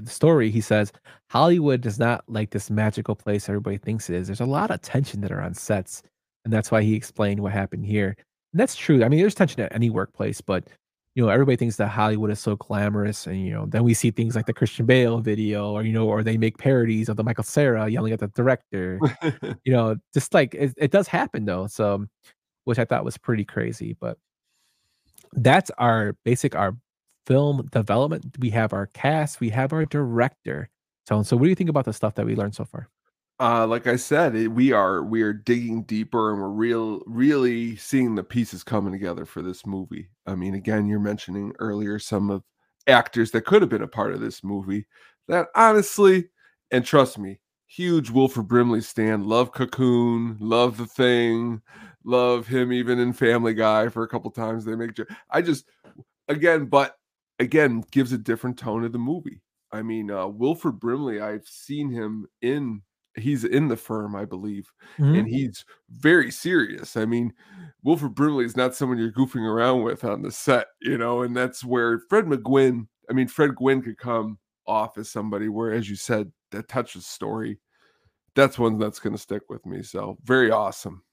[0.06, 0.92] story, he says
[1.30, 4.28] Hollywood does not like this magical place everybody thinks it is.
[4.28, 6.04] There's a lot of tension that are on sets,
[6.44, 8.16] and that's why he explained what happened here.
[8.54, 9.04] And that's true.
[9.04, 10.68] I mean, there's tension at any workplace, but
[11.16, 14.12] you know, everybody thinks that Hollywood is so glamorous, and you know, then we see
[14.12, 17.24] things like the Christian Bale video, or you know, or they make parodies of the
[17.24, 19.00] Michael Cera yelling at the director.
[19.64, 21.68] you know, just like it, it does happen though.
[21.68, 22.06] So,
[22.66, 24.18] which I thought was pretty crazy, but
[25.34, 26.76] that's our basic our
[27.26, 28.36] film development.
[28.40, 30.70] We have our cast, we have our director.
[31.08, 32.90] So, so what do you think about the stuff that we learned so far?
[33.40, 37.76] Uh like i said it, we are we are digging deeper and we're real really
[37.76, 40.10] seeing the pieces coming together for this movie.
[40.26, 42.44] I mean again you're mentioning earlier some of
[42.88, 44.86] actors that could have been a part of this movie
[45.28, 46.30] that honestly
[46.72, 51.60] and trust me huge wilford brimley stand love cocoon love the thing
[52.04, 54.92] love him even in family guy for a couple times they make
[55.32, 55.66] i just
[56.28, 56.96] again but
[57.40, 59.42] again gives a different tone to the movie.
[59.72, 62.82] I mean, uh, Wilford Brimley, I've seen him in
[63.16, 65.16] he's in the firm, I believe, mm-hmm.
[65.16, 66.98] and he's very serious.
[66.98, 67.34] I mean,
[67.84, 71.36] Wilford Brimley is not someone you're goofing around with on the set, you know, and
[71.36, 75.90] that's where Fred McGuinn, I mean, Fred Gwynne could come off as somebody where, as
[75.90, 77.60] you said, that touches story.
[78.36, 79.82] That's one that's going to stick with me.
[79.82, 81.04] So very awesome.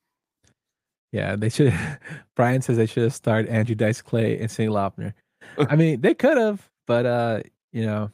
[1.13, 1.75] Yeah, they should.
[2.37, 5.13] Brian says they should have starred Andrew Dice Clay and Cyndi Lauper.
[5.71, 7.43] I mean, they could have, but uh,
[7.73, 8.11] you know,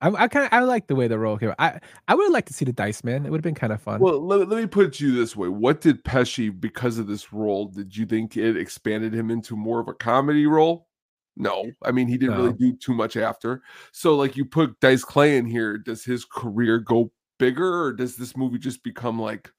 [0.00, 1.52] I, I kind of I like the way the role came.
[1.58, 3.26] I I would like to see the Dice Man.
[3.26, 4.00] It would have been kind of fun.
[4.00, 7.32] Well, let, let me put it you this way: What did Pesci, because of this
[7.32, 10.86] role, did you think it expanded him into more of a comedy role?
[11.36, 12.44] No, I mean he didn't no.
[12.44, 13.62] really do too much after.
[13.92, 15.78] So, like, you put Dice Clay in here.
[15.78, 19.50] Does his career go bigger, or does this movie just become like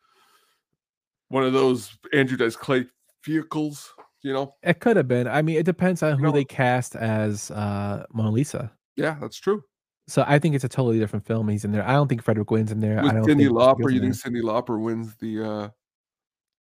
[1.29, 2.85] one of those Andrew Dice Clay
[3.25, 3.93] vehicles?
[4.21, 4.55] You know?
[4.63, 5.27] It could have been.
[5.27, 8.71] I mean, it depends on who they cast as uh Mona Lisa.
[8.97, 9.63] Yeah, that's true.
[10.09, 11.47] So I think it's a totally different film.
[11.49, 11.87] He's in there.
[11.87, 12.97] I don't think Frederick wins in there.
[12.99, 14.15] I don't Cyndi think Lauper, you think.
[14.15, 15.69] Cyndi Lauper wins the uh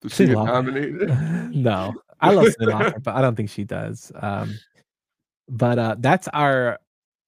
[0.02, 1.10] the Cyndi she get nominated?
[1.56, 4.12] no, I love Cyndi Lauper, but I don't think she does.
[4.16, 4.60] Um,
[5.48, 6.80] but uh, that's our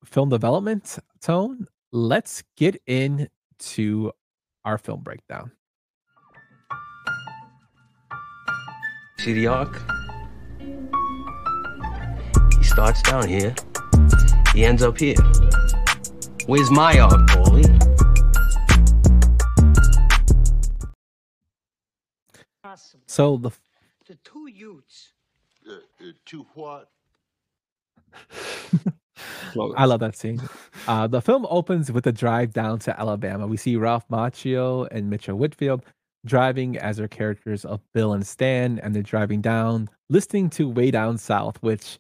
[0.04, 1.68] film development tone.
[1.94, 4.12] Let's get into
[4.66, 5.54] our film breakdown.
[9.20, 9.82] See the arc?
[12.58, 13.56] He starts down here.
[14.54, 15.16] He ends up here.
[16.50, 17.70] Where's my arc, Paulie?
[23.06, 23.52] So the
[24.08, 25.14] The two youths.
[25.70, 25.76] Uh,
[26.26, 26.90] two what?
[29.78, 30.42] I love that scene.
[30.88, 33.46] Uh, the film opens with a drive down to Alabama.
[33.46, 35.84] We see Ralph Macchio and Mitchell Whitfield
[36.26, 40.90] driving as their characters of Bill and Stan, and they're driving down, listening to Way
[40.90, 42.00] Down South, which,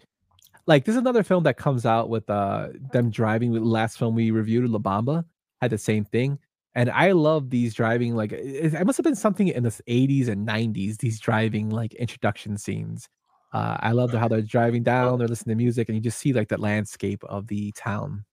[0.69, 3.51] like, this is another film that comes out with uh them driving.
[3.51, 5.25] With last film we reviewed, La Bamba,
[5.61, 6.39] had the same thing.
[6.75, 10.29] And I love these driving, like, it, it must have been something in the 80s
[10.29, 13.09] and 90s, these driving, like, introduction scenes.
[13.51, 16.31] Uh, I love how they're driving down, they're listening to music, and you just see
[16.33, 18.23] like that landscape of the town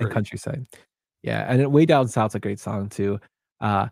[0.00, 0.14] and Great.
[0.14, 0.66] countryside.
[1.22, 3.20] Yeah, and way down south's a great song too.
[3.60, 3.88] Uh,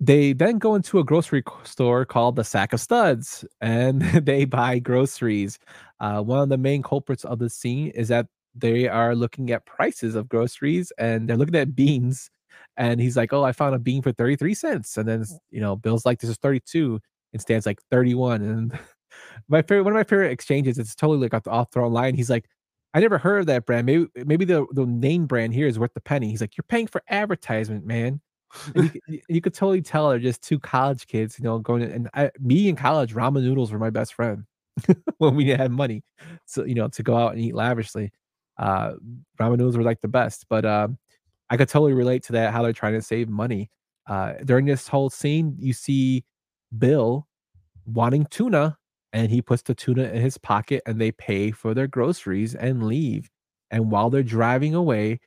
[0.00, 5.58] they then go into a grocery store called the Sac-O-Suds, and they buy groceries.
[6.00, 9.66] Uh, one of the main culprits of the scene is that they are looking at
[9.66, 12.30] prices of groceries, and they're looking at beans.
[12.76, 15.60] And he's like, "Oh, I found a bean for thirty three cents," and then you
[15.60, 17.00] know, Bill's like, "This is thirty two,"
[17.32, 18.78] and Stan's like thirty one, and
[19.48, 22.46] my favorite one of my favorite exchanges it's totally like off the line he's like
[22.94, 25.94] i never heard of that brand maybe maybe the, the name brand here is worth
[25.94, 28.20] the penny he's like you're paying for advertisement man
[28.74, 31.92] you, could- you, could totally tell they're just two college kids you know going to,
[31.92, 34.44] and I, me in college ramen noodles were my best friend
[35.18, 36.02] when we had money
[36.46, 38.10] so you know to go out and eat lavishly
[38.58, 38.92] uh
[39.40, 40.98] ramen noodles were like the best but um
[41.50, 43.70] i could totally relate to that how they're trying to save money
[44.08, 46.24] uh during this whole scene you see
[46.78, 47.26] bill
[47.86, 48.76] wanting tuna
[49.12, 52.82] and he puts the tuna in his pocket and they pay for their groceries and
[52.84, 53.30] leave.
[53.70, 55.20] And while they're driving away,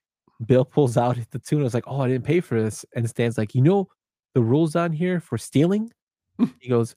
[0.45, 1.65] Bill pulls out the tuna.
[1.65, 2.85] It's like, oh, I didn't pay for this.
[2.95, 3.87] And Stan's like, you know
[4.33, 5.91] the rules on here for stealing?
[6.59, 6.95] he goes,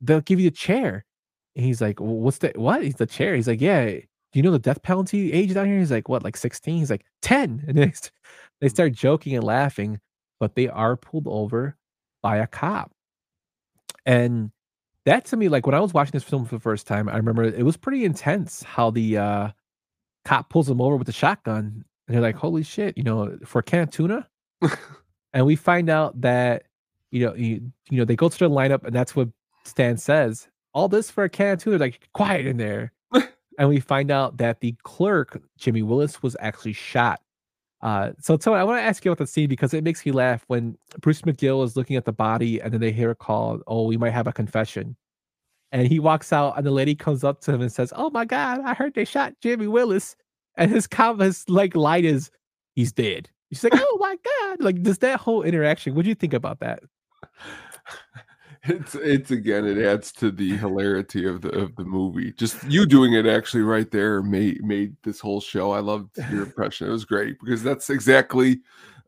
[0.00, 1.04] they'll give you a chair.
[1.56, 2.82] And he's like, well, what's the what?
[2.82, 3.34] He's the chair.
[3.34, 3.86] He's like, yeah.
[3.86, 5.78] Do you know the death penalty age down here?
[5.78, 6.78] He's like, what, like 16?
[6.78, 7.64] He's like, 10.
[7.68, 7.92] And they,
[8.60, 10.00] they start joking and laughing,
[10.40, 11.76] but they are pulled over
[12.22, 12.92] by a cop.
[14.06, 14.50] And
[15.04, 17.16] that to me, like when I was watching this film for the first time, I
[17.16, 19.48] remember it was pretty intense how the uh
[20.24, 23.60] cop pulls him over with the shotgun and they're like, holy shit, you know, for
[23.60, 24.28] a can of tuna.
[25.32, 26.64] and we find out that,
[27.10, 29.30] you know, you, you know, they go to the lineup and that's what
[29.64, 30.46] Stan says.
[30.74, 32.92] All this for a can of tuna, like quiet in there.
[33.58, 37.22] and we find out that the clerk, Jimmy Willis, was actually shot.
[37.80, 40.12] Uh, so Tony, I want to ask you about the scene because it makes me
[40.12, 43.58] laugh when Bruce McGill is looking at the body and then they hear a call,
[43.66, 44.96] oh, we might have a confession.
[45.72, 48.26] And he walks out and the lady comes up to him and says, Oh my
[48.26, 50.14] God, I heard they shot Jimmy Willis.
[50.56, 52.30] And his comment like light is
[52.74, 53.28] he's dead.
[53.52, 54.62] She's like, Oh my God.
[54.62, 56.82] Like, does that whole interaction, what do you think about that?
[58.64, 62.32] It's it's again, it adds to the hilarity of the of the movie.
[62.32, 65.72] Just you doing it actually right there made made this whole show.
[65.72, 66.86] I loved your impression.
[66.86, 68.60] It was great because that's exactly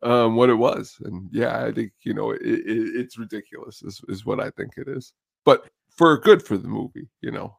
[0.02, 0.96] um, what it was.
[1.04, 4.72] And yeah, I think you know it, it, it's ridiculous is, is what I think
[4.76, 5.12] it is.
[5.44, 7.56] But for good for the movie, you know.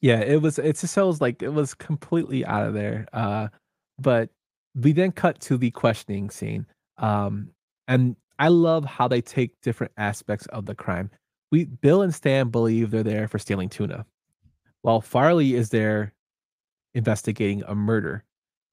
[0.00, 3.06] Yeah, it was it just shows like it was completely out of there.
[3.12, 3.48] Uh
[3.98, 4.30] but
[4.74, 6.66] we then cut to the questioning scene.
[6.98, 7.50] Um
[7.88, 11.10] and I love how they take different aspects of the crime.
[11.50, 14.04] We Bill and Stan believe they're there for stealing tuna.
[14.82, 16.12] While Farley is there
[16.94, 18.24] investigating a murder.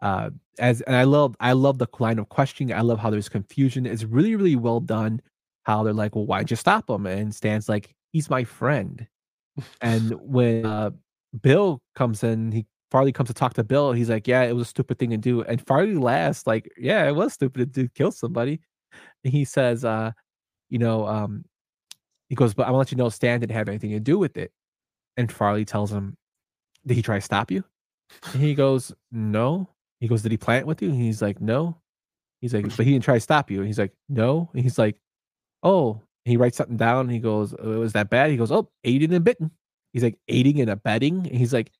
[0.01, 2.73] Uh as and I love I love the line of questioning.
[2.75, 3.85] I love how there's confusion.
[3.85, 5.21] It's really, really well done.
[5.63, 7.05] How they're like, Well, why'd you stop him?
[7.05, 9.07] And Stan's like, He's my friend.
[9.81, 10.91] and when uh
[11.41, 13.91] Bill comes in, he Farley comes to talk to Bill.
[13.93, 17.07] He's like, "Yeah, it was a stupid thing to do." And Farley laughs, like, "Yeah,
[17.07, 18.61] it was stupid to do, kill somebody."
[19.23, 20.11] And he says, "Uh,
[20.69, 21.45] you know, um,
[22.29, 24.19] he goes, but I want to let you know, Stan didn't have anything to do
[24.19, 24.51] with it."
[25.17, 26.17] And Farley tells him,
[26.85, 27.63] "Did he try to stop you?"
[28.33, 29.69] And he goes, "No."
[29.99, 31.77] He goes, "Did he plant with you?" And he's like, "No."
[32.41, 34.77] He's like, "But he didn't try to stop you." And he's like, "No." And he's
[34.79, 34.99] like,
[35.63, 35.93] "Oh."
[36.25, 37.01] And he writes something down.
[37.07, 39.51] And he goes, "Oh, "It was that bad?" He goes, "Oh, aiding and bitten."
[39.93, 41.71] He's like, "Aiding and abetting." And he's like,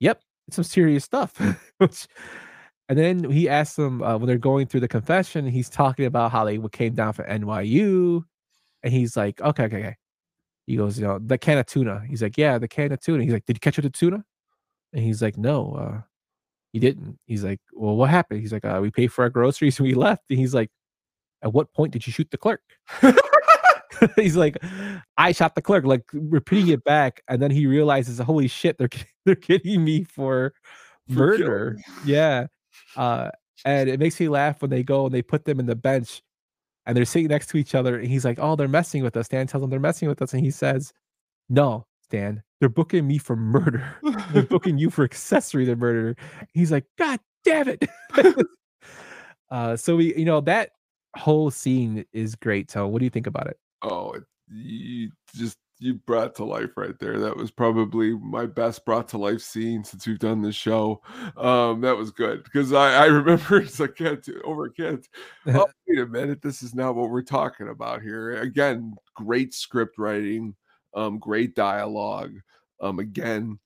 [0.00, 1.34] "Yep, it's some serious stuff."
[1.78, 2.06] Which
[2.88, 6.32] And then he asks them uh, when they're going through the confession, he's talking about
[6.32, 8.24] how they came down from NYU,
[8.84, 9.96] and he's like, "Okay, okay, okay."
[10.66, 13.24] He goes, "You know, the can of tuna." He's like, "Yeah, the can of tuna."
[13.24, 14.24] He's like, "Did you catch the tuna?"
[14.94, 16.02] And he's like, "No, uh,
[16.72, 19.78] he didn't." He's like, "Well, what happened?" He's like, uh, "We paid for our groceries
[19.80, 20.70] and we left." And he's like,
[21.42, 22.62] "At what point did you shoot the clerk?"
[24.16, 24.56] he's like,
[25.16, 28.88] "I shot the clerk," like repeating it back, and then he realizes, "Holy shit, they're
[29.24, 30.52] they're getting me for
[31.08, 32.46] For killing murder." Yeah,
[32.96, 33.30] uh,
[33.64, 36.22] and it makes me laugh when they go and they put them in the bench,
[36.86, 39.26] and they're sitting next to each other, and he's like, "Oh, they're messing with us."
[39.26, 40.92] Stan tells them they're messing with us, and he says,
[41.48, 43.96] "No, Stan, they're booking me for murder.
[44.32, 46.16] they're booking you for accessory to murder."
[46.52, 47.84] He's like, "God damn it!"
[49.50, 50.70] uh, so we, you know, that
[51.16, 52.70] whole scene is great.
[52.70, 53.58] So, what do you think about it?
[53.86, 54.16] Oh,
[54.48, 57.18] you just you brought to life right there.
[57.18, 61.02] That was probably my best brought to life scene since we've done this show.
[61.36, 65.08] Um, that was good because I, I remember it's like can't over kids.
[65.46, 68.40] Oh, wait a minute, this is not what we're talking about here.
[68.40, 70.54] Again, great script writing,
[70.94, 72.34] um, great dialogue.
[72.80, 73.58] Um, again,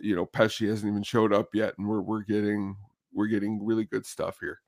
[0.00, 2.76] you know, Pesci hasn't even showed up yet, and we're we're getting
[3.12, 4.60] we're getting really good stuff here.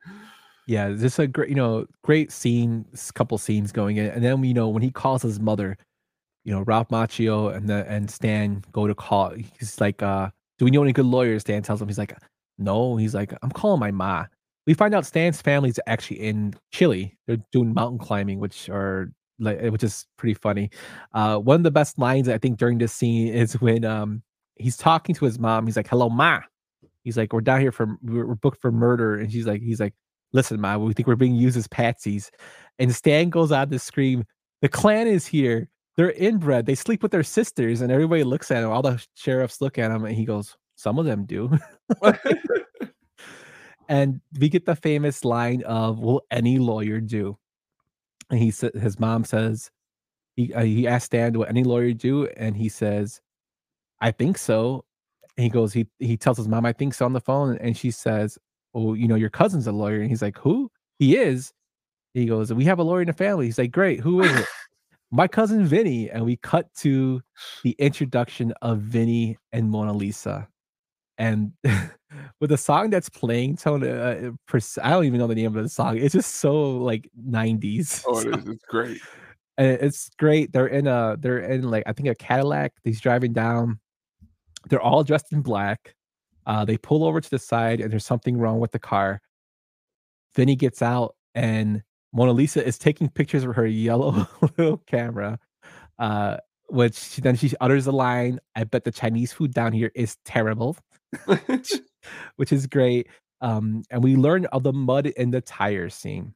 [0.68, 2.84] Yeah, just a great, you know, great scene,
[3.14, 5.78] couple scenes going in, and then you know when he calls his mother,
[6.44, 9.30] you know, Ralph Macchio and the and Stan go to call.
[9.34, 11.88] He's like, uh, "Do we know any good lawyers?" Stan tells him.
[11.88, 12.14] He's like,
[12.58, 14.26] "No." He's like, "I'm calling my ma."
[14.66, 17.16] We find out Stan's family's actually in Chile.
[17.26, 20.70] They're doing mountain climbing, which are like, which is pretty funny.
[21.14, 24.22] Uh, one of the best lines I think during this scene is when um
[24.56, 25.66] he's talking to his mom.
[25.66, 26.40] He's like, "Hello, ma."
[27.04, 29.94] He's like, "We're down here for we're, booked for murder," and she's like, "He's like."
[30.32, 32.30] Listen, ma, we think we're being used as patsies.
[32.78, 34.24] And Stan goes out to scream,
[34.62, 35.68] The clan is here.
[35.96, 36.66] They're inbred.
[36.66, 37.80] They sleep with their sisters.
[37.80, 38.70] And everybody looks at him.
[38.70, 41.50] All the sheriffs look at him and he goes, Some of them do.
[43.88, 47.36] and we get the famous line of, Will any lawyer do?
[48.30, 49.70] And he said, His mom says,
[50.36, 52.28] he, uh, he asked Stan, Will any lawyer do?
[52.36, 53.20] And he says,
[54.00, 54.84] I think so.
[55.36, 57.59] And he goes, he he tells his mom, I think so on the phone.
[57.59, 58.38] And she says,
[58.78, 60.00] Oh, you know, your cousin's a lawyer.
[60.00, 60.70] And he's like, Who?
[60.98, 61.52] He is.
[62.14, 63.46] He goes, We have a lawyer in the family.
[63.46, 64.46] He's like, Great, who is it?
[65.10, 66.10] My cousin Vinny.
[66.10, 67.22] And we cut to
[67.64, 70.48] the introduction of Vinny and Mona Lisa.
[71.16, 71.52] And
[72.40, 75.62] with a song that's playing, Tone, uh, pers- I don't even know the name of
[75.62, 75.96] the song.
[75.96, 78.05] It's just so like 90s.
[78.06, 78.48] Oh, it is.
[78.48, 79.00] It's great.
[79.59, 80.52] and it's great.
[80.52, 82.72] They're in a they're in like I think a Cadillac.
[82.84, 83.80] He's driving down.
[84.68, 85.94] They're all dressed in black.
[86.48, 89.20] Uh, they pull over to the side, and there's something wrong with the car.
[90.34, 94.26] Vinny gets out, and Mona Lisa is taking pictures with her yellow
[94.58, 95.38] little camera.
[95.98, 96.38] Uh,
[96.70, 100.16] which she, then she utters the line, "I bet the Chinese food down here is
[100.24, 100.76] terrible,"
[102.36, 103.08] which is great.
[103.40, 106.34] Um, and we learn of the mud in the tire scene.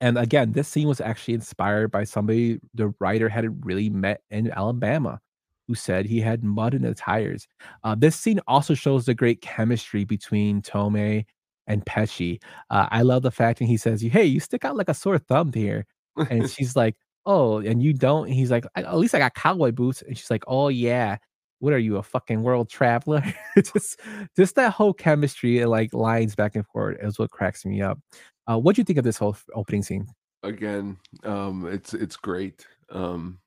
[0.00, 4.50] And again, this scene was actually inspired by somebody the writer had really met in
[4.50, 5.20] Alabama
[5.66, 7.46] who said he had mud in the tires.
[7.82, 11.24] Uh, this scene also shows the great chemistry between Tomei
[11.66, 12.40] and Pesci.
[12.70, 15.18] Uh, I love the fact that he says, Hey, you stick out like a sore
[15.18, 15.86] thumb here.
[16.30, 16.96] And she's like,
[17.26, 18.26] Oh, and you don't?
[18.26, 20.02] And he's like, At least I got cowboy boots.
[20.02, 21.16] And she's like, Oh, yeah.
[21.60, 23.22] What are you, a fucking world traveler?
[23.56, 23.98] just,
[24.36, 27.98] just that whole chemistry and like lines back and forth is what cracks me up.
[28.46, 30.06] Uh, what do you think of this whole opening scene?
[30.44, 33.38] again um it's it's great um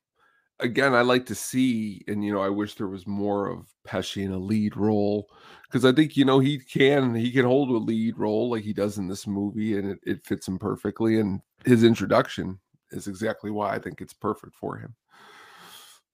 [0.60, 4.24] again i like to see and you know i wish there was more of pesci
[4.24, 5.30] in a lead role
[5.64, 8.74] because i think you know he can he can hold a lead role like he
[8.74, 12.60] does in this movie and it, it fits him perfectly and his introduction
[12.92, 14.96] is exactly why i think it's perfect for him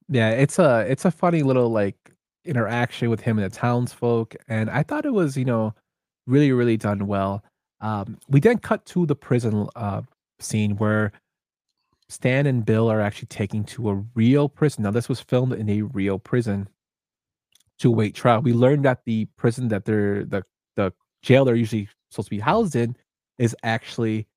[0.09, 1.95] Yeah, it's a it's a funny little like
[2.45, 5.73] interaction with him and the townsfolk, and I thought it was you know
[6.27, 7.43] really really done well.
[7.81, 10.01] Um, we then cut to the prison uh,
[10.39, 11.11] scene where
[12.13, 14.83] Stan and Bill are actually taking to a real prison.
[14.83, 16.67] Now this was filmed in a real prison
[17.79, 18.41] to await trial.
[18.41, 20.43] We learned that the prison that they're the
[20.75, 22.95] the jail they're usually supposed to be housed in
[23.39, 24.27] is actually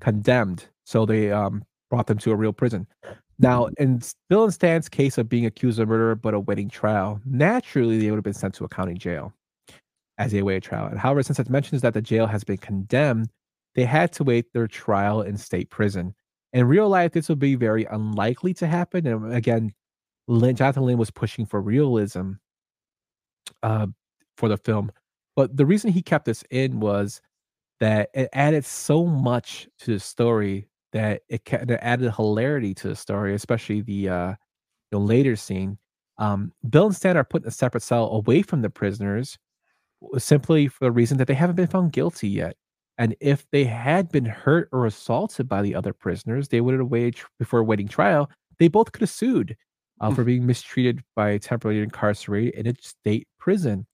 [0.00, 0.66] condemned.
[0.84, 2.86] So they um brought them to a real prison.
[3.38, 7.98] Now, in Bill and Stan's case of being accused of murder but awaiting trial, naturally
[7.98, 9.32] they would have been sent to a county jail
[10.18, 10.86] as they await trial.
[10.86, 13.28] And however, since it mentions that the jail has been condemned,
[13.74, 16.14] they had to wait their trial in state prison.
[16.52, 19.06] In real life, this would be very unlikely to happen.
[19.06, 19.72] And again,
[20.28, 22.32] Lynn, Jonathan Lynn was pushing for realism
[23.62, 23.86] uh,
[24.36, 24.92] for the film.
[25.34, 27.20] But the reason he kept this in was
[27.80, 32.96] that it added so much to the story that it, it added hilarity to the
[32.96, 34.34] story, especially the uh,
[34.90, 35.78] the later scene.
[36.18, 39.38] Um, Bill and Stan are put in a separate cell away from the prisoners,
[40.18, 42.56] simply for the reason that they haven't been found guilty yet.
[43.02, 46.86] And if they had been hurt or assaulted by the other prisoners, they would have
[46.86, 48.30] waited before waiting trial.
[48.60, 49.56] They both could have sued
[50.00, 53.86] uh, for being mistreated by temporarily incarcerated in a state prison.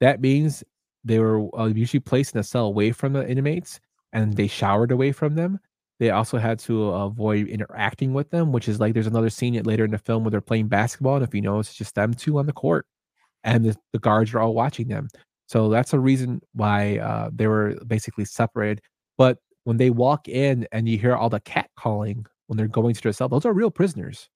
[0.00, 0.62] That means
[1.02, 3.80] they were uh, usually placed in a cell away from the inmates
[4.12, 5.58] and they showered away from them.
[5.98, 9.86] They also had to avoid interacting with them, which is like there's another scene later
[9.86, 11.16] in the film where they're playing basketball.
[11.16, 12.84] And if you know, it's just them two on the court
[13.44, 15.08] and the, the guards are all watching them.
[15.52, 18.80] So that's a reason why uh, they were basically separated.
[19.18, 22.94] But when they walk in and you hear all the cat calling when they're going
[22.94, 24.30] to their cell, those are real prisoners.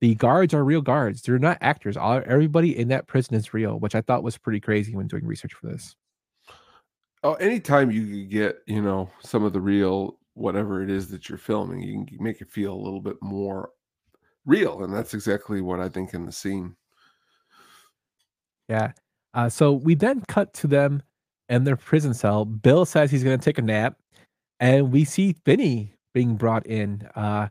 [0.00, 1.22] The guards are real guards.
[1.22, 1.96] They're not actors.
[1.96, 5.24] All, everybody in that prison is real, which I thought was pretty crazy when doing
[5.24, 5.94] research for this.
[7.22, 11.38] Oh, anytime you get, you know, some of the real whatever it is that you're
[11.38, 13.70] filming, you can make it feel a little bit more
[14.44, 14.82] real.
[14.82, 16.74] And that's exactly what I think in the scene.
[18.68, 18.90] Yeah.
[19.36, 21.02] Uh, so we then cut to them
[21.50, 22.44] in their prison cell.
[22.46, 23.98] Bill says he's going to take a nap,
[24.60, 27.08] and we see Vinny being brought in.
[27.14, 27.48] Uh,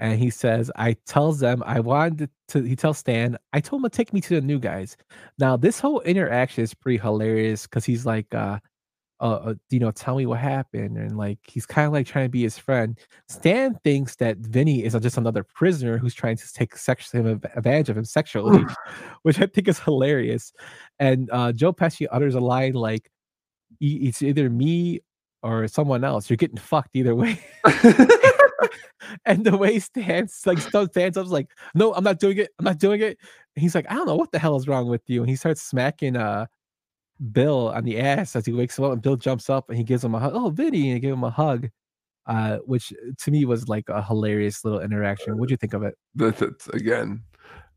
[0.00, 3.90] and he says, "I tells them I wanted to." He tells Stan, "I told him
[3.90, 4.96] to take me to the new guys."
[5.38, 8.58] Now this whole interaction is pretty hilarious because he's like, uh,
[9.20, 12.26] uh, uh, you know, tell me what happened, and like he's kind of like trying
[12.26, 12.96] to be his friend.
[13.28, 17.98] Stan thinks that Vinny is just another prisoner who's trying to take sexual advantage of
[17.98, 18.64] him sexually,
[19.22, 20.52] which I think is hilarious.
[21.00, 23.10] And uh, Joe Pesci utters a line like,
[23.80, 25.00] "E- "It's either me
[25.42, 26.30] or someone else.
[26.30, 27.40] You're getting fucked either way."
[29.24, 32.50] and the way Stan like st- stands up like, "No, I'm not doing it.
[32.60, 33.18] I'm not doing it."
[33.56, 35.34] And he's like, "I don't know what the hell is wrong with you," and he
[35.34, 36.46] starts smacking uh
[37.32, 40.04] Bill on the ass as he wakes up, and Bill jumps up and he gives
[40.04, 40.32] him a hug.
[40.34, 41.68] Oh, Vinny, and he gave him a hug,
[42.26, 45.36] uh, which to me was like a hilarious little interaction.
[45.36, 45.96] What'd you think of it?
[46.14, 47.22] That, that's again,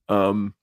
[0.09, 0.53] um,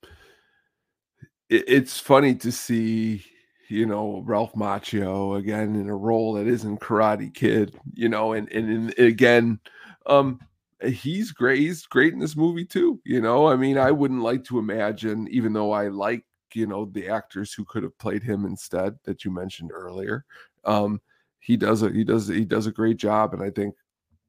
[1.48, 3.24] it, it's funny to see,
[3.68, 8.50] you know, Ralph Macchio again in a role that isn't Karate Kid, you know, and
[8.52, 9.58] and, and again,
[10.06, 10.40] um,
[10.84, 11.58] he's great.
[11.58, 13.00] He's great in this movie too.
[13.04, 16.86] You know, I mean, I wouldn't like to imagine, even though I like you know
[16.86, 20.24] the actors who could have played him instead that you mentioned earlier.
[20.64, 21.00] Um,
[21.40, 23.74] he does a he does he does a great job, and I think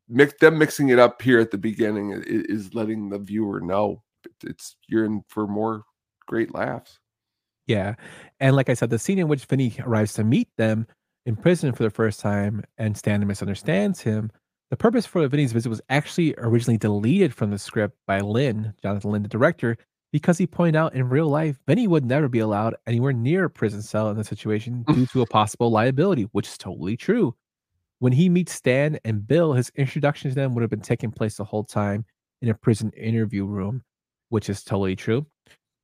[0.08, 4.02] mix them mixing it up here at the beginning is, letting the viewer know
[4.44, 5.84] it's you're in for more
[6.28, 7.00] great laughs.
[7.68, 7.96] Yeah.
[8.40, 10.88] And like I said, the scene in which Vinny arrives to meet them
[11.28, 14.32] in prison for the first time and Stan misunderstands him,
[14.72, 19.12] the purpose for Vinny's visit was actually originally deleted from the script by Lynn, Jonathan
[19.12, 19.78] Lynn, the director,
[20.12, 23.50] because he pointed out in real life, Benny would never be allowed anywhere near a
[23.50, 27.36] prison cell in the situation due to a possible liability, which is totally true.
[28.00, 31.36] When he meets Stan and Bill, his introduction to them would have been taking place
[31.36, 32.06] the whole time
[32.42, 33.84] in a prison interview room,
[34.30, 35.26] which is totally true,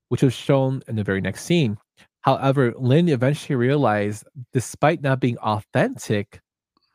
[0.09, 1.77] which was shown in the very next scene.
[2.21, 4.23] However, Lynn eventually realized,
[4.53, 6.39] despite not being authentic,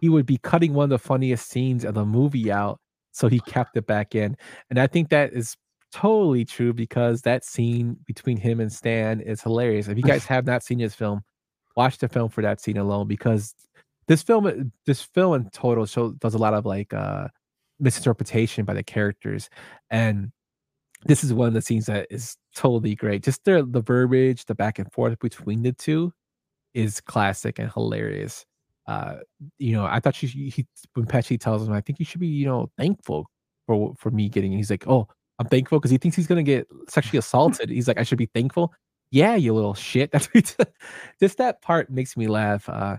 [0.00, 2.80] he would be cutting one of the funniest scenes of the movie out.
[3.12, 4.36] So he kept it back in.
[4.70, 5.56] And I think that is
[5.92, 9.88] totally true because that scene between him and Stan is hilarious.
[9.88, 11.22] If you guys have not seen this film,
[11.76, 13.54] watch the film for that scene alone because
[14.06, 17.28] this film this film in total show does a lot of like uh
[17.78, 19.48] misinterpretation by the characters
[19.88, 20.30] and
[21.06, 24.54] this is one of the scenes that is totally great just the the verbiage the
[24.54, 26.12] back and forth between the two
[26.74, 28.44] is classic and hilarious
[28.86, 29.14] uh
[29.58, 32.26] you know i thought she he when Pesci tells him i think you should be
[32.26, 33.26] you know thankful
[33.66, 35.06] for for me getting he's like oh
[35.40, 38.30] i'm thankful because he thinks he's gonna get sexually assaulted he's like i should be
[38.32, 38.72] thankful
[39.10, 40.70] yeah you little shit that's what he t-
[41.18, 42.96] just that part makes me laugh uh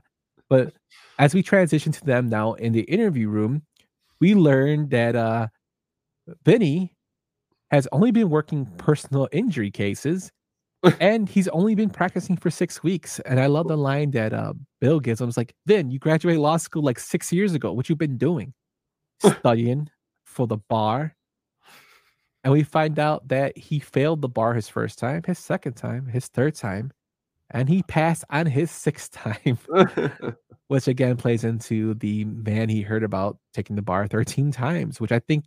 [0.51, 0.73] but
[1.17, 3.61] as we transition to them now in the interview room,
[4.19, 5.47] we learn that uh,
[6.43, 6.93] Benny
[7.69, 10.29] has only been working personal injury cases
[10.99, 13.19] and he's only been practicing for six weeks.
[13.21, 15.29] And I love the line that uh, Bill gives him.
[15.29, 17.71] It's like, Vin, you graduated law school like six years ago.
[17.71, 18.53] What you been doing?
[19.19, 19.89] Studying
[20.25, 21.15] for the bar.
[22.43, 26.07] And we find out that he failed the bar his first time, his second time,
[26.07, 26.91] his third time,
[27.51, 29.59] and he passed on his sixth time,
[30.67, 35.11] which again plays into the man he heard about taking the bar 13 times, which
[35.11, 35.45] I think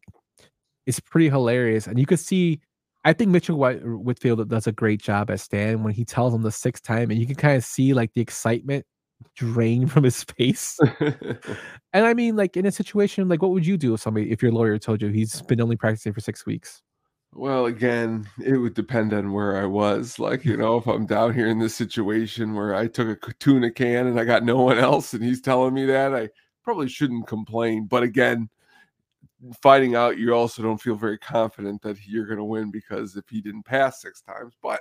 [0.86, 1.86] is pretty hilarious.
[1.86, 2.60] And you could see,
[3.04, 6.32] I think Mitchell White, uh, Whitfield does a great job as Stan when he tells
[6.32, 8.86] him the sixth time, and you can kind of see like the excitement
[9.36, 10.78] drain from his face.
[11.00, 14.42] and I mean, like in a situation, like what would you do if somebody, if
[14.42, 16.82] your lawyer told you he's been only practicing for six weeks?
[17.36, 20.20] Well, again, it would depend on where I was.
[20.20, 23.72] Like, you know, if I'm down here in this situation where I took a tuna
[23.72, 26.28] can and I got no one else and he's telling me that, I
[26.62, 27.86] probably shouldn't complain.
[27.86, 28.48] But again,
[29.60, 33.28] finding out you also don't feel very confident that you're going to win because if
[33.28, 34.54] he didn't pass six times.
[34.62, 34.80] But,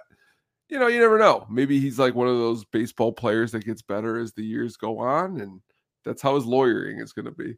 [0.74, 1.46] you know, you never know.
[1.52, 4.98] Maybe he's like one of those baseball players that gets better as the years go
[4.98, 5.62] on, and
[6.04, 7.56] that's how his lawyering is going to be.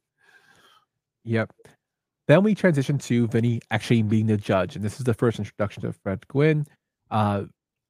[1.24, 1.54] Yep.
[2.28, 5.86] Then we transition to Vinny actually being the judge, and this is the first introduction
[5.86, 6.68] of Fred Gwynne.
[7.10, 7.44] Uh,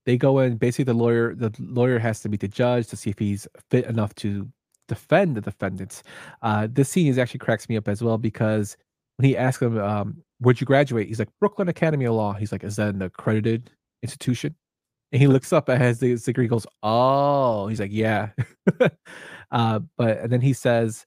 [0.06, 0.58] they go in.
[0.58, 3.86] Basically, the lawyer the lawyer has to meet the judge to see if he's fit
[3.86, 4.48] enough to
[4.88, 6.04] defend the defendants.
[6.44, 8.78] Uh, this scene is actually cracks me up as well because
[9.18, 12.52] when he asks him, um, "Where'd you graduate?" He's like, "Brooklyn Academy of Law." He's
[12.52, 13.72] like, "Is that an accredited
[14.04, 14.56] institution?"
[15.12, 16.46] And he looks up at his degree.
[16.46, 18.30] He goes, "Oh," he's like, "Yeah."
[19.52, 21.06] uh, but and then he says,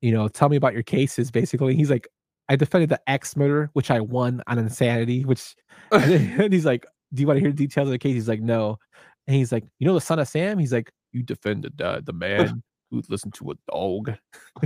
[0.00, 2.08] "You know, tell me about your cases." Basically, he's like,
[2.48, 5.54] "I defended the X murder, which I won on insanity." Which,
[5.92, 8.42] and he's like, "Do you want to hear the details of the case?" He's like,
[8.42, 8.78] "No."
[9.26, 12.12] And he's like, "You know the son of Sam?" He's like, "You defended uh, the
[12.12, 14.14] man who listened to a dog."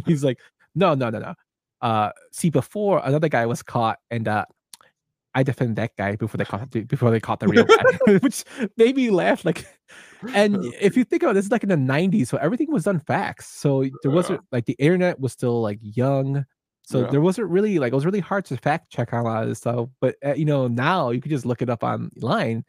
[0.07, 0.39] he's like,
[0.75, 1.35] "No, no, no, no."
[1.81, 4.45] Uh, see, before another guy was caught, and uh,
[5.39, 8.45] I defend that guy before they caught before they caught the real guy, which
[8.77, 9.45] made me laugh.
[9.45, 9.67] Like,
[10.35, 12.85] and if you think about it, this is like in the '90s, so everything was
[12.85, 13.47] done facts.
[13.49, 16.45] So there wasn't like the internet was still like young,
[16.83, 17.11] so Yeah.
[17.13, 19.49] there wasn't really like it was really hard to fact check on a lot of
[19.49, 19.89] this stuff.
[20.01, 22.65] But uh, you know now you could just look it up online.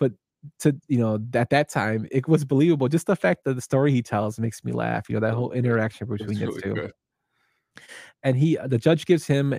[0.00, 0.12] But
[0.60, 2.88] to you know at that time it was believable.
[2.88, 5.08] Just the fact that the story he tells makes me laugh.
[5.08, 6.92] You know that whole interaction between It's the two good.
[8.24, 9.54] and he the judge gives him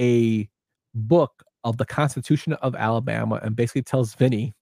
[0.00, 0.48] a
[0.94, 4.54] book of the Constitution of Alabama and basically tells Vinny,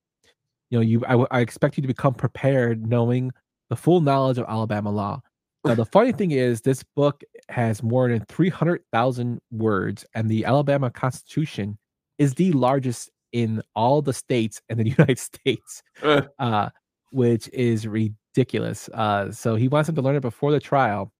[0.70, 3.31] you know, you I, I expect you to become prepared knowing
[3.70, 5.20] the full knowledge of Alabama law.
[5.65, 10.91] Now the funny thing is this book has more than 300,000 words and the Alabama
[10.91, 11.79] Constitution
[12.19, 15.83] is the largest in all the states in the United States.
[16.03, 16.69] Uh, Uh
[17.11, 18.89] which is ridiculous.
[18.93, 21.12] Uh so he wants him to learn it before the trial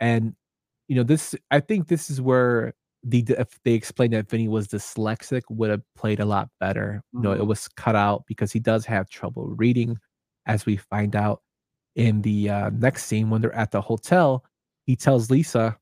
[0.00, 0.34] and
[0.88, 2.72] you know this i think this is where
[3.10, 7.02] the if they explained that vinny was dyslexic would have played a lot better.
[7.12, 7.46] You know it Mhm.
[7.48, 9.98] was cut out because he does have trouble reading
[10.46, 11.42] as we find out
[11.96, 14.44] in the uh, next scene when they're at the hotel.
[14.86, 15.78] He tells lisa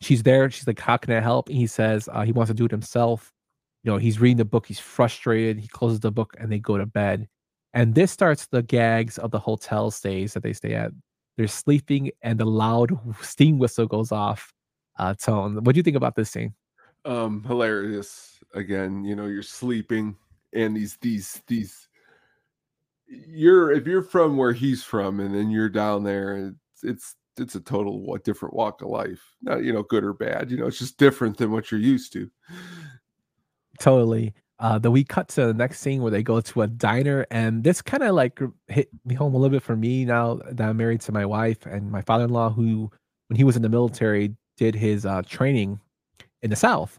[0.00, 1.48] she's there she's like how can i help?
[1.48, 3.32] And he says uh, he wants to do it himself.
[3.84, 6.78] You know he's reading the book he's frustrated he closes the book and they go
[6.78, 7.28] to bed.
[7.74, 10.92] And this starts the gags of the hotel stays that they stay at.
[11.36, 14.52] They're sleeping and the loud steam whistle goes off
[14.98, 15.62] uh tone.
[15.64, 16.54] What do you think about this scene?
[17.04, 18.42] Um hilarious.
[18.54, 20.16] Again you know you're sleeping
[20.52, 21.88] and these these these
[23.08, 27.54] you're if you're from where he's from and then you're down there it's it's it's
[27.54, 29.20] a total what different walk of life.
[29.42, 32.12] Not you know good or bad you know it's just different than what you're used
[32.14, 32.30] to.
[33.78, 34.34] Totally.
[34.58, 37.62] Uh then we cut to the next scene where they go to a diner and
[37.62, 40.78] this kind of like hit me home a little bit for me now that i'm
[40.78, 42.90] married to my wife and my father-in-law who
[43.28, 45.80] when he was in the military did his uh training
[46.42, 46.98] in the south.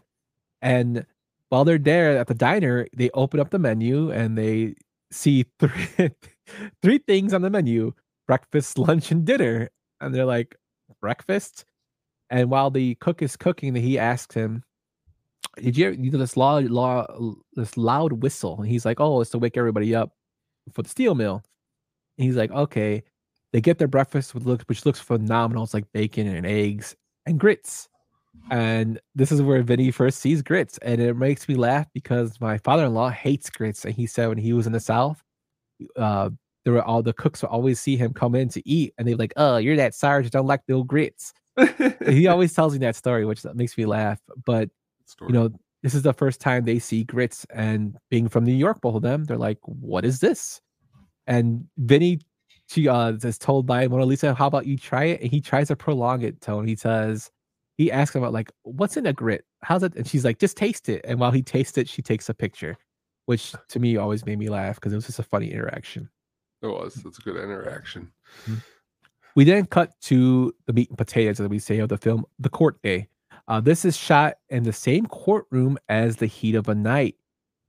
[0.62, 1.06] And
[1.48, 4.74] while they're there at the diner they open up the menu and they
[5.10, 6.10] see three
[6.82, 7.92] three things on the menu
[8.26, 9.70] breakfast lunch and dinner.
[10.00, 10.54] And they're like
[11.00, 11.64] breakfast?
[12.30, 14.62] And while the cook is cooking he asks him
[15.56, 17.06] did you you know this loud law
[17.54, 18.58] this loud whistle?
[18.58, 20.12] And he's like oh it's to wake everybody up
[20.72, 21.42] for the steel mill.
[22.18, 23.02] And he's like okay.
[23.50, 25.64] They get their breakfast with look which looks phenomenal.
[25.64, 26.94] It's like bacon and eggs
[27.28, 27.88] and grits.
[28.50, 32.58] And this is where Vinny first sees grits and it makes me laugh because my
[32.58, 35.22] father-in-law hates grits and he said when he was in the south
[35.96, 36.30] uh
[36.64, 39.16] there were all the cooks would always see him come in to eat and they're
[39.16, 41.32] like oh you're that sergeant don't like the grits.
[42.06, 44.70] He always tells me that story which makes me laugh but
[45.22, 45.50] you know,
[45.82, 49.02] this is the first time they see grits and being from New York, both of
[49.02, 50.60] them, they're like, what is this?
[51.26, 52.20] And Vinny
[52.68, 55.20] she uh is told by Mona Lisa, how about you try it?
[55.22, 56.66] And he tries to prolong it, Tone.
[56.66, 57.30] He says,
[57.76, 59.44] he asks about like, what's in a grit?
[59.62, 59.94] How's it?
[59.96, 61.00] And she's like, just taste it.
[61.04, 62.76] And while he tastes it, she takes a picture,
[63.26, 66.08] which to me always made me laugh because it was just a funny interaction.
[66.62, 68.10] it was that's a good interaction
[69.34, 72.48] We then cut to the meat and potatoes, as we say, of the film, The
[72.48, 73.08] Court Day.
[73.46, 77.14] Uh, this is shot in the same courtroom as The Heat of a Night,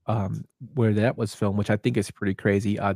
[0.08, 0.44] um,
[0.74, 2.80] where that was filmed, which I think is pretty crazy.
[2.80, 2.96] Uh,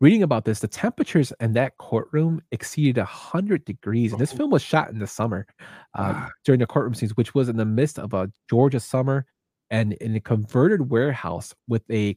[0.00, 4.12] reading about this, the temperatures in that courtroom exceeded 100 degrees.
[4.12, 5.46] And this film was shot in the summer
[5.94, 9.26] uh, during the courtroom scenes, which was in the midst of a Georgia summer
[9.70, 12.16] and in a converted warehouse with a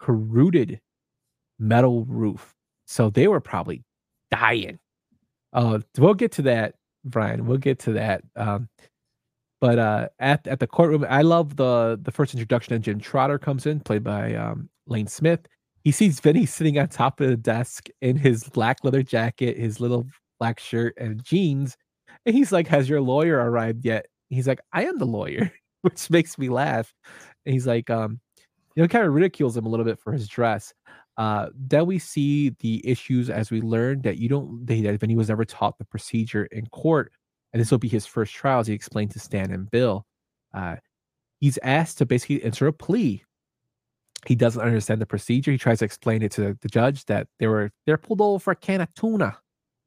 [0.00, 0.80] corroded
[1.58, 2.54] metal roof.
[2.86, 3.82] So they were probably
[4.30, 4.78] dying.
[5.52, 6.74] Uh, we'll get to that,
[7.04, 7.46] Brian.
[7.46, 8.22] We'll get to that.
[8.36, 8.68] Um,
[9.60, 12.74] but uh, at at the courtroom, I love the the first introduction.
[12.74, 15.46] And Jim Trotter comes in, played by um, Lane Smith.
[15.84, 19.80] He sees Vinny sitting on top of the desk in his black leather jacket, his
[19.80, 20.06] little
[20.40, 21.76] black shirt, and jeans.
[22.26, 25.52] And he's like, "Has your lawyer arrived yet?" He's like, "I am the lawyer,"
[25.82, 26.92] which makes me laugh.
[27.46, 28.20] And he's like, um,
[28.76, 30.74] you know, kind of ridicules him a little bit for his dress.
[31.18, 35.16] Uh, then we see the issues as we learn that you don't that that Vinny
[35.16, 37.12] was never taught the procedure in court,
[37.52, 40.06] and this will be his first trial, as he explained to Stan and Bill.
[40.54, 40.76] Uh,
[41.40, 43.24] he's asked to basically enter a plea.
[44.26, 45.52] He doesn't understand the procedure.
[45.52, 48.52] He tries to explain it to the judge that they were they're pulled over for
[48.52, 49.36] a can of tuna.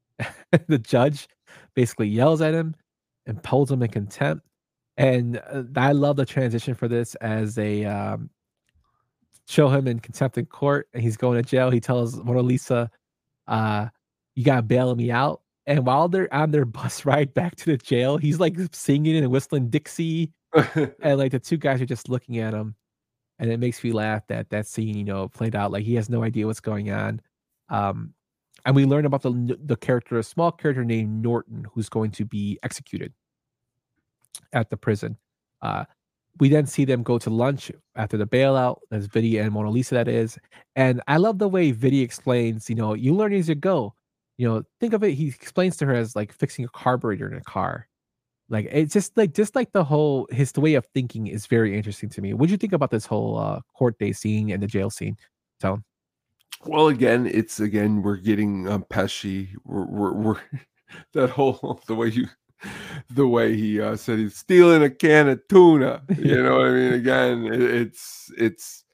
[0.67, 1.27] the judge
[1.75, 2.75] basically yells at him
[3.25, 4.45] and pulls him in contempt.
[4.97, 8.29] And uh, I love the transition for this as they um,
[9.47, 11.69] show him in contempt in court and he's going to jail.
[11.69, 12.89] He tells Mona Lisa,
[13.47, 13.87] uh,
[14.35, 15.41] you gotta bail me out.
[15.65, 19.29] And while they're on their bus ride back to the jail, he's like singing and
[19.29, 20.31] whistling Dixie.
[20.53, 22.75] and like the two guys are just looking at him.
[23.39, 26.09] And it makes me laugh that that scene, you know, played out like he has
[26.09, 27.21] no idea what's going on.
[27.69, 28.13] Um,
[28.65, 32.25] and we learn about the the character, a small character named Norton, who's going to
[32.25, 33.13] be executed
[34.53, 35.17] at the prison.
[35.61, 35.85] Uh,
[36.39, 38.77] we then see them go to lunch after the bailout.
[38.89, 40.37] There's Vinny and Mona Lisa, that is.
[40.75, 43.93] And I love the way Vinny explains, you know, you learn as you go.
[44.37, 47.37] You know, think of it, he explains to her as like fixing a carburetor in
[47.37, 47.87] a car.
[48.49, 52.09] Like it's just like just like the whole his way of thinking is very interesting
[52.09, 52.33] to me.
[52.33, 55.17] What do you think about this whole uh, court day scene and the jail scene?
[55.59, 55.83] Tone.
[56.65, 59.49] Well, again, it's again we're getting um, Pesci.
[59.65, 60.41] We're, we're, we're
[61.13, 62.27] that whole the way you
[63.11, 66.01] the way he uh, said he's stealing a can of tuna.
[66.17, 66.93] You know what I mean?
[66.93, 68.85] Again, it, it's it's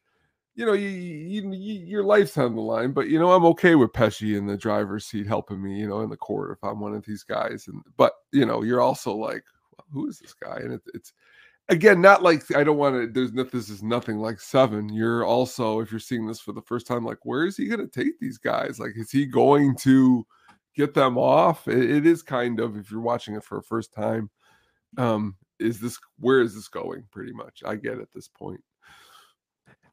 [0.56, 3.76] you know you, you, you, your life's on the line, but you know I'm okay
[3.76, 5.80] with Pesci in the driver's seat helping me.
[5.80, 8.64] You know in the court if I'm one of these guys, and but you know
[8.64, 9.44] you're also like
[9.92, 10.58] who is this guy?
[10.58, 11.14] And it, it's
[11.70, 13.08] again not like I don't want to.
[13.08, 14.90] There's this is nothing like Seven.
[14.90, 17.88] You're also if you're seeing this for the first time, like where is he going
[17.88, 18.80] to take these guys?
[18.80, 20.26] Like is he going to
[20.76, 21.68] get them off.
[21.68, 24.30] It, it is kind of if you're watching it for a first time,
[24.98, 27.04] um, is this where is this going?
[27.12, 28.62] Pretty much, I get at this point.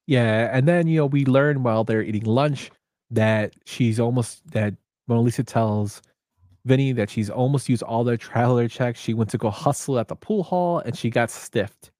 [0.06, 2.70] Yeah, and then you know we learn while they're eating lunch
[3.10, 4.74] that she's almost that
[5.08, 6.02] Mona Lisa tells
[6.64, 9.00] Vinny that she's almost used all their traveler checks.
[9.00, 11.90] She went to go hustle at the pool hall and she got stiffed.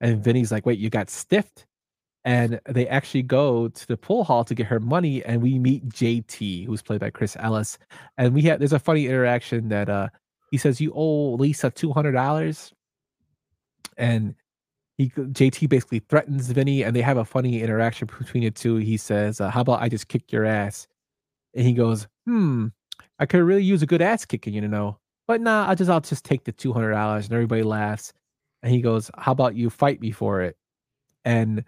[0.00, 1.66] And Vinny's like, "Wait, you got stiffed?"
[2.24, 5.88] and they actually go to the pool hall to get her money and we meet
[5.88, 7.78] jt who's played by chris ellis
[8.16, 10.08] and we have there's a funny interaction that uh
[10.50, 12.72] he says you owe lisa $200
[13.96, 14.34] and
[14.98, 18.76] he jt basically threatens vinny and they have a funny interaction between the two.
[18.76, 20.86] He says uh, how about i just kick your ass?
[21.54, 22.66] And he goes hmm
[23.18, 26.00] i could really use a good ass kicking you know but nah i just i'll
[26.00, 28.12] just take the $200 and everybody laughs.
[28.62, 30.56] And he goes how about you fight me for it?
[31.24, 31.64] And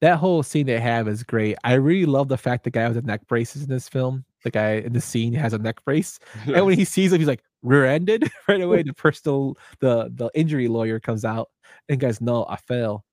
[0.00, 1.56] that whole scene they have is great.
[1.64, 4.24] I really love the fact the guy with the neck braces in this film.
[4.42, 7.28] The guy in the scene has a neck brace, and when he sees him, he's
[7.28, 8.82] like rear-ended right away.
[8.84, 11.48] the personal, the the injury lawyer comes out
[11.88, 13.04] and goes, "No, I fell,"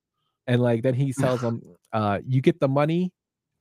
[0.47, 1.61] and like then he tells him,
[1.93, 3.11] uh, "You get the money,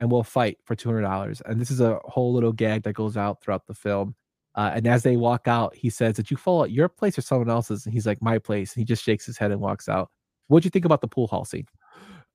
[0.00, 2.92] and we'll fight for two hundred dollars." And this is a whole little gag that
[2.92, 4.14] goes out throughout the film.
[4.56, 7.22] Uh, and as they walk out, he says, "Did you fall at your place or
[7.22, 9.88] someone else's?" And he's like, "My place." And he just shakes his head and walks
[9.88, 10.10] out.
[10.48, 11.66] What'd you think about the pool hall scene?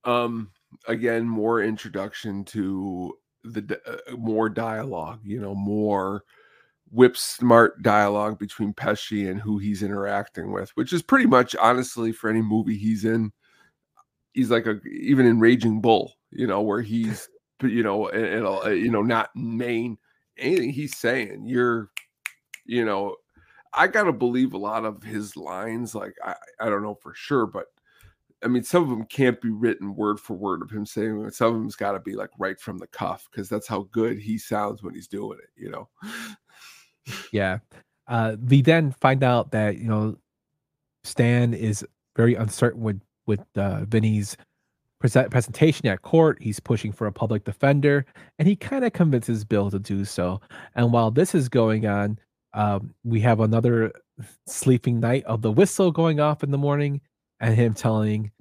[0.06, 0.52] Um,
[0.88, 6.24] again more introduction to the uh, more dialogue you know more
[6.92, 12.12] whip smart dialogue between pesci and who he's interacting with which is pretty much honestly
[12.12, 13.32] for any movie he's in
[14.34, 17.28] he's like a even in raging bull you know where he's
[17.64, 19.98] you know and, you know not main
[20.38, 21.90] anything he's saying you're
[22.66, 23.16] you know
[23.74, 27.48] i gotta believe a lot of his lines like i i don't know for sure
[27.48, 27.68] but
[28.44, 31.32] I mean, some of them can't be written word for word of him saying.
[31.32, 34.20] Some of them's got to be like right from the cuff because that's how good
[34.20, 35.90] he sounds when he's doing it, you know?
[37.32, 37.60] Yeah.
[38.08, 40.18] Uh, we then find out that, you know,
[41.04, 44.38] Stan is very uncertain with, with uh, Vinny's
[45.00, 46.38] present, presentation at court.
[46.42, 48.06] He's pushing for a public defender
[48.40, 50.42] and he kind of convinces Bill to do so.
[50.76, 52.20] And while this is going on,
[52.54, 53.92] um, we have another
[54.48, 57.02] sleeping night of the whistle going off in the morning
[57.40, 58.32] and him telling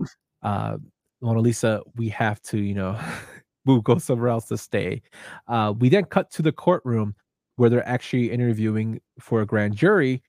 [0.43, 0.77] uh,
[1.20, 2.99] Mona Lisa, we have to, you know,
[3.65, 5.03] move, go somewhere else to stay.
[5.49, 7.15] Uh, we then cut to the courtroom
[7.56, 10.22] where they're actually interviewing for a grand jury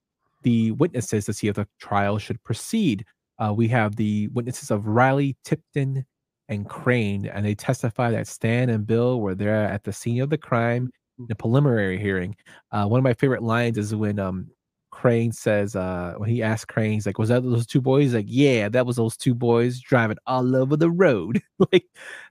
[0.44, 3.04] the witnesses to see if the trial should proceed.
[3.40, 6.06] Uh, we have the witnesses of Riley, Tipton,
[6.48, 10.30] and Crane, and they testify that Stan and Bill were there at the scene of
[10.30, 12.36] the crime in the preliminary hearing.
[12.72, 14.52] Uh, one of my favorite lines is when um,
[14.96, 18.06] Crane says, uh, when he asked Crane, he's like, Was that those two boys?
[18.06, 21.42] He's like, Yeah, that was those two boys driving all over the road.
[21.72, 21.86] like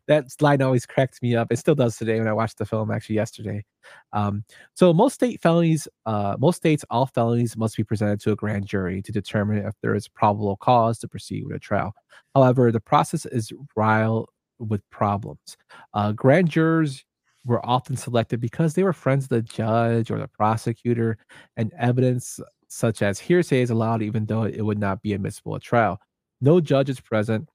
[0.09, 1.53] that line always cracks me up.
[1.53, 3.67] It still does today when I watched the film actually yesterday.
[4.15, 8.37] Um, so most state felonies, uh, most states, all felonies must be presented to a
[8.37, 11.93] grand jury to determine if there is probable cause to proceed with a trial.
[12.35, 15.59] However, the process is riled with problems.
[15.93, 17.05] Uh, grand jurors
[17.45, 21.19] were often selected because they were friends of the judge or the prosecutor,
[21.57, 25.63] and evidence such as hearsay is allowed even though it would not be admissible at
[25.63, 26.01] trial.
[26.41, 27.49] No judge is present,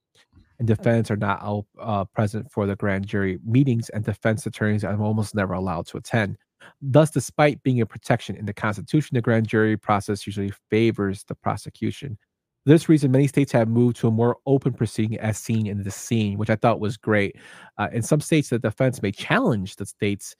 [0.58, 4.84] and defendants are not out, uh, present for the grand jury meetings, and defense attorneys
[4.84, 6.38] are almost never allowed to attend.
[6.82, 11.36] Thus, despite being a protection in the Constitution, the grand jury process usually favors the
[11.36, 12.18] prosecution.
[12.66, 15.84] For this reason, many states have moved to a more open proceeding as seen in
[15.84, 17.38] the scene, which I thought was great.
[17.78, 20.36] Uh, in some states, the defense may challenge the state's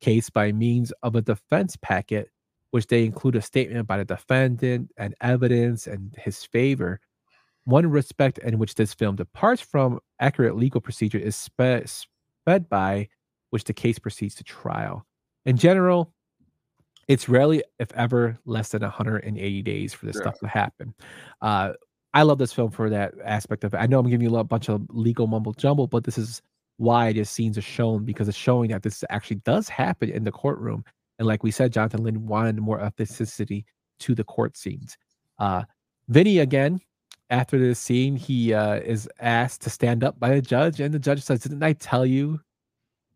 [0.00, 2.30] case by means of a defense packet,
[2.70, 7.00] which they include a statement by the defendant and evidence in his favor.
[7.64, 13.08] One respect in which this film departs from accurate legal procedure is spe- sped by
[13.50, 15.04] which the case proceeds to trial.
[15.44, 16.12] In general,
[17.08, 20.22] it's rarely, if ever, less than 180 days for this Yeah.
[20.22, 20.94] stuff to happen.
[21.42, 21.72] Uh,
[22.14, 23.78] I love this film for that aspect of it.
[23.78, 26.42] I know I'm giving you a bunch of legal mumble jumble, but this is
[26.76, 30.32] why these scenes are shown because it's showing that this actually does happen in the
[30.32, 30.84] courtroom.
[31.20, 33.66] And like we said, Jonathan Lynn wanted more authenticity
[33.98, 34.96] to the court scenes.
[35.38, 35.64] Uh,
[36.08, 36.80] Vinny again,
[37.28, 40.98] after this scene, he uh, is asked to stand up by the judge, and the
[40.98, 42.40] judge says, "Didn't I tell you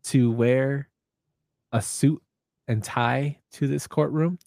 [0.04, 0.90] to wear
[1.72, 2.22] a suit
[2.68, 4.38] and tie to this courtroom?"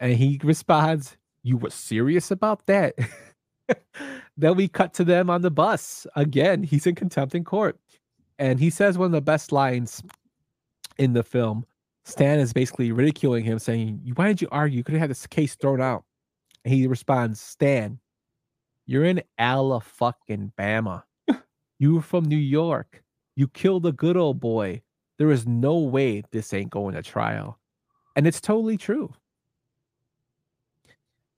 [0.00, 2.96] And he responds, "You were serious about that?"
[4.36, 6.64] then we cut to them on the bus again.
[6.64, 7.78] He's in contempt in court,
[8.40, 10.02] and he says one of the best lines
[10.98, 11.64] in the film.
[12.08, 14.78] Stan is basically ridiculing him, saying, "Why did you argue?
[14.78, 16.04] You could have had this case thrown out."
[16.64, 18.00] And he responds, "Stan,
[18.86, 21.02] you're in Ala fucking Bama.
[21.78, 23.04] You were from New York.
[23.36, 24.80] You killed a good old boy.
[25.18, 27.58] There is no way this ain't going to trial."
[28.16, 29.12] And it's totally true.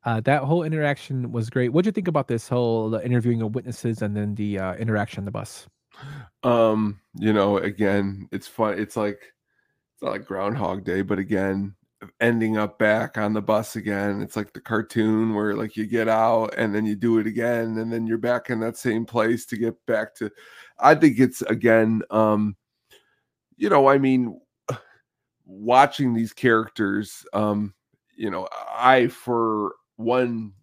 [0.04, 1.72] Uh, that whole interaction was great.
[1.72, 5.24] What'd you think about this whole interviewing of witnesses and then the uh, interaction on
[5.24, 5.68] the bus?
[6.44, 8.78] Um, you know, again, it's fun.
[8.78, 9.20] It's like
[10.00, 11.74] it's not like Groundhog Day, but again,
[12.22, 14.22] ending up back on the bus again.
[14.22, 17.76] It's like the cartoon where like you get out and then you do it again,
[17.76, 20.30] and then you're back in that same place to get back to.
[20.78, 22.56] I think it's again, um,
[23.58, 24.40] you know, I mean,
[25.44, 27.74] watching these characters, um,
[28.16, 30.54] you know, I for one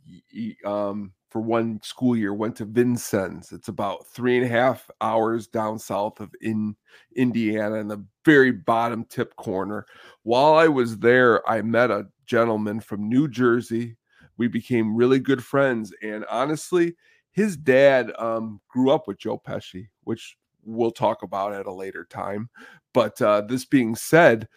[0.65, 3.51] um for one school year went to Vincennes.
[3.51, 6.75] It's about three and a half hours down south of in
[7.15, 9.85] Indiana in the very bottom tip corner.
[10.23, 13.97] While I was there, I met a gentleman from New Jersey.
[14.37, 16.95] We became really good friends, and honestly,
[17.33, 22.03] his dad um, grew up with Joe Pesci, which we'll talk about at a later
[22.09, 22.49] time.
[22.95, 24.47] But uh, this being said,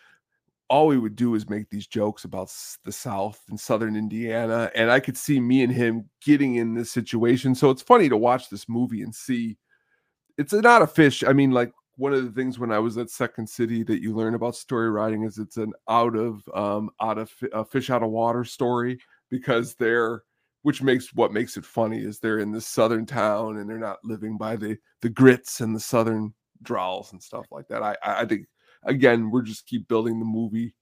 [0.71, 2.51] all we would do is make these jokes about
[2.85, 4.71] the South and Southern Indiana.
[4.77, 7.57] And I could see me and him getting in this situation.
[7.57, 9.59] So it's funny to watch this movie and see
[10.39, 11.25] it's not a fish.
[11.25, 14.15] I mean, like one of the things when I was at Second City that you
[14.15, 18.05] learn about story writing is it's an out of, um, out of a fish out
[18.05, 20.23] of water story because they're,
[20.63, 23.99] which makes what makes it funny is they're in this southern town and they're not
[24.05, 27.83] living by the the grits and the southern drawls and stuff like that.
[27.83, 28.47] I I think
[28.85, 30.75] again we're just keep building the movie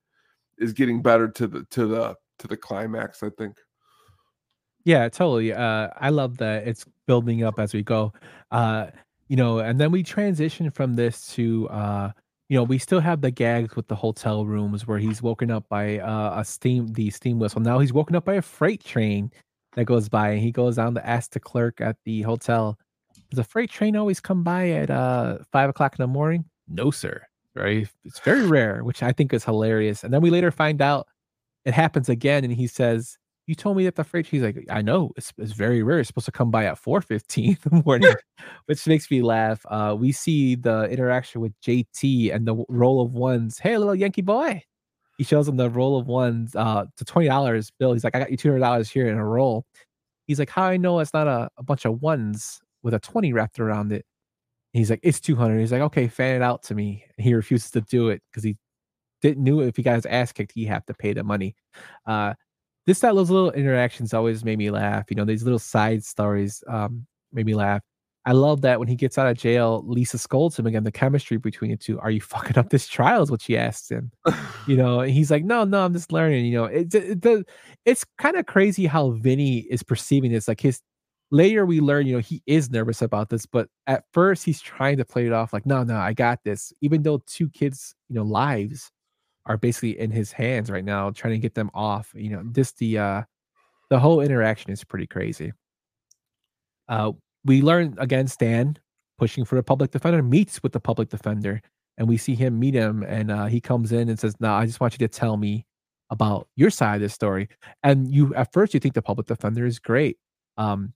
[0.59, 3.57] is getting better to the to the to the climax i think
[4.85, 5.53] Yeah, totally.
[5.53, 8.12] Uh, I love that it's building up as we go.
[8.51, 8.87] Uh,
[9.29, 12.12] you know, and then we transition from this to uh,
[12.49, 15.69] you know, we still have the gags with the hotel rooms where he's woken up
[15.69, 17.61] by uh, a steam the steam whistle.
[17.61, 19.31] Now he's woken up by a freight train
[19.75, 22.79] that goes by, and he goes down to ask the clerk at the hotel,
[23.31, 26.91] "Does a freight train always come by at uh five o'clock in the morning?" No,
[26.91, 27.28] sir.
[27.59, 27.89] Right?
[28.05, 30.05] It's very rare, which I think is hilarious.
[30.05, 31.06] And then we later find out
[31.64, 34.80] it happens again, and he says, "You told me that the freight." He's like, "I
[34.82, 35.12] know.
[35.16, 35.98] It's, it's very rare.
[36.01, 38.14] It's supposed to come by at four fifteen in the morning,"
[38.66, 39.64] which makes me laugh.
[39.68, 43.59] Uh, we see the interaction with JT and the roll of ones.
[43.59, 44.62] Hey, little Yankee boy.
[45.18, 46.55] He shows him the roll of ones.
[46.55, 47.93] Uh, to twenty dollars bill.
[47.93, 49.66] He's like, "I got you two hundred dollars here in a roll."
[50.26, 53.32] He's like, "How I know it's not a, a bunch of ones with a twenty
[53.32, 54.05] wrapped around it?"
[54.79, 55.61] He's like, "It's two hundred.
[55.61, 58.45] He's like, "Okay, fan it out to me." And he refuses to do it because
[58.45, 58.57] he
[59.23, 61.57] didn't knew if he got his ass kicked, he have to pay the money.
[62.07, 62.35] Uh,
[62.87, 65.05] this that those little interactions always made me laugh.
[65.11, 67.83] You know, these little side stories um, made me laugh.
[68.25, 70.85] I love that when he gets out of jail, Lisa scolds him again.
[70.85, 71.99] The chemistry between the two.
[72.01, 73.23] Are you fucking up this trial?
[73.23, 74.11] Is what she asks him.
[74.67, 76.47] You know, and he's like, no, no, I'm just learning.
[76.47, 77.45] You know, it, it, the,
[77.85, 80.49] it's kind of crazy how Vinny is perceiving this.
[80.49, 80.81] Like his
[81.31, 84.97] later we learn, you know, he is nervous about this, but at first he's trying
[84.99, 86.73] to play it off like, no, no, I got this.
[86.81, 88.91] Even though two kids, you know, lives
[89.47, 92.13] are basically in his hands right now, trying to get them off.
[92.15, 93.23] You know, this the uh
[93.91, 95.53] the whole interaction is pretty crazy.
[96.89, 97.13] Uh
[97.45, 98.79] we learn again, Stan
[99.19, 101.61] pushing for the public defender meets with the public defender,
[101.99, 104.67] and we see him meet him, and uh, he comes in and says, "No, I
[104.67, 105.67] just want you to tell me
[106.11, 107.49] about your side of the story."
[107.83, 110.19] And you at first you think the public defender is great.
[110.59, 110.93] Um,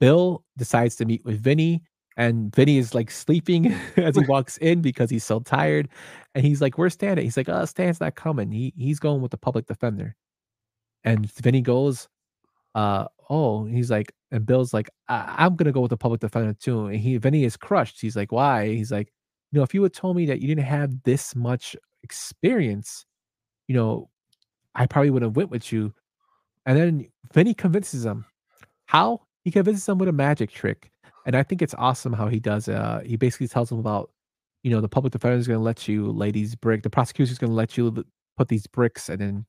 [0.00, 1.82] Bill decides to meet with Vinny,
[2.16, 5.88] and Vinny is like sleeping as he walks in because he's so tired.
[6.34, 8.50] And he's like, "Where's Stan?" at?" He's like, "Oh, Stan's not coming.
[8.52, 10.16] He he's going with the public defender."
[11.04, 12.08] And Vinny goes,
[12.74, 16.54] uh, "Oh," he's like, and Bill's like, I- "I'm gonna go with the public defender
[16.54, 18.00] too." And he Vinny is crushed.
[18.00, 19.12] He's like, "Why?" He's like,
[19.52, 23.06] "You know, if you had told me that you didn't have this much experience,
[23.68, 24.10] you know,
[24.76, 25.94] I probably would have went with you."
[26.66, 28.26] And then Vinny convinces him.
[28.86, 29.22] How?
[29.48, 30.90] He convinces him with a magic trick.
[31.24, 34.10] And I think it's awesome how he does uh he basically tells him about,
[34.62, 37.74] you know, the public defender is gonna let you lay these the prosecutor's gonna let
[37.78, 38.04] you
[38.36, 39.46] put these bricks and then,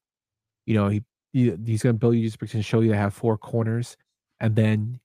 [0.66, 1.04] you know, he,
[1.34, 3.98] he he's gonna build you these bricks and show you they have four corners.
[4.40, 5.02] And then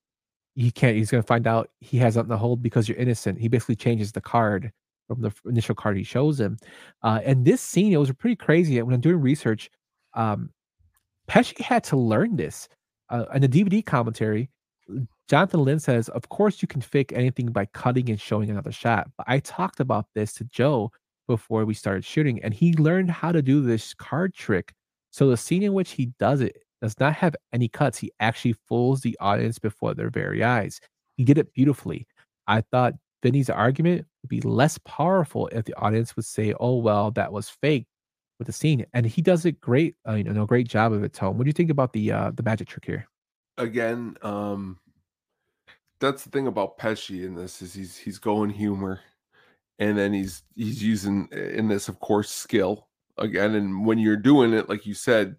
[0.54, 3.40] he can't he's gonna find out he has nothing to hold because you're innocent.
[3.40, 4.70] He basically changes the card
[5.08, 6.56] from the initial card he shows him.
[7.02, 8.80] Uh and this scene, it was pretty crazy.
[8.80, 9.70] When I'm doing research,
[10.14, 10.50] um
[11.28, 12.68] Pesci had to learn this.
[13.10, 14.50] Uh, in the DVD commentary,
[15.28, 19.08] Jonathan Lynn says, Of course, you can fake anything by cutting and showing another shot.
[19.16, 20.90] But I talked about this to Joe
[21.26, 24.74] before we started shooting, and he learned how to do this card trick.
[25.10, 27.98] So the scene in which he does it does not have any cuts.
[27.98, 30.80] He actually fools the audience before their very eyes.
[31.16, 32.06] He did it beautifully.
[32.46, 37.10] I thought Vinny's argument would be less powerful if the audience would say, Oh, well,
[37.12, 37.86] that was fake
[38.38, 38.84] with the scene.
[38.92, 41.38] And he does it great, uh, you know, a great job of it, Tone.
[41.38, 43.06] What do you think about the uh, the magic trick here?
[43.58, 44.78] again, um,
[46.00, 49.00] that's the thing about Pesci in this is he's he's going humor,
[49.78, 52.88] and then he's he's using in this, of course, skill
[53.18, 53.54] again.
[53.54, 55.36] And when you're doing it, like you said,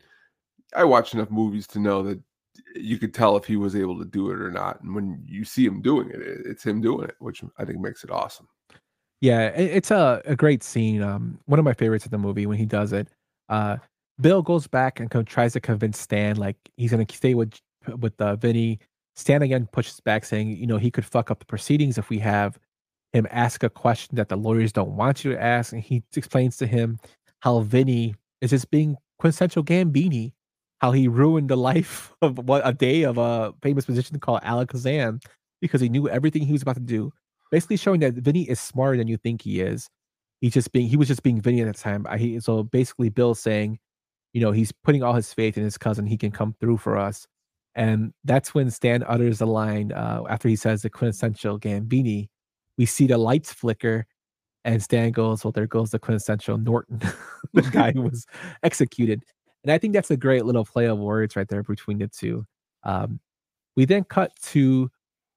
[0.75, 2.19] I watch enough movies to know that
[2.75, 4.81] you could tell if he was able to do it or not.
[4.81, 7.79] And when you see him doing it, it- it's him doing it, which I think
[7.79, 8.47] makes it awesome.
[9.21, 11.01] Yeah, it's a, a great scene.
[11.01, 13.07] Um, one of my favorites of the movie when he does it.
[13.49, 13.77] Uh,
[14.21, 17.53] Bill goes back and co- tries to convince Stan like he's gonna stay with
[17.99, 18.79] with uh, Vinny.
[19.15, 22.19] Stan again pushes back, saying you know he could fuck up the proceedings if we
[22.19, 22.59] have
[23.13, 26.57] him ask a question that the lawyers don't want you to ask, and he explains
[26.57, 26.99] to him
[27.39, 30.33] how Vinny is just being quintessential Gambini,
[30.79, 35.23] how he ruined the life of what a day of a famous musician called Alakazam
[35.61, 37.11] because he knew everything he was about to do
[37.51, 39.89] basically showing that Vinny is smarter than you think he is.
[40.41, 42.05] He's just being he was just being Vinny at the time.
[42.09, 43.79] I, he, so basically, Bill saying,
[44.33, 46.05] you know, he's putting all his faith in his cousin.
[46.05, 47.27] He can come through for us,
[47.75, 52.29] and that's when Stan utters the line uh, after he says the quintessential Gambini.
[52.77, 54.05] We see the lights flicker,
[54.63, 56.99] and Stan goes, "Well, there goes the quintessential Norton,
[57.53, 58.25] the guy who was
[58.63, 59.23] executed."
[59.63, 62.45] And I think that's a great little play of words right there between the two.
[62.83, 63.19] Um,
[63.75, 64.89] we then cut to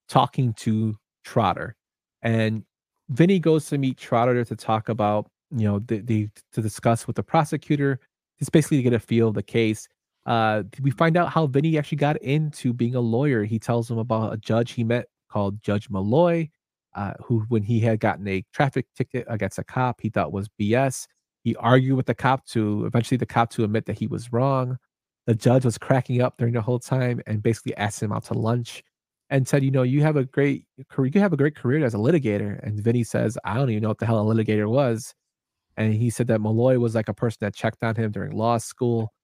[0.09, 1.77] talking to Trotter,
[2.23, 2.65] and
[3.11, 7.17] Vinny goes to meet Trotter to talk about, you know, the, the to discuss with
[7.17, 7.99] the prosecutor,
[8.39, 9.89] just basically to get a feel of the case.
[10.29, 13.45] Uh, we find out how Vinny actually got into being a lawyer.
[13.45, 16.51] He tells him about a judge he met called Judge Malloy,
[16.95, 20.51] uh, who, when he had gotten a traffic ticket against a cop, he thought was
[20.61, 21.07] BS.
[21.45, 24.77] He argued with the cop to eventually the cop to admit that he was wrong.
[25.27, 28.35] The judge was cracking up during the whole time and basically asked him out to
[28.35, 28.83] lunch
[29.31, 31.95] and said, you know, you have a great career, you have a great career as
[31.95, 32.63] a litigator.
[32.63, 35.15] And Vinny says, I don't even know what the hell a litigator was.
[35.79, 38.59] And he said that Malloy was like a person that checked on him during law
[38.59, 39.15] school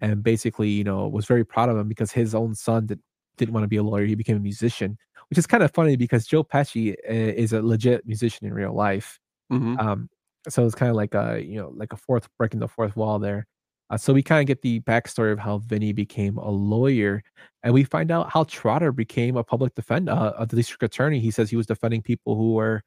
[0.00, 3.00] and basically, you know, was very proud of him because his own son did,
[3.36, 4.06] didn't want to be a lawyer.
[4.06, 4.96] He became a musician,
[5.28, 8.72] which is kind of funny because Joe Pesci uh, is a legit musician in real
[8.74, 9.18] life.
[9.52, 9.78] Mhm.
[9.80, 10.08] Um,
[10.48, 13.18] so it's kind of like a, you know, like a fourth breaking the fourth wall
[13.18, 13.46] there.
[13.90, 17.22] Uh, so we kind of get the backstory of how Vinny became a lawyer,
[17.62, 21.20] and we find out how Trotter became a public defender, uh, a district attorney.
[21.20, 22.82] He says he was defending people who were,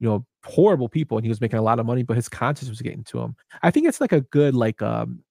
[0.00, 2.68] you know, horrible people, and he was making a lot of money, but his conscience
[2.70, 3.36] was getting to him.
[3.62, 5.24] I think it's like a good, like, um,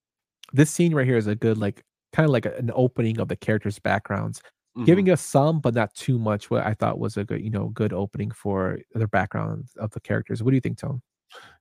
[0.53, 1.83] this scene right here is a good, like,
[2.13, 4.41] kind of like a- an opening of the characters' backgrounds,
[4.85, 6.49] giving us some, but not too much.
[6.51, 9.99] What I thought was a good, you know, good opening for the background of the
[10.01, 10.43] characters.
[10.43, 11.01] What do you think, tom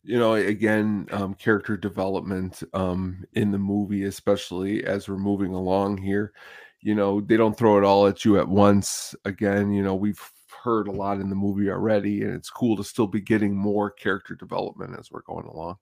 [0.03, 5.97] you know again um character development um in the movie especially as we're moving along
[5.97, 6.33] here
[6.81, 10.21] you know they don't throw it all at you at once again you know we've
[10.63, 13.91] heard a lot in the movie already and it's cool to still be getting more
[13.91, 15.77] character development as we're going along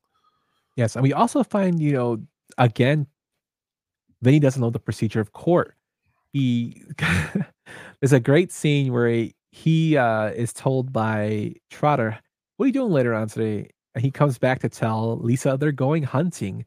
[0.76, 2.22] Yes, and we also find, you know,
[2.58, 3.06] again,
[4.22, 5.74] Vinny doesn't know the procedure of court.
[6.32, 6.82] He
[8.00, 12.18] there's a great scene where he, he uh, is told by Trotter,
[12.56, 15.72] "What are you doing later on today?" And he comes back to tell Lisa they're
[15.72, 16.64] going hunting.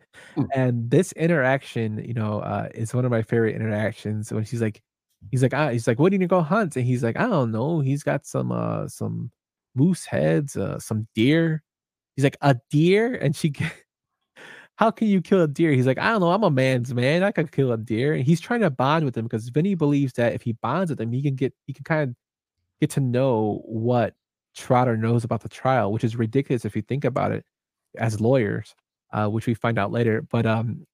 [0.53, 4.81] And this interaction, you know, uh, is one of my favorite interactions when she's like,
[5.31, 7.27] he's like, ah, he's like, "What are you gonna go hunt?" And he's like, "I
[7.27, 9.31] don't know." He's got some uh some
[9.75, 11.63] moose heads, uh, some deer.
[12.15, 13.15] He's like, a deer?
[13.15, 13.53] And she
[14.75, 15.71] how can you kill a deer?
[15.71, 17.23] He's like, I don't know, I'm a man's man.
[17.23, 18.13] I could kill a deer.
[18.13, 20.99] And he's trying to bond with him because Vinny believes that if he bonds with
[21.01, 22.15] him, he can get he can kind of
[22.81, 24.15] get to know what
[24.55, 27.45] Trotter knows about the trial, which is ridiculous if you think about it
[27.97, 28.75] as lawyers,
[29.13, 30.21] uh, which we find out later.
[30.23, 30.85] But um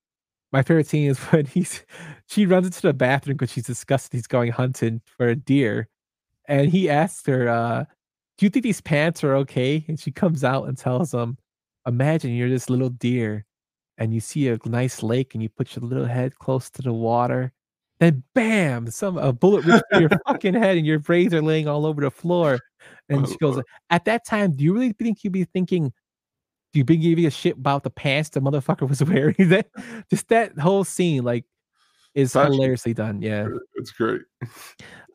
[0.52, 1.86] my favorite scene is when he's
[2.28, 5.88] she runs into the bathroom because she's disgusted he's going hunting for a deer.
[6.48, 7.86] And he asks her, uh,
[8.40, 9.84] do you think these pants are okay?
[9.88, 11.38] And she comes out and tells him,
[11.86, 13.46] Imagine you're this little deer
[13.98, 16.94] and you see a nice lake and you put your little head close to the
[16.94, 17.52] water.
[18.00, 21.68] Then bam, some a bullet rips through your fucking head and your braids are laying
[21.68, 22.60] all over the floor.
[23.10, 25.92] And she goes, At that time, do you really think you'd be thinking,
[26.74, 29.36] you be giving a shit about the pants the motherfucker was wearing?
[29.50, 29.68] that
[30.10, 31.46] just that whole scene, like,
[32.16, 33.22] is That's- hilariously done.
[33.22, 33.48] Yeah.
[33.76, 34.22] It's great.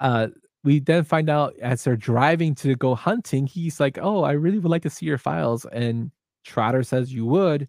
[0.01, 0.29] Uh,
[0.65, 4.59] we then find out as they're driving to go hunting, he's like, "Oh, I really
[4.59, 6.11] would like to see your files," and
[6.45, 7.69] Trotter says, "You would,"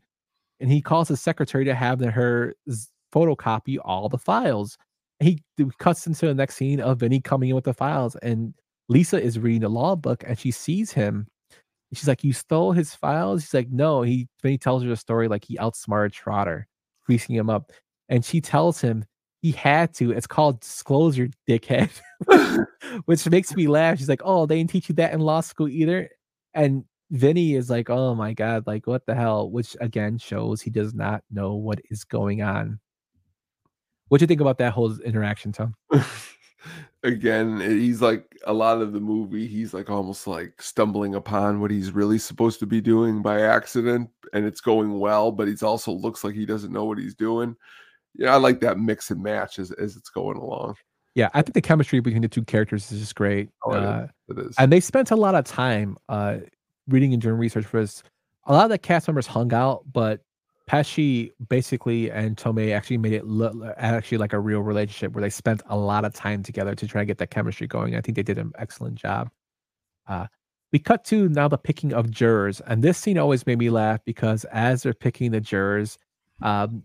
[0.62, 2.56] and he calls his secretary to have her
[3.14, 4.78] photocopy all the files.
[5.20, 5.44] He
[5.80, 8.54] cuts into the next scene of Vinny coming in with the files, and
[8.88, 11.28] Lisa is reading the law book, and she sees him.
[11.94, 15.28] She's like, "You stole his files?" He's like, "No." He Vinny tells her the story
[15.28, 16.68] like he outsmarted Trotter,
[17.06, 17.72] greasing him up,
[18.10, 19.06] and she tells him
[19.42, 20.12] he had to.
[20.12, 21.92] It's called disclosure, dickhead.
[23.06, 24.00] Which makes me laugh.
[24.00, 26.10] She's like, "Oh, they didn't teach you that in law school either."
[26.54, 30.70] And Vinny is like, "Oh my god, like what the hell?" Which again shows he
[30.72, 32.80] does not know what is going on.
[34.08, 35.76] What do you think about that whole interaction, Tom?
[37.04, 41.62] Again, eh, he's like a lot of the movie, he's like almost like stumbling upon
[41.62, 45.64] what he's really supposed to be doing by accident, and it's going well, but he's
[45.64, 47.56] also looks like he doesn't know what he's doing.
[48.16, 50.76] Yeah, I like that mix and match as, as it's going along.
[51.16, 53.50] Yeah, I think the chemistry between the two characters is just great.
[53.64, 53.84] Oh, it is.
[53.86, 54.56] Uh, It is.
[54.58, 56.38] and they spent a lot of time uh,
[56.88, 58.04] reading and doing research for this.
[58.48, 60.22] A lot of the cast members hung out, but
[60.70, 65.30] Pesci basically and Tomei actually made it look actually like a real relationship where they
[65.30, 67.96] spent a lot of time together to try to get that chemistry going.
[67.96, 69.30] I think they did an excellent job.
[70.08, 70.26] Uh,
[70.72, 74.00] we cut to now the picking of jurors, and this scene always made me laugh
[74.06, 75.98] because as they're picking the jurors,
[76.42, 76.84] um,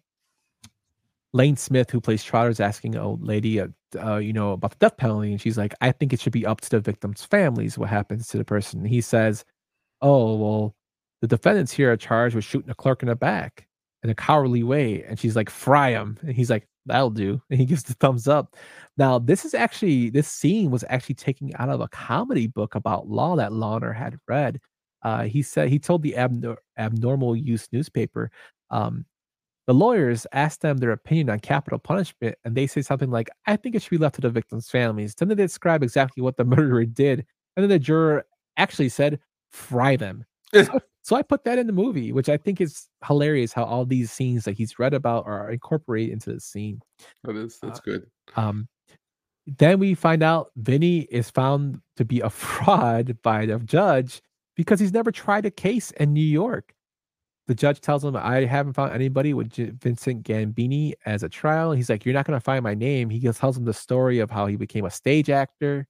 [1.32, 3.68] Lane Smith, who plays Trotter, is asking a lady, uh,
[4.02, 6.44] uh, you know, about the death penalty, and she's like, "I think it should be
[6.46, 9.44] up to the victims' families what happens to the person." he says,
[10.02, 10.76] "Oh well,
[11.22, 13.66] the defendants here are charged with shooting a clerk in the back
[14.02, 17.58] in a cowardly way," and she's like, "Fry him," and he's like, "That'll do," and
[17.60, 18.56] he gives the thumbs up.
[18.96, 23.08] Now, this is actually this scene was actually taken out of a comedy book about
[23.08, 24.60] law that Launer had read.
[25.02, 28.30] Uh, he said he told the abnor- abnormal use newspaper.
[28.70, 29.06] Um,
[29.66, 33.54] the lawyers asked them their opinion on capital punishment, and they say something like, I
[33.56, 35.14] think it should be left to the victims' families.
[35.14, 37.24] Then they describe exactly what the murderer did.
[37.56, 39.20] And then the juror actually said,
[39.52, 40.24] fry them.
[41.02, 44.10] so, I put that in the movie, which I think is hilarious how all these
[44.10, 46.80] scenes that he's read about are incorporated into the scene.
[47.24, 48.06] That is that's good.
[48.36, 48.68] Um,
[49.46, 54.22] then we find out Vinny is found to be a fraud by the judge
[54.56, 56.74] because he's never tried a case in New York.
[57.46, 61.72] The judge tells him, I haven't found anybody with J- Vincent Gambini as a trial.
[61.72, 63.10] He's like, You're not going to find my name.
[63.10, 65.86] He tells him the story of how he became a stage actor.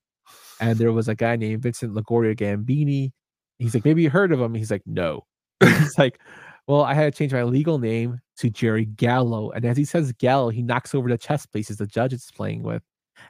[0.60, 3.12] And there was a guy named Vincent LaGuardia Gambini.
[3.60, 4.54] He's like, Maybe you heard of him.
[4.54, 5.26] He's like, No.
[5.62, 6.18] He's like,
[6.66, 9.50] Well, I had to change my legal name to Jerry Gallo.
[9.50, 12.62] And as he says Gallo, he knocks over the chess pieces the judge is playing
[12.62, 12.82] with.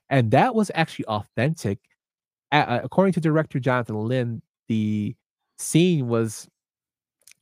[0.09, 1.78] And that was actually authentic.
[2.52, 5.15] Uh, according to director Jonathan Lynn, the
[5.59, 6.48] scene was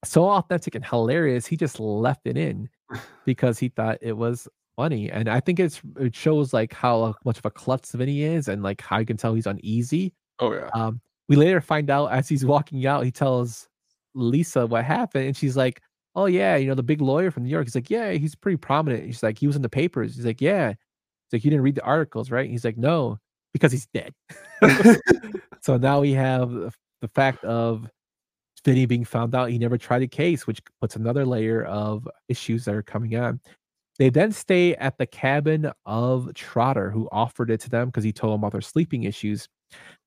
[0.05, 1.47] so authentic and hilarious.
[1.47, 2.69] He just left it in
[3.25, 5.11] because he thought it was funny.
[5.11, 8.63] And I think it's it shows like how much of a klutz Vinny is and
[8.63, 10.15] like how you can tell he's uneasy.
[10.39, 10.71] Oh yeah.
[10.73, 13.69] Um, we later find out as he's walking out, he tells
[14.15, 15.83] Lisa what happened, and she's like,
[16.15, 18.57] "Oh yeah, you know the big lawyer from New York." He's like, "Yeah, he's pretty
[18.57, 21.65] prominent." He's like, "He was in the papers." He's like, "Yeah." He's like, "You didn't
[21.65, 23.19] read the articles, right?" He's like, "No,
[23.53, 24.13] because he's dead."
[25.63, 27.89] so now we have the- the fact of
[28.65, 32.65] Vinny being found out he never tried a case, which puts another layer of issues
[32.65, 33.41] that are coming on.
[33.99, 38.13] They then stay at the cabin of Trotter, who offered it to them because he
[38.13, 39.49] told them about their sleeping issues.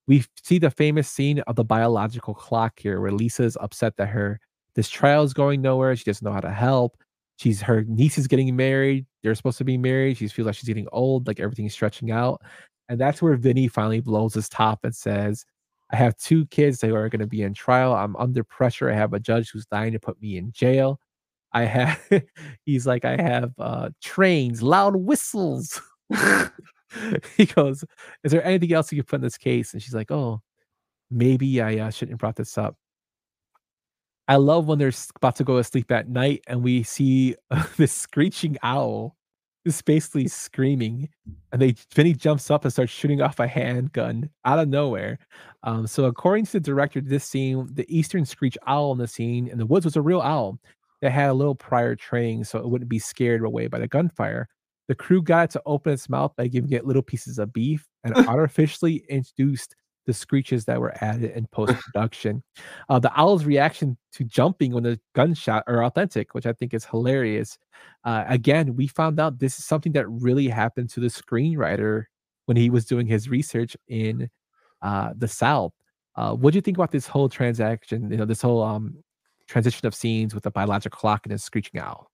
[0.07, 4.39] We see the famous scene of the biological clock here, where Lisa's upset that her
[4.75, 5.95] this trial is going nowhere.
[5.95, 6.97] She doesn't know how to help.
[7.37, 9.05] She's her niece is getting married.
[9.23, 10.17] They're supposed to be married.
[10.17, 12.41] She feels like she's getting old, like everything's stretching out.
[12.89, 15.45] And that's where Vinny finally blows his top and says,
[15.91, 17.93] I have two kids who are going to be in trial.
[17.93, 18.89] I'm under pressure.
[18.89, 20.99] I have a judge who's dying to put me in jail.
[21.53, 21.99] I have,
[22.65, 25.81] he's like, I have uh, trains, loud whistles.
[27.37, 27.83] he goes,
[28.23, 29.73] Is there anything else you can put in this case?
[29.73, 30.41] And she's like, Oh,
[31.09, 32.75] maybe I uh, shouldn't have brought this up.
[34.27, 37.35] I love when they're about to go to sleep at night and we see
[37.77, 39.15] this screeching owl
[39.65, 41.09] just basically screaming.
[41.51, 45.19] And they Vinny jumps up and starts shooting off a handgun out of nowhere.
[45.63, 49.47] Um, so according to the director this scene, the eastern screech owl in the scene
[49.47, 50.59] in the woods was a real owl
[51.01, 54.47] that had a little prior training so it wouldn't be scared away by the gunfire.
[54.91, 57.87] The crew got it to open its mouth by giving it little pieces of beef
[58.03, 59.73] and artificially introduced
[60.05, 62.43] the screeches that were added in post production.
[62.89, 66.83] Uh, the owl's reaction to jumping when the gunshot are authentic, which I think is
[66.83, 67.57] hilarious.
[68.03, 72.03] Uh, again, we found out this is something that really happened to the screenwriter
[72.47, 74.29] when he was doing his research in
[74.81, 75.71] uh, the South.
[76.17, 78.11] Uh, what do you think about this whole transaction?
[78.11, 79.01] You know, this whole um,
[79.47, 82.11] transition of scenes with the biological clock and a screeching owl.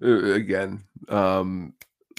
[0.00, 1.74] Uh, again, um,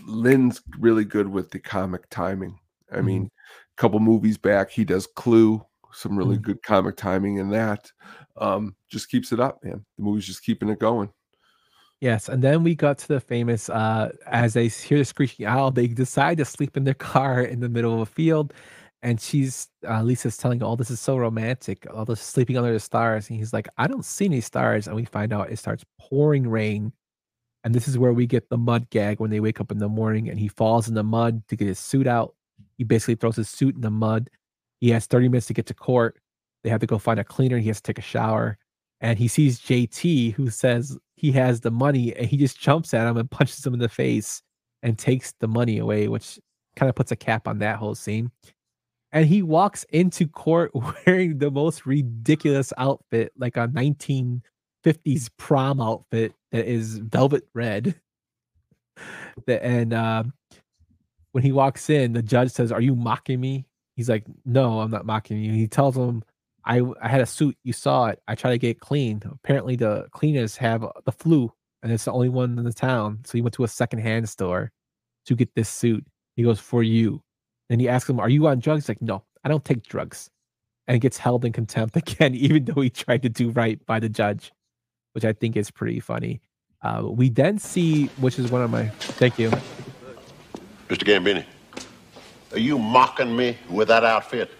[0.06, 2.60] Lynn's really good with the comic timing.
[2.92, 3.06] I Mhm.
[3.06, 3.32] mean,
[3.78, 6.42] a couple movies back, he does Clue, some really Mhm.
[6.44, 7.92] good comic timing in that.
[8.38, 9.86] Um, just keeps it up, man.
[9.98, 11.10] The movie's just keeping it going.
[12.00, 15.70] Yes, and then we got to the famous uh as they hear the screeching owl,
[15.72, 18.54] they decide to sleep in their car in the middle of a field.
[19.04, 22.80] And she's uh Lisa's telling, Oh, this is so romantic, all this sleeping under the
[22.80, 23.30] stars.
[23.30, 24.88] And he's like, I don't see any stars.
[24.88, 26.92] And we find out it starts pouring rain.
[27.64, 29.90] And this is where we get the mud gag when they wake up in the
[29.90, 32.36] morning and he falls in the mud to get his suit out.
[32.78, 34.30] He basically throws his suit in the mud.
[34.80, 36.20] He has 30 minutes to get to court.
[36.64, 37.60] They have to go find a cleaner.
[37.60, 38.58] He has to take a shower.
[39.00, 43.08] And he sees JT, who says he has the money, and he just jumps at
[43.08, 44.42] him and punches him in the face
[44.84, 46.40] and takes the money away, which
[46.76, 48.32] kind of puts a cap on that whole scene.
[49.12, 50.72] And he walks into court
[51.06, 53.68] wearing the most ridiculous outfit, like a
[54.86, 58.00] 1950s prom outfit that is velvet red.
[59.48, 60.24] And uh,
[61.32, 63.66] when he walks in, the judge says, Are you mocking me?
[63.96, 65.54] He's like, No, I'm not mocking you.
[65.54, 66.24] He tells him,
[66.66, 67.58] I, I had a suit.
[67.64, 68.22] You saw it.
[68.28, 69.22] I tried to get clean.
[69.26, 71.52] Apparently, the cleaners have the flu,
[71.82, 73.20] and it's the only one in the town.
[73.26, 74.72] So he went to a secondhand store
[75.26, 76.06] to get this suit.
[76.36, 77.22] He goes, For you.
[77.70, 78.84] And he asks him, Are you on drugs?
[78.84, 80.30] He's like, No, I don't take drugs.
[80.88, 84.10] And gets held in contempt again, even though he tried to do right by the
[84.10, 84.52] judge,
[85.14, 86.42] which I think is pretty funny.
[86.82, 89.52] Uh, we then see, which is one of my, thank you.
[90.90, 91.04] Mr.
[91.04, 91.46] Gambini,
[92.52, 94.52] are you mocking me with that outfit?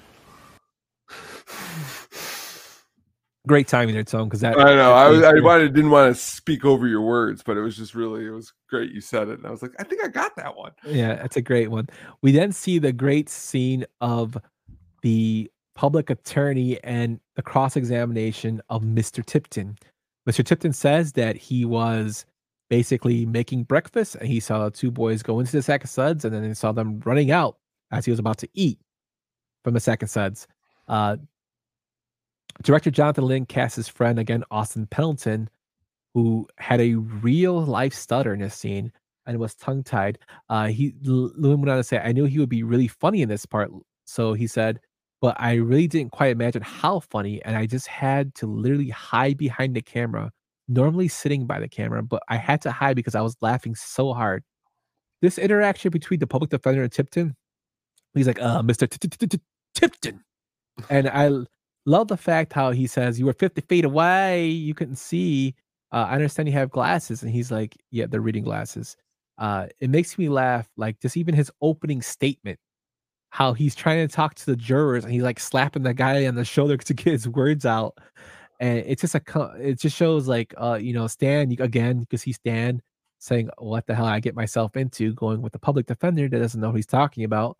[3.48, 4.26] Great timing there, Tom.
[4.26, 4.94] because that I know.
[4.94, 7.96] I, was, I wanted, didn't want to speak over your words, but it was just
[7.96, 8.92] really, it was great.
[8.92, 10.72] You said it, and I was like, I think I got that one.
[10.86, 11.88] Yeah, that's a great one.
[12.22, 14.38] We then see the great scene of
[15.02, 19.26] the public attorney and the cross examination of Mr.
[19.26, 19.76] Tipton.
[20.30, 20.46] Mr.
[20.46, 22.26] Tipton says that he was
[22.70, 26.54] basically making breakfast and he saw two boys go into the Sac-O-Suds and then he
[26.54, 27.58] saw them running out
[27.92, 28.80] as he was about to eat
[29.64, 30.48] from the Sac-O-Suds.
[30.88, 31.18] Uh,
[32.64, 35.50] director Jonathan Lynn cast his friend again, Austin Pendleton,
[36.14, 38.92] who had a real life stutter in this scene
[39.26, 40.20] and was tongue tied.
[40.50, 43.30] Uh, he Lynn went on to say, "I knew he would be really funny in
[43.30, 43.72] this part."
[44.06, 44.80] So he said,
[45.22, 49.38] "But I really didn't quite imagine how funny, and I just had to literally hide
[49.38, 50.32] behind the camera.
[50.68, 54.14] Normally sitting by the camera, but I had to hide because I was laughing so
[54.14, 54.44] hard."
[55.22, 57.36] This interaction between the public defender and Tipton,
[58.16, 60.24] he's like, "Uh, Mister Tipton,"
[60.90, 61.32] and I
[61.86, 65.56] love the fact how he says, "You were fifty feet away, you couldn't see."
[65.94, 68.98] Uh, I understand you have glasses, and he's like, "Yeah, they're reading glasses."
[69.40, 70.70] uh, it makes me laugh.
[70.78, 72.60] Like just even his opening statement,
[73.32, 76.36] how he's trying to talk to the jurors and he's like slapping the guy on
[76.36, 77.98] the shoulder to get his words out,
[78.60, 79.22] and it's just a
[79.60, 82.82] it just shows like uh you know Stan again because he's Stan
[83.20, 86.60] saying what the hell I get myself into going with the public defender that doesn't
[86.60, 87.58] know what he's talking about,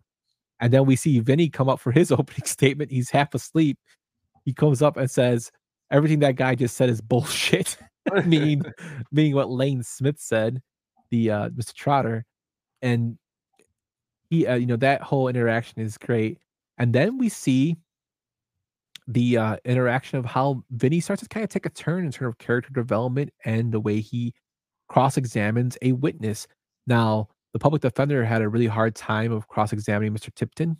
[0.60, 2.90] and then we see Vinny come up for his opening statement.
[2.90, 3.78] He's half asleep.
[4.44, 5.50] He comes up and says
[5.90, 7.76] everything that guy just said is bullshit.
[8.26, 8.62] meaning
[9.12, 10.60] meaning what Lane Smith said
[11.10, 11.72] the uh Mr.
[11.72, 12.24] Trotter
[12.82, 13.16] and
[14.32, 16.38] he uh, you know that whole interaction is great.
[16.78, 17.76] And then we see
[19.06, 22.30] the uh interaction of how Vinny starts to kind of take a turn in terms
[22.30, 24.32] of character development and the way he
[24.88, 26.46] cross-examines a witness.
[26.86, 30.34] Now the public defender had a really hard time of cross-examining Mr.
[30.34, 30.78] Tipton.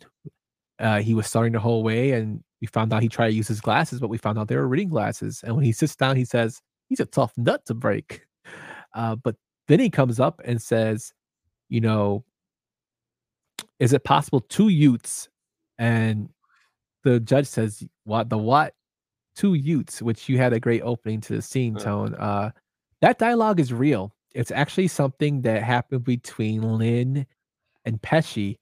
[0.79, 3.47] Uh he was starting the whole way and we found out he tried to use
[3.47, 5.41] his glasses but we found out they were reading glasses.
[5.43, 6.59] And when he sits down he says
[6.89, 8.25] he's a tough nut to break.
[8.95, 9.35] Uh but
[9.67, 11.13] he comes up and says,
[11.69, 12.23] you know,
[13.79, 15.29] is it possible two Utes?
[15.77, 16.29] And
[17.03, 18.73] the judge says, what the what?
[19.35, 22.13] Two Utes, which you had a great opening to the scene, Tone.
[22.15, 22.51] Uh,
[23.01, 24.13] that dialogue is real.
[24.33, 27.25] It's actually something that happened between Lynn
[27.85, 28.57] and Pesci.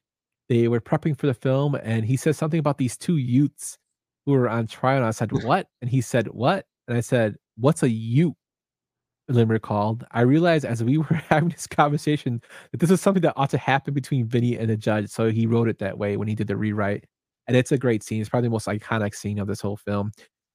[0.50, 3.78] They were prepping for the film, and he says something about these two Utes
[4.26, 4.98] who were on trial.
[4.98, 5.68] And I said, What?
[5.82, 6.66] And he said, What?
[6.88, 8.34] And I said, what's a Ute?
[9.34, 10.06] Lynn recalled.
[10.12, 12.42] I realized as we were having this conversation
[12.72, 15.10] that this was something that ought to happen between Vinny and the judge.
[15.10, 17.06] So he wrote it that way when he did the rewrite.
[17.48, 18.22] And it's a great scene.
[18.22, 20.12] It's probably the most iconic scene of this whole film.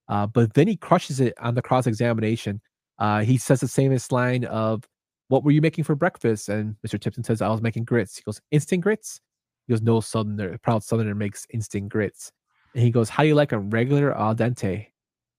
[0.09, 2.61] Uh, but Vinny crushes it on the cross examination.
[2.99, 4.85] Uh, he says the famous line of,
[5.29, 6.49] What were you making for breakfast?
[6.49, 7.01] And Mr.
[7.01, 8.17] Tipton says, I was making grits.
[8.17, 9.21] He goes, Instant grits?
[9.67, 12.33] He goes, No southerner, proud southerner makes instant grits.
[12.75, 14.87] And he goes, How do you like a regular al dente?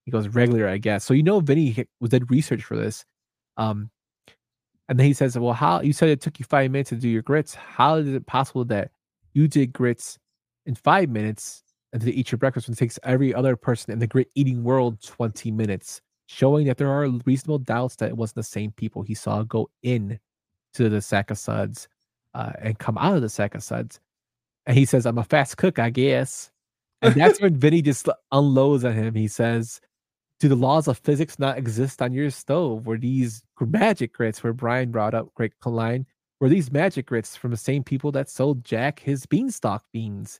[0.06, 1.06] He goes, Regular, I guess.
[1.06, 3.06] So you know Vinny did research for this.
[3.58, 3.90] Um,
[4.90, 7.10] and then he says, Well, how you said it took you five minutes to do
[7.10, 7.54] your grits.
[7.54, 8.92] How is it possible that
[9.34, 10.18] you did grits
[10.66, 11.64] in five minutes
[11.94, 14.64] and to eat your breakfast when it takes every other person in the grit eating
[14.64, 16.02] world 20 minutes?
[16.28, 19.70] Showing that there are reasonable doubts that it wasn't the same people he saw go
[19.82, 20.20] in
[20.74, 21.88] to the Sac-O-Suds
[22.34, 24.00] uh, and come out of the Sac-O-Suds.
[24.66, 26.52] And he says, I'm a fast cook, I guess.
[27.02, 29.16] And that's when Vinny just unloads on him.
[29.16, 29.80] He says,
[30.40, 32.86] Do the laws of physics not exist on your stove?
[32.86, 36.06] Were these magic grits, where Brian brought up great line,
[36.40, 40.40] were these magic grits from the same people that sold Jack his beanstalk beans?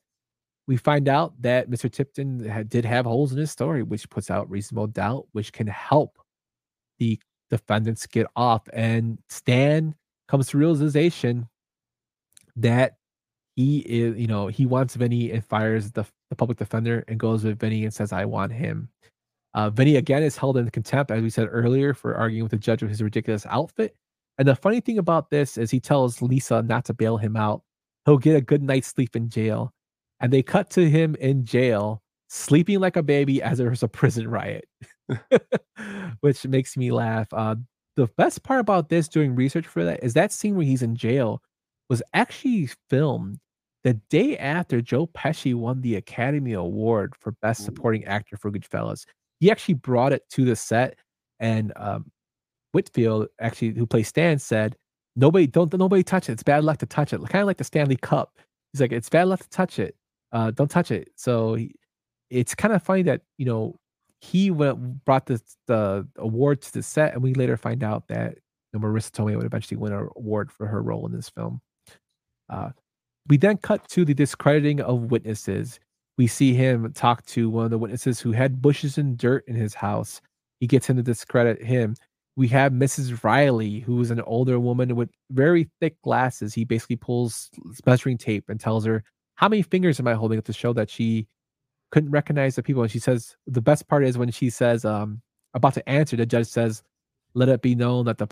[0.68, 1.92] We find out that Mr.
[1.92, 5.68] Tipton had, did have holes in his story, which puts out reasonable doubt, which can
[5.68, 6.18] help
[7.00, 7.20] the
[7.50, 8.68] defendants get off.
[8.74, 9.96] And Stan
[10.28, 11.48] comes to realization
[12.58, 12.98] that
[13.56, 17.44] he is, you know, he wants Vinny and fires the, the public defender and goes
[17.44, 18.90] with Vinny and says, I want him.
[19.58, 22.58] Uh, Vinny again is held in contempt, as we said earlier, for arguing with the
[22.58, 23.96] judge of his ridiculous outfit.
[24.38, 27.64] And the funny thing about this is he tells Lisa not to bail him out.
[28.06, 29.74] He'll get a good night's sleep in jail
[30.20, 33.88] and they cut to him in jail sleeping like a baby as there was a
[33.88, 34.66] prison riot,
[36.20, 37.28] which makes me laugh.
[37.34, 37.56] Uh,
[37.96, 40.96] the best part about this doing research for that is that scene where he's in
[40.96, 41.42] jail
[41.90, 43.40] was actually filmed
[43.84, 49.06] the day after Joe Pesci won the Academy Award for Best Supporting Actor for Goodfellas.
[49.40, 50.98] He actually brought it to the set,
[51.40, 52.12] and um,
[52.72, 54.76] Whitfield, actually who plays Stan, said,
[55.16, 56.34] "Nobody, don't nobody touch it.
[56.34, 57.22] It's bad luck to touch it.
[57.30, 58.38] Kind of like the Stanley Cup.
[58.74, 59.96] He's like, it's bad luck to touch it
[60.32, 61.10] uh, don't touch it.
[61.16, 61.74] So he,
[62.30, 63.76] it's kind of funny that you know
[64.20, 68.38] he went brought the award to the set, and we later find out that
[68.74, 71.62] you know, Marisa Tomei would eventually win an award for her role in this film.
[72.50, 72.70] Uh,
[73.28, 75.80] we then cut to the discrediting of witnesses.
[76.18, 79.56] We see him talk to one of the witnesses who had bushes and dirt in
[79.56, 80.22] his house.
[80.60, 81.96] He gets him to discredit him.
[82.36, 83.24] We have Mrs.
[83.24, 86.54] Riley, who is an older woman with very thick glasses.
[86.54, 87.50] He basically pulls
[87.86, 89.04] measuring tape and tells her
[89.36, 91.28] how many fingers am I holding up to show that she
[91.92, 92.82] couldn't recognize the people?
[92.82, 95.22] And she says the best part is when she says, um,
[95.54, 96.84] about to answer, the judge says,
[97.34, 98.28] "Let it be known that the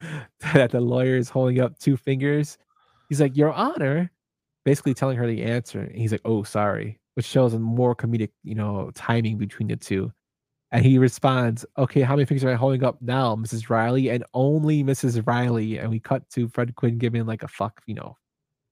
[0.54, 2.58] that the lawyer is holding up two fingers."
[3.08, 4.10] He's like, "Your Honor,"
[4.64, 5.80] basically telling her the answer.
[5.80, 9.74] And he's like, "Oh, sorry," which shows a more comedic, you know, timing between the
[9.74, 10.12] two.
[10.70, 13.68] And he responds, "Okay, how many fingers am I holding up now, Mrs.
[13.68, 15.26] Riley?" And only Mrs.
[15.26, 15.78] Riley.
[15.78, 18.16] And we cut to Fred Gwynne giving like a fuck, you know,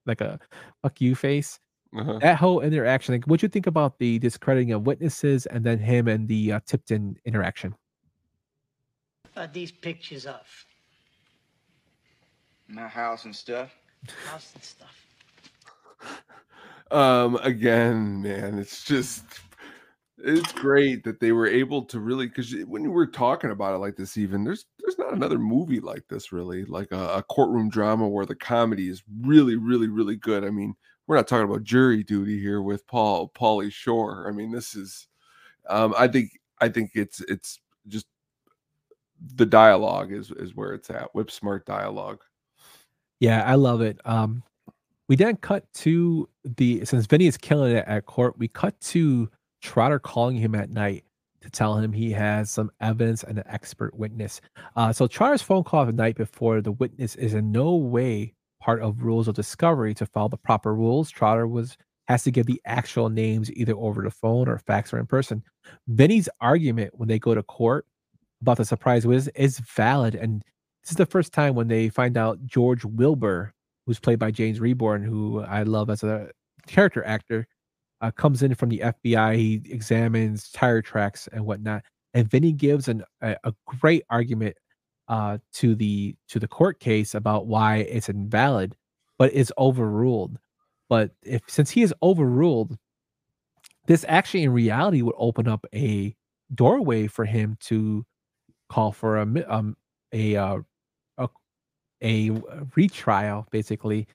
[0.06, 0.38] like a
[0.80, 1.58] fuck you face.
[1.98, 2.20] Uh-huh.
[2.20, 6.06] That whole interaction, like, what you think about the discrediting of witnesses and then him
[6.06, 7.74] and the uh, Tipton interaction?
[9.36, 10.46] Are these pictures of?
[12.68, 13.74] My house and stuff.
[14.30, 15.05] House and stuff.
[16.90, 19.24] Um again man it's just
[20.18, 23.78] it's great that they were able to really because when you were talking about it
[23.78, 27.68] like this even there's there's not another movie like this really like a, a, courtroom
[27.68, 30.44] drama where the comedy is really really really good.
[30.44, 30.74] I mean
[31.06, 34.26] we're not talking about jury duty here with paul pauly shore.
[34.28, 35.06] I mean this is
[35.68, 38.06] um i think i think it's it's just
[39.34, 42.22] the dialogue is is where it's at whip smart dialogue.
[43.20, 44.00] Yeah i love it.
[44.06, 44.42] Um
[45.08, 49.30] we then cut to the since Vinny is killing it at court, we cut to
[49.62, 51.04] Trotter calling him at night
[51.40, 54.40] to tell him he has some evidence and an expert witness.
[54.74, 58.82] Uh, so Trotter's phone call the night before the witness is in no way part
[58.82, 61.10] of rules of discovery to follow the proper rules.
[61.10, 61.76] Trotter was
[62.08, 65.42] has to give the actual names either over the phone or fax or in person.
[65.88, 67.84] Vinny's argument when they go to court
[68.40, 70.42] about the surprise witness is valid, and
[70.82, 73.52] this is the first time when they find out George Wilbur
[73.86, 76.30] who's played by James Rebhorn, who I love as a
[76.66, 77.46] character actor,
[78.00, 79.36] uh, comes in from the FBI.
[79.36, 81.82] He examines tire tracks and whatnot,
[82.14, 84.56] and Vinny gives an, a, a great argument
[85.08, 88.76] uh, to the to the court case about why it's invalid,
[89.18, 90.38] but it's overruled.
[90.88, 92.76] But if since he is overruled,
[93.86, 96.14] this actually in reality would open up a
[96.54, 98.04] doorway for him to
[98.68, 99.76] call for a um
[100.12, 100.58] a uh,
[102.06, 102.30] a
[102.76, 104.06] retrial basically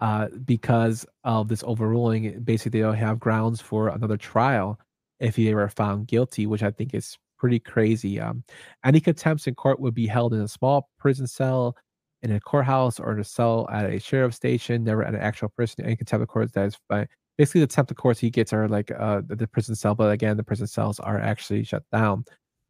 [0.00, 2.40] uh, because of this overruling.
[2.40, 4.78] Basically, they'll have grounds for another trial
[5.20, 8.18] if he were found guilty, which I think is pretty crazy.
[8.18, 8.42] Um,
[8.84, 11.76] any contempt in court would be held in a small prison cell
[12.22, 15.50] in a courthouse or in a cell at a sheriff station, never at an actual
[15.50, 15.84] prison.
[15.84, 17.06] Any contempt of court that is by
[17.36, 20.38] basically the contempt of courts he gets are like uh, the prison cell, but again,
[20.38, 22.24] the prison cells are actually shut down.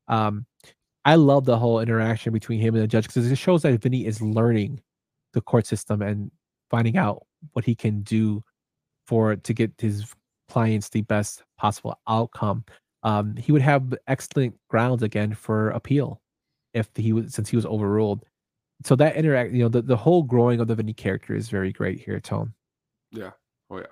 [0.09, 0.47] Um,
[1.05, 4.07] I love the whole interaction between him and the judge because it shows that Vinny
[4.07, 4.81] is learning
[5.33, 6.31] the court system and
[6.71, 8.43] finding out what he can do
[9.07, 10.15] for to get his
[10.49, 12.65] clients the best possible outcome.
[13.03, 16.23] Um, he would have excellent grounds again for appeal
[16.73, 18.25] if he was since he was overruled.
[18.85, 21.73] So that interact, you know, the, the whole growing of the Vinny character is very
[21.73, 22.55] great here, Tone.
[23.11, 23.31] Yeah.
[23.71, 23.87] Oh yeah.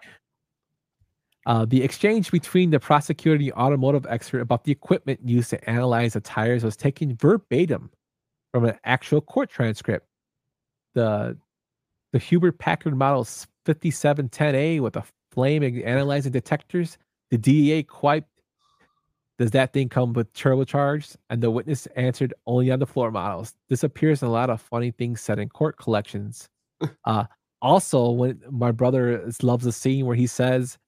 [1.44, 5.70] Uh, the exchange between the prosecutor and the automotive expert about the equipment used to
[5.70, 7.90] analyze the tires was taken verbatim
[8.52, 10.06] from an actual court transcript.
[10.94, 11.36] The
[12.12, 13.24] the Hewlett Packard Model
[13.66, 16.98] 5710A with a flame analyzing detectors.
[17.30, 18.24] The DEA quite
[19.38, 21.16] does that thing come with turbocharged?
[21.30, 23.54] And the witness answered only on the floor models.
[23.68, 26.48] This appears in a lot of funny things said in court collections.
[27.04, 27.24] uh,
[27.60, 30.78] also, when my brother loves the scene where he says,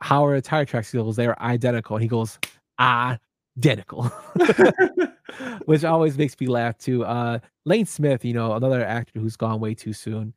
[0.00, 2.38] "How are the tire tracks?" skills, "They are identical." And he goes,
[2.78, 4.04] "Identical,"
[5.64, 7.04] which always makes me laugh too.
[7.04, 10.34] Uh, Lane Smith, you know, another actor who's gone way too soon,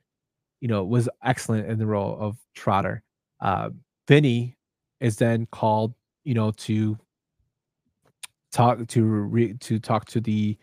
[0.62, 3.04] you know, was excellent in the role of Trotter.
[3.40, 3.70] Uh,
[4.08, 4.58] Vinny
[5.00, 6.98] is then called, you know, to
[8.52, 10.58] talk to re, to talk to the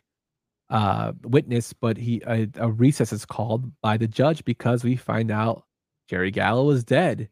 [0.70, 5.30] uh, witness, but he a, a, recess is called by the judge because we find
[5.30, 5.64] out
[6.08, 7.28] Jerry Gallo is dead,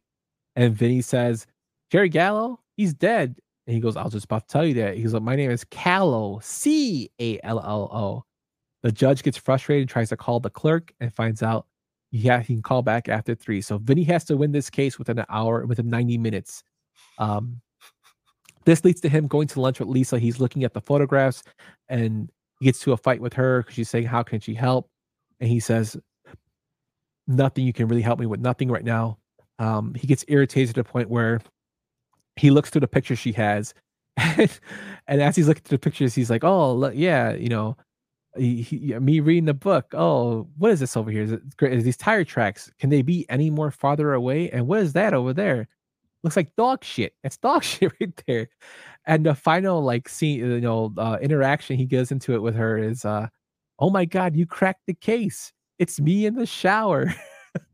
[0.57, 1.47] and Vinny says,
[1.91, 3.37] "Jerry Gallo, he's dead."
[3.67, 5.51] And he goes, "I was just about to tell you that." He's like, "My name
[5.51, 8.25] is Callo, C A L L O."
[8.83, 11.67] The judge gets frustrated, tries to call the clerk, and finds out
[12.11, 13.61] yeah he can call back after three.
[13.61, 16.63] So Vinny has to win this case within an hour, within ninety minutes.
[17.19, 17.61] Um,
[18.69, 20.19] this leads to him going to lunch with Lisa.
[20.19, 21.43] He's looking at the photographs
[21.89, 24.91] and he gets to a fight with her because she's saying, How can she help?
[25.41, 25.97] And he says,
[27.27, 27.65] Nothing.
[27.65, 29.17] You can really help me with nothing right now.
[29.59, 31.41] Um, he gets irritated to the point where
[32.39, 33.75] he looks through the pictures she has.
[34.17, 34.59] and,
[35.07, 37.77] and as he's looking through the pictures, he's like, Oh, yeah, you know,
[38.37, 39.87] he, he, me reading the book.
[39.95, 41.23] Oh, what is this over here?
[41.23, 42.71] Is, it, is these tire tracks?
[42.79, 44.51] Can they be any more farther away?
[44.51, 45.69] And what is that over there?
[46.23, 47.15] looks like dog shit.
[47.25, 48.49] It's dog shit right there.
[49.07, 52.79] And the final like scene, you know, uh, interaction he goes into it with her
[52.79, 53.29] is, uh,
[53.79, 55.53] "Oh my god, you cracked the case!
[55.79, 57.15] It's me in the shower."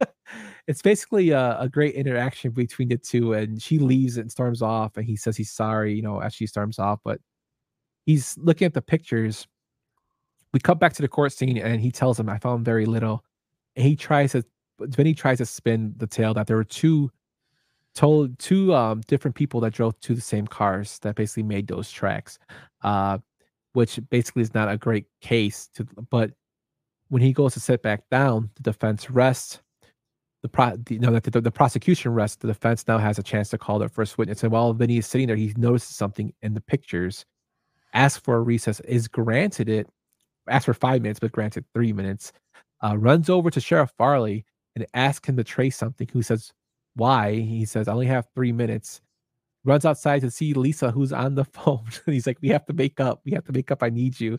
[0.66, 4.96] it's basically a, a, great interaction between the two, and she leaves and storms off,
[4.96, 7.20] and he says he's sorry, you know, as she storms off, but
[8.06, 9.46] he's looking at the pictures.
[10.52, 13.24] We cut back to the court scene, and he tells him, "I found very little."
[13.76, 14.44] And he tries to,
[14.96, 17.10] he tries to spin the tale that there were two
[17.94, 21.90] told two um, different people that drove to the same cars that basically made those
[21.90, 22.38] tracks,
[22.82, 23.18] uh,
[23.72, 25.68] which basically is not a great case.
[25.74, 26.32] To but
[27.08, 29.60] when he goes to sit back down, the defense rests.
[30.44, 32.36] The pro, the, you know, the, the, the prosecution rests.
[32.36, 34.42] The defense now has a chance to call their first witness.
[34.42, 37.24] And while Vinny is sitting there, he notices something in the pictures.
[37.94, 39.88] Asks for a recess, is granted it.
[40.46, 42.30] Asks for five minutes, but granted three minutes.
[42.84, 44.44] Uh, runs over to Sheriff Farley
[44.76, 46.08] and asks him to trace something.
[46.12, 46.52] Who says,
[46.94, 47.36] why.
[47.36, 49.00] He says, I only have three minutes.
[49.64, 51.86] Runs outside to see Lisa, who's on the phone.
[52.04, 53.22] he's like, We have to make up.
[53.24, 53.82] We have to make up.
[53.82, 54.38] I need you.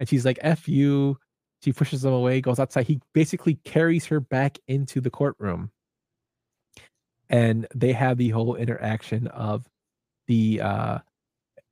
[0.00, 1.18] And she's like, F you.
[1.66, 2.86] She pushes him away, goes outside.
[2.86, 5.72] He basically carries her back into the courtroom.
[7.28, 9.66] And they have the whole interaction of
[10.28, 10.98] the uh,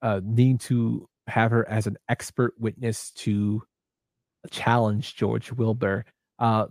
[0.03, 3.63] uh, needing to have her as an expert witness to
[4.51, 6.07] challenge George Wilbur.
[6.41, 6.67] Uh,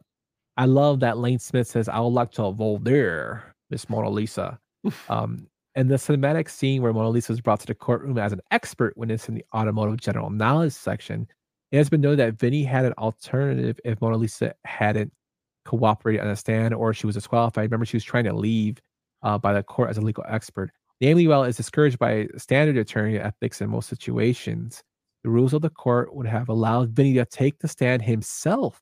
[0.57, 4.59] I love that Lane Smith says, I would like to vote there Miss Mona Lisa.
[5.07, 8.41] um, and the cinematic scene where Mona Lisa is brought to the courtroom as an
[8.51, 11.25] expert witness in the automotive general knowledge section,
[11.73, 15.11] it has been noted that Vinny had an alternative if Mona Lisa hadn't
[15.65, 17.63] cooperated on a stand or she was disqualified.
[17.63, 18.77] Remember, she was trying to leave
[19.23, 20.69] uh, by the court as a legal expert.
[21.01, 24.83] Namely, while is discouraged by standard attorney ethics in most situations,
[25.23, 28.79] the rules of the court would have allowed Vinny to take the stand himself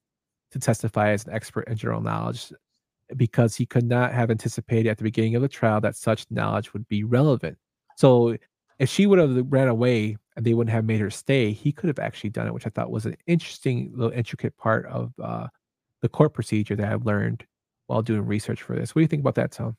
[0.51, 2.51] to testify as an expert in general knowledge
[3.15, 6.73] because he could not have anticipated at the beginning of the trial that such knowledge
[6.73, 7.57] would be relevant.
[7.95, 8.35] So
[8.79, 11.99] if she would have ran away they wouldn't have made her stay, he could have
[11.99, 15.47] actually done it, which I thought was an interesting little intricate part of uh,
[16.01, 17.45] the court procedure that I've learned
[17.87, 18.95] while doing research for this.
[18.95, 19.75] What do you think about that, Tom?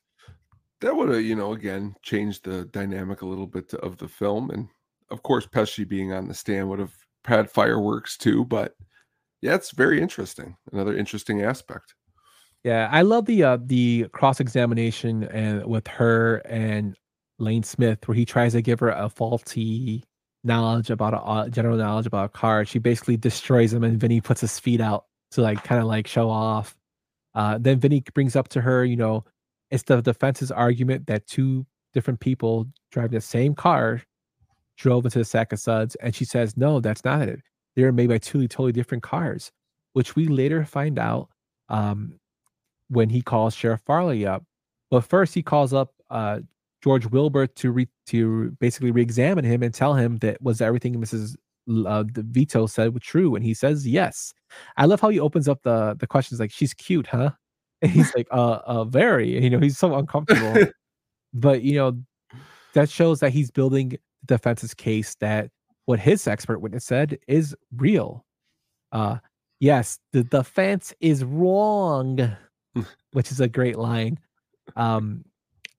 [0.80, 4.51] That would have, you know, again changed the dynamic a little bit of the film,
[4.51, 4.68] and
[5.10, 6.94] of course, Pesci being on the stand would have
[7.24, 8.44] had fireworks too.
[8.44, 8.74] But
[9.40, 10.56] yeah, it's very interesting.
[10.72, 11.94] Another interesting aspect.
[12.64, 16.97] Yeah, I love the uh the cross examination and with her and
[17.39, 20.05] Lane Smith, where he tries to give her a faulty
[20.44, 22.64] knowledge about a general knowledge about a car.
[22.64, 26.06] She basically destroys him, and Vinny puts his feet out to like kind of like
[26.06, 26.77] show off.
[27.35, 29.24] Uh, then Vinny brings up to her, you know,
[29.70, 31.64] it's the defense's argument that two
[31.94, 34.02] different people driving the same car
[34.77, 37.40] drove into the Sac-O-Suds, and she says, no, that's not it.
[37.74, 39.51] They're made by two totally different cars,
[39.94, 41.28] which we later find out
[41.69, 42.19] um,
[42.89, 44.44] when he calls Sheriff Farley up.
[44.90, 46.40] But first, he calls up uh,
[46.83, 51.37] George Wilbur to re- to basically re-examine him and tell him that was everything Mrs.
[51.69, 54.35] Uh, the Vito said was true, and he says yes.
[54.77, 57.31] I love how he opens up the the questions like she's cute, huh?
[57.83, 59.43] And he's like, uh, uh, very.
[59.43, 60.69] You know, he's so uncomfortable.
[61.35, 62.01] but you know,
[62.75, 65.51] that shows that he's building the defense's case that
[65.87, 68.25] what his expert witness said is real.
[68.93, 69.19] Uh,
[69.59, 72.37] yes, the defense is wrong,
[73.13, 74.19] which is a great line.
[74.77, 75.25] Um,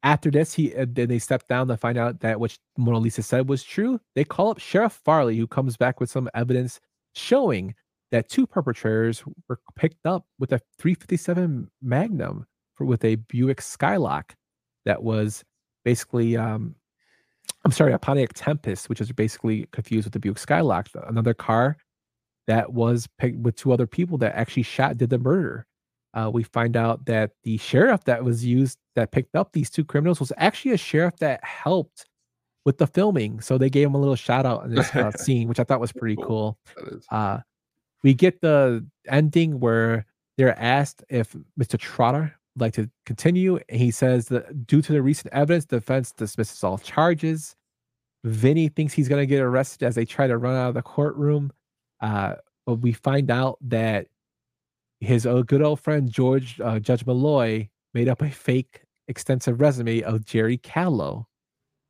[0.04, 3.24] after this, he uh, then they step down to find out that what Mona Lisa
[3.24, 4.00] said was true.
[4.16, 6.80] They call up Sheriff Farley, who comes back with some evidence
[7.14, 7.74] showing
[8.12, 14.36] that two perpetrators were picked up with a 357 Magnum for, with a Buick Skylark
[14.86, 15.44] that was
[15.86, 16.76] basically, um,
[17.66, 21.78] I'm sorry, a Pontiac Tempest, which is basically confused with the Buick Skylark, another car
[22.46, 25.66] that was picked with two other people that actually shot did the murder
[26.14, 29.84] uh, we find out that the sheriff that was used that picked up these two
[29.84, 32.06] criminals was actually a sheriff that helped
[32.66, 33.42] with the filming.
[33.42, 35.80] So they gave him a little shout out in this uh, scene, which I thought
[35.80, 36.58] was pretty cool.
[37.10, 37.40] Uh,
[38.04, 40.06] we get the ending where
[40.38, 41.80] they're asked if Mr.
[41.80, 43.60] Trotter would like to continue.
[43.70, 47.56] And he says that due to the recent evidence, the defense dismisses all charges.
[48.24, 50.82] Vinny thinks he's going to get arrested as they try to run out of the
[50.82, 51.52] courtroom.
[52.00, 52.36] Uh,
[52.66, 54.08] but we find out that
[55.04, 60.02] his uh, good old friend George uh, Judge Malloy made up a fake extensive resume
[60.02, 61.26] of Jerry Callo.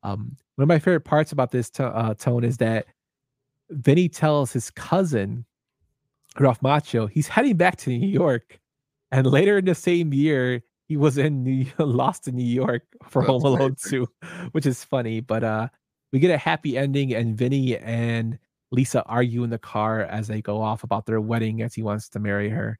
[0.02, 2.86] Um, one of my favorite parts about this to, uh, tone is that
[3.70, 5.46] Vinny tells his cousin
[6.38, 8.58] Ralph Macchio he's heading back to New York,
[9.10, 13.22] and later in the same year he was in New, Lost in New York for
[13.22, 14.06] That's Home Alone 2,
[14.52, 15.20] which is funny.
[15.20, 15.68] But uh,
[16.12, 18.38] we get a happy ending, and Vinny and
[18.70, 22.08] Lisa argue in the car as they go off about their wedding as he wants
[22.10, 22.78] to marry her.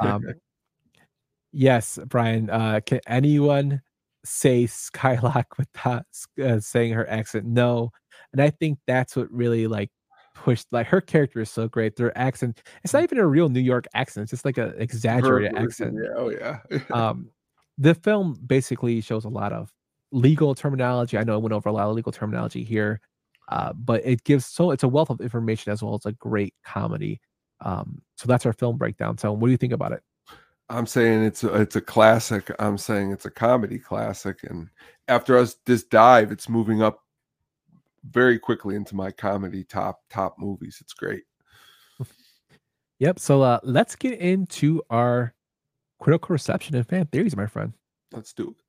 [0.00, 0.24] Um,
[1.52, 2.50] yes, Brian.
[2.50, 3.82] Uh, can anyone
[4.24, 6.04] say Skylark without
[6.42, 7.46] uh, saying her accent?
[7.46, 7.90] No,
[8.32, 9.90] and I think that's what really like
[10.34, 10.66] pushed.
[10.72, 11.96] Like her character is so great.
[11.96, 12.62] Their accent.
[12.82, 14.24] It's not even a real New York accent.
[14.24, 15.96] It's just like an exaggerated accent.
[16.02, 16.58] Yeah, oh yeah.
[16.92, 17.30] um,
[17.78, 19.72] the film basically shows a lot of
[20.12, 21.18] legal terminology.
[21.18, 23.00] I know I went over a lot of legal terminology here,
[23.48, 26.54] uh, but it gives so it's a wealth of information as well as a great
[26.64, 27.20] comedy.
[27.64, 29.18] Um, so that's our film breakdown.
[29.18, 30.02] So what do you think about it?
[30.70, 32.50] I'm saying it's a, it's a classic.
[32.58, 34.68] I'm saying it's a comedy classic, and
[35.08, 37.00] after us this dive, it's moving up
[38.10, 40.78] very quickly into my comedy top top movies.
[40.80, 41.24] It's great.
[43.00, 43.18] Yep.
[43.18, 45.34] So uh, let's get into our
[45.98, 47.72] critical reception and fan theories, my friend.
[48.12, 48.63] Let's do it.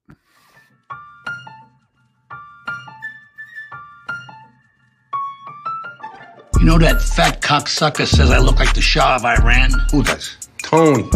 [6.66, 9.70] You know that fat cocksucker says I look like the Shah of Iran?
[9.92, 10.36] Who does?
[10.64, 11.08] Tony.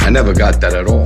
[0.00, 1.04] I never got that at all.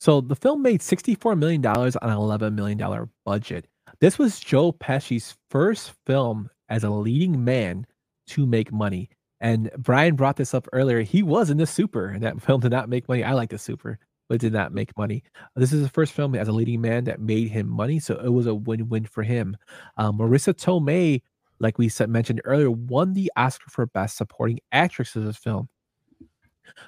[0.00, 3.68] So the film made $64 million on an $11 million budget.
[4.00, 7.86] This was Joe Pesci's first film as a leading man
[8.30, 9.08] to make money.
[9.38, 11.02] And Brian brought this up earlier.
[11.02, 13.22] He was in the Super, and that film did not make money.
[13.22, 15.22] I like the Super, but did not make money.
[15.54, 18.30] This is the first film as a leading man that made him money, so it
[18.30, 19.56] was a win-win for him.
[19.96, 21.22] Uh, Marisa Tomei,
[21.60, 25.68] like we said, mentioned earlier, won the Oscar for Best Supporting Actress for this film.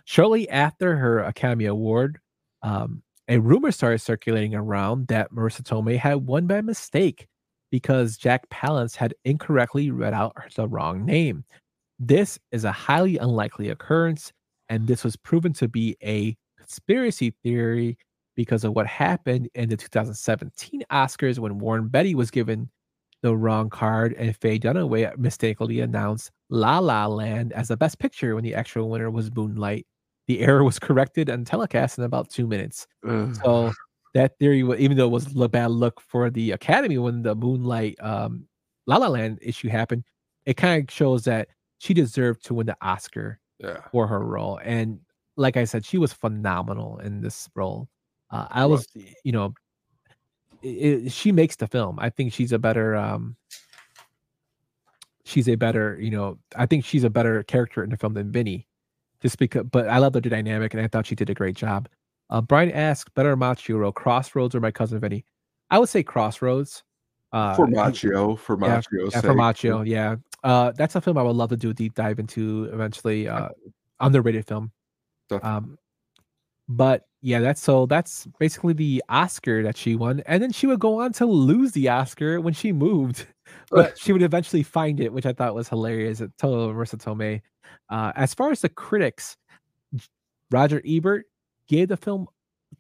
[0.05, 2.19] Shortly after her Academy Award,
[2.63, 7.29] um, a rumor started circulating around that Marisa Tomei had won by mistake
[7.71, 11.45] because Jack Palance had incorrectly read out the wrong name.
[11.99, 14.33] This is a highly unlikely occurrence,
[14.69, 16.37] and this was proven to be a
[16.69, 17.97] conspiracy theory
[18.37, 22.71] because of what happened in the 2017 Oscars when Warren Beatty was given
[23.23, 28.35] the wrong card and Faye Dunaway mistakenly announced La La Land as the best picture
[28.35, 29.87] when the actual winner was Moonlight.
[30.29, 32.87] The error was corrected and telecast in about two minutes.
[33.43, 33.73] So
[34.15, 37.97] that theory, even though it was a bad look for the Academy when the Moonlight
[38.01, 38.47] um,
[38.87, 40.05] La La Land issue happened,
[40.47, 43.79] it kind of shows that she deserved to win the Oscar Yeah.
[43.91, 44.61] for her role.
[44.63, 45.01] And
[45.39, 47.89] like I said, she was phenomenal in this role.
[48.31, 48.87] Uh, I was,
[49.25, 49.55] you know,
[50.65, 51.99] i i she makes the film.
[52.01, 53.37] I think she's a better, um,
[55.25, 58.33] she's a better, you know, I think she's a better character in the film than
[58.33, 58.67] Vinny,
[59.23, 59.65] just because.
[59.71, 61.89] But I love the dynamic, and I thought she did a great job.
[62.29, 65.25] Uh, Brian asked, "Better Macchio, Crossroads, or My Cousin Vinny?"
[65.71, 66.83] I would say Crossroads.
[67.33, 68.81] Uh, for Macchio, for yeah,
[69.13, 70.17] yeah, for Macchio, yeah.
[70.43, 73.29] Uh, that's a film I would love to do a deep dive into eventually.
[73.29, 73.49] Uh,
[74.01, 74.73] underrated film.
[75.43, 75.79] Um,
[76.69, 80.81] but yeah, that's so that's basically the Oscar that she won, and then she would
[80.81, 83.27] go on to lose the Oscar when she moved,
[83.71, 86.21] but she would eventually find it, which I thought was hilarious.
[86.21, 87.41] At Total Marisa Tomei.
[87.91, 89.37] Uh, as far as the critics,
[90.51, 91.27] Roger Ebert
[91.69, 92.27] gave the film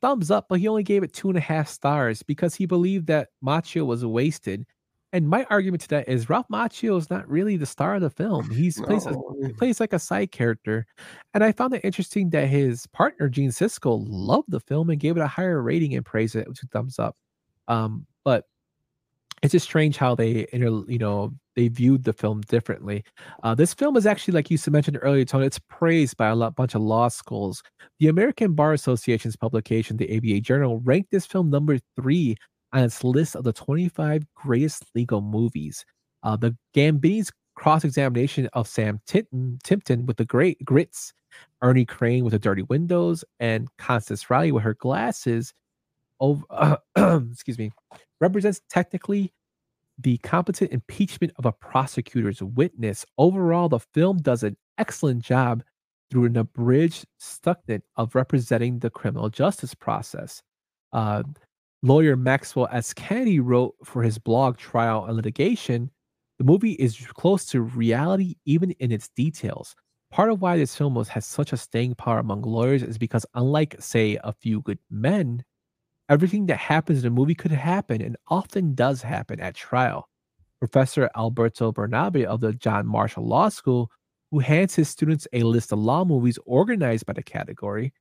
[0.01, 3.07] thumbs up, but he only gave it two and a half stars because he believed
[3.07, 4.66] that Macchio was wasted.
[5.13, 8.11] And my argument to that is Ralph Macchio is not really the star of the
[8.11, 8.51] film.
[8.51, 10.87] He's plays a, he plays like a side character,
[11.33, 15.17] and I found it interesting that his partner Gene Siskel loved the film and gave
[15.17, 17.17] it a higher rating and praised it with two thumbs up.
[17.69, 18.45] Um, but
[19.43, 23.03] it's just strange how they inter, you know they viewed the film differently.
[23.43, 26.55] Uh, this film is actually, like you mentioned earlier, Tony, it's praised by a lot,
[26.55, 27.65] bunch of law schools.
[27.99, 32.37] The American Bar Association's publication, the ABA Journal, ranked this film number three
[32.73, 35.85] on its list of the 25 greatest legal movies.
[36.23, 41.12] Uh, the Gambini's cross-examination of Sam Tinton, Timpton with the great grits,
[41.62, 45.53] Ernie Crane with the dirty windows, and Constance Riley with her glasses
[46.20, 46.43] over
[47.31, 47.70] excuse me
[48.20, 49.32] represents technically
[49.99, 53.05] the competent impeachment of a prosecutor's witness.
[53.19, 55.62] Overall, the film does an excellent job
[56.11, 60.43] through an abridged stuckment of representing the criminal justice process.
[60.93, 61.23] Uh,
[61.83, 62.93] lawyer Maxwell S.
[62.93, 65.91] Kennedy wrote for his blog Trial and Litigation
[66.39, 69.75] the movie is close to reality even in its details.
[70.13, 73.75] Part of why this film has such a staying power among lawyers is because, unlike,
[73.81, 75.45] say, A Few Good Men,
[76.09, 80.09] everything that happens in a movie could happen and often does happen at trial.
[80.61, 83.91] Professor Alberto Bernabe of the John Marshall Law School,
[84.31, 87.93] who hands his students a list of law movies organized by the category,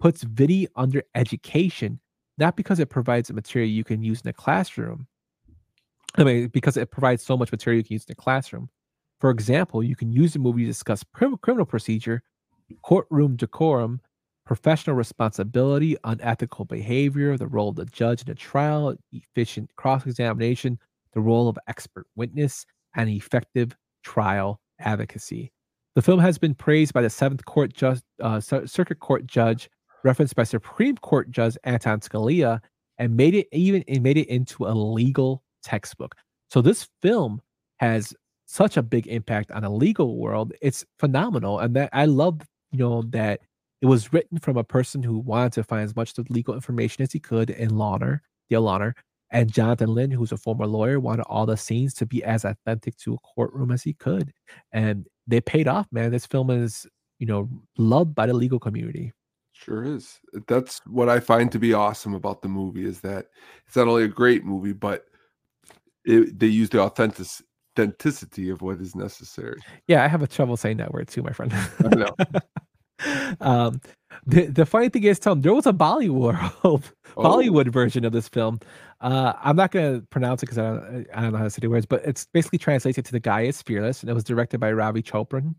[0.00, 2.00] puts Vinny under education,
[2.38, 5.06] not because it provides material you can use in the classroom.
[6.16, 8.68] I mean, because it provides so much material you can use in the classroom.
[9.20, 12.22] For example, you can use the movie to discuss criminal procedure,
[12.82, 14.00] courtroom decorum,
[14.44, 20.78] professional responsibility, unethical behavior, the role of the judge in a trial, efficient cross examination,
[21.14, 25.50] the role of expert witness, and effective trial advocacy.
[25.94, 29.70] The film has been praised by the Seventh Court Judge, uh, Circuit Court Judge,
[30.04, 32.60] referenced by Supreme Court Judge Anton Scalia,
[32.98, 36.14] and made it even it made it into a legal textbook.
[36.50, 37.42] So this film
[37.78, 38.14] has
[38.46, 40.52] such a big impact on the legal world.
[40.62, 43.40] It's phenomenal, and that I love, you know, that
[43.80, 47.02] it was written from a person who wanted to find as much of legal information
[47.02, 48.92] as he could in Launer, Dale Launer,
[49.30, 52.96] and Jonathan Lynn, who's a former lawyer, wanted all the scenes to be as authentic
[52.98, 54.32] to a courtroom as he could,
[54.72, 55.86] and they paid off.
[55.90, 56.86] Man, this film is,
[57.18, 59.12] you know, loved by the legal community.
[59.64, 60.20] Sure is.
[60.46, 63.26] That's what I find to be awesome about the movie is that
[63.66, 65.06] it's not only a great movie, but
[66.04, 67.26] it, they use the authentic
[67.76, 69.60] authenticity of what is necessary.
[69.88, 71.52] Yeah, I have a trouble saying that word too, my friend.
[71.54, 72.14] I know.
[73.40, 73.80] um,
[74.26, 76.36] the the funny thing is, Tom, there was a Bollywood
[77.16, 78.60] Bollywood version of this film.
[79.00, 81.60] Uh, I'm not gonna pronounce it because I don't I don't know how to say
[81.60, 84.60] the words, but it's basically translated to "The Guy Is Fearless," and it was directed
[84.60, 85.54] by Ravi Chopran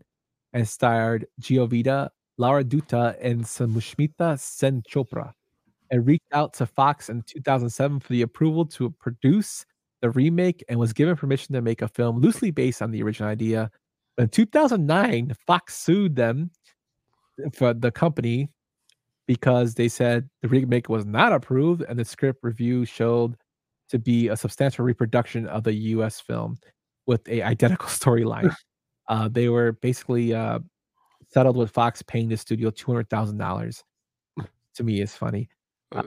[0.52, 5.32] and starred Giovita, Laura Dutta, and Samushmita Sen Chopra.
[5.90, 9.64] It reached out to Fox in 2007 for the approval to produce
[10.02, 13.30] the remake and was given permission to make a film loosely based on the original
[13.30, 13.70] idea.
[14.18, 16.50] In 2009, Fox sued them
[17.54, 18.50] for the company
[19.26, 23.36] because they said the remake was not approved and the script review showed
[23.88, 26.56] to be a substantial reproduction of the US film
[27.06, 28.54] with a identical storyline.
[29.08, 30.58] uh, they were basically uh,
[31.28, 33.82] settled with Fox paying the studio $200,000.
[34.74, 35.48] to me is funny.
[35.92, 36.02] Uh,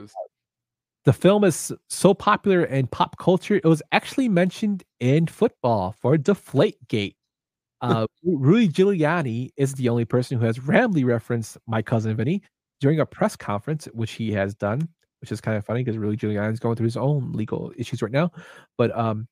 [1.04, 6.16] the film is so popular in pop culture, it was actually mentioned in football for
[6.16, 7.14] Deflategate.
[7.80, 12.42] Uh, Rudy Giuliani is the only person who has randomly referenced my cousin Vinny
[12.80, 14.86] during a press conference, which he has done,
[15.20, 18.02] which is kind of funny because Rudy Giuliani is going through his own legal issues
[18.02, 18.30] right now.
[18.76, 19.26] But um,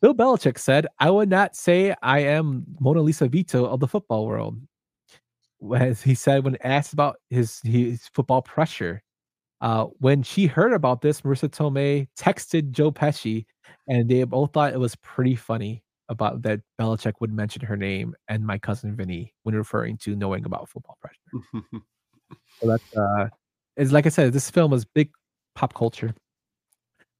[0.00, 4.26] Bill Belichick said, "I would not say I am Mona Lisa Vito of the football
[4.26, 4.56] world."
[5.76, 9.02] As he said when asked about his his football pressure,
[9.60, 13.44] uh, when she heard about this, Marisa Tomei texted Joe Pesci,
[13.88, 18.14] and they both thought it was pretty funny about that Belichick would mention her name
[18.28, 21.62] and my cousin Vinny when referring to knowing about football pressure.
[22.60, 23.28] so that's uh,
[23.76, 25.10] is like I said, this film is big
[25.54, 26.14] pop culture.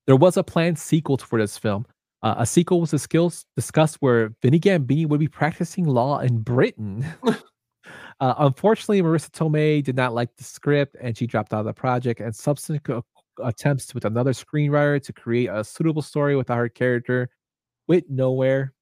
[0.07, 1.87] There was a planned sequel for this film.
[2.23, 6.41] Uh, a sequel was the skills discussed where Vinny Gambini would be practicing law in
[6.41, 7.07] Britain.
[8.21, 11.73] uh, unfortunately, Marisa Tomei did not like the script and she dropped out of the
[11.73, 12.21] project.
[12.21, 13.05] And subsequent
[13.43, 17.31] attempts with another screenwriter to create a suitable story without her character
[17.89, 18.75] went nowhere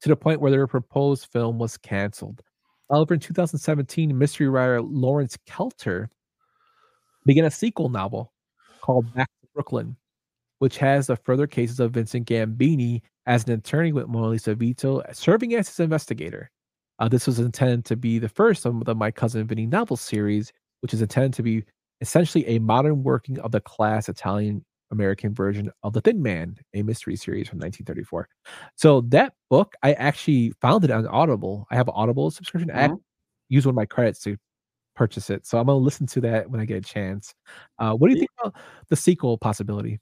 [0.00, 2.42] to the point where their proposed film was canceled.
[2.90, 6.08] However, in 2017, mystery writer Lawrence Kelter
[7.26, 8.32] began a sequel novel
[8.80, 9.96] called Back to Brooklyn,
[10.60, 15.02] which has the further cases of Vincent Gambini as an attorney with Mona Lisa Vito
[15.12, 16.50] serving as his investigator.
[16.98, 20.52] Uh, this was intended to be the first of the My Cousin Vinny novel series,
[20.80, 21.64] which is intended to be
[22.00, 26.82] essentially a modern working of the class Italian American version of The Thin Man, a
[26.82, 28.28] mystery series from 1934.
[28.76, 31.66] So that book, I actually found it on Audible.
[31.70, 32.70] I have an Audible subscription.
[32.70, 33.00] I Mhm.
[33.48, 34.36] use one of my credits to
[34.96, 35.46] purchase it.
[35.46, 37.34] So I'm gonna listen to that when I get a chance.
[37.78, 38.54] Uh, what do you think about
[38.88, 40.00] the sequel possibility?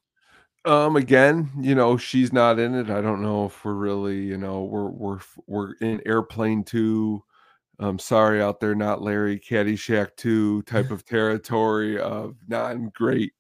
[0.65, 2.89] Um, again, you know, she's not in it.
[2.89, 7.23] I don't know if we're really, you know, we're we're we're in airplane two.
[7.79, 13.33] I'm sorry out there, not Larry Caddyshack two type of territory of non-great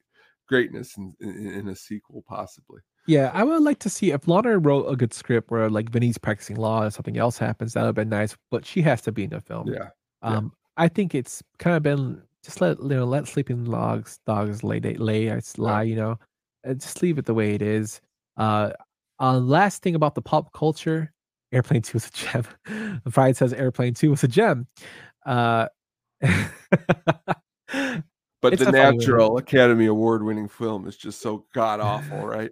[0.48, 2.80] greatness in, in, in a sequel, possibly.
[3.06, 6.18] Yeah, I would like to see if Lana wrote a good script where like Vinny's
[6.18, 9.12] practicing law and something else happens, that would have been nice, but she has to
[9.12, 9.68] be in the film.
[9.68, 9.90] Yeah.
[10.22, 14.62] Um, I think it's kind of been just let you know let sleeping logs dogs
[14.62, 16.18] lay they lay it's lie you know,
[16.72, 18.00] just leave it the way it is.
[18.36, 18.70] Uh,
[19.20, 21.12] uh, last thing about the pop culture,
[21.52, 23.02] Airplane Two was a gem.
[23.10, 24.66] Friday says Airplane Two was a gem.
[25.26, 25.68] Uh,
[28.44, 32.50] But It's the natural Academy Award winning film is just so god awful, right?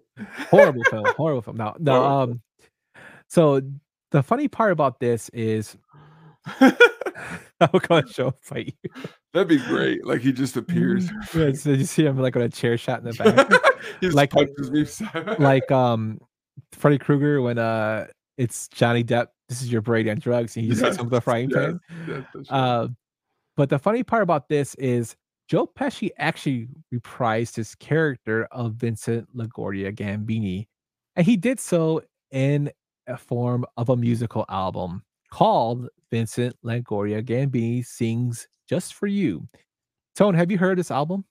[0.49, 1.59] horrible film, horrible film.
[1.59, 2.03] No, no.
[2.03, 2.33] Horrible.
[2.33, 2.41] Um,
[3.29, 3.61] so
[4.11, 5.77] the funny part about this is,
[7.61, 8.91] I'm gonna show a fight you.
[9.33, 10.05] That'd be great.
[10.07, 11.09] Like he just appears.
[11.35, 13.49] Yeah, so you see him like on a chair shot in the back,
[14.13, 16.19] like like um
[16.73, 18.07] Freddy Krueger when uh
[18.39, 19.29] it's Johnny Depp.
[19.49, 21.51] This is your brain on drugs, and he just hits Yes, him with a frying
[21.51, 21.79] pan.
[22.09, 22.25] yes.
[22.49, 22.89] Uh,
[23.57, 25.15] but the funny part about this is
[25.49, 30.67] Joe Pesci actually reprised his character of Vincent LaGuardia Gambini,
[31.17, 32.71] and he did so in
[33.07, 39.49] a form of a musical album called Vincent LaGuardia Gambini Sings Just for You.
[40.15, 41.25] Tone, have you heard this album?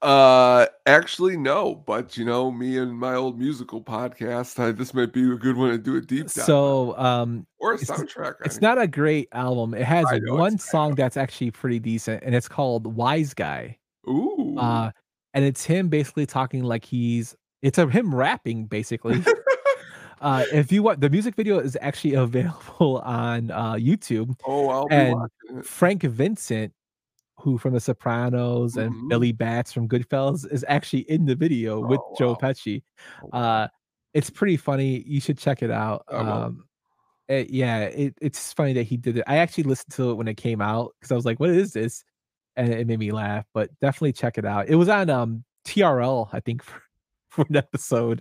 [0.00, 1.74] Uh, actually, no.
[1.74, 5.56] But you know, me and my old musical podcast, I, this might be a good
[5.56, 6.44] one to do a deep dive.
[6.44, 8.34] So, um, or a it's- soundtrack.
[8.44, 8.68] It's mean.
[8.68, 9.74] not a great album.
[9.74, 13.76] It has one song that's actually pretty decent, and it's called "Wise Guy."
[14.08, 14.56] Ooh.
[14.56, 14.92] Uh,
[15.34, 17.34] and it's him basically talking like he's.
[17.60, 19.24] It's a him rapping basically.
[20.20, 24.34] uh, if you want, the music video is actually available on uh, YouTube.
[24.46, 25.64] Oh, I'll be and.
[25.64, 26.72] Frank Vincent,
[27.38, 29.08] who from The Sopranos and Mhm.
[29.08, 32.36] Billy Bats from Goodfellas, is actually in the video with Oh, Joe.
[32.36, 32.82] Pesci.
[33.32, 33.68] Uh,
[34.14, 35.02] it's pretty funny.
[35.06, 36.04] You should check it out.
[36.08, 36.64] Um,
[37.28, 39.24] it- yeah, it, it's funny that he did it.
[39.26, 41.72] I actually listened to it when it came out because I was like, "What is
[41.74, 42.02] this?"
[42.56, 43.44] And it made me laugh.
[43.54, 44.68] But definitely check it out.
[44.68, 46.82] It was on um TRL, I think, for,
[47.28, 48.20] for an episode.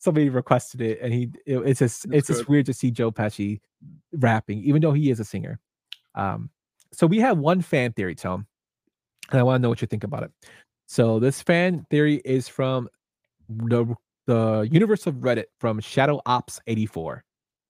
[0.00, 3.12] Somebody requested it, and he it- it's just That's it's just weird to see Joe
[3.12, 3.60] Pesci
[4.12, 5.60] rapping, even though he is a singer.
[6.14, 6.50] Um,
[6.92, 8.46] so we have one fan theory, Tom,
[9.30, 10.32] and I want to know what you think about it.
[10.86, 12.88] So this fan theory is from
[13.48, 13.94] the
[14.26, 17.24] the universe of Reddit from Shadow Ops 84.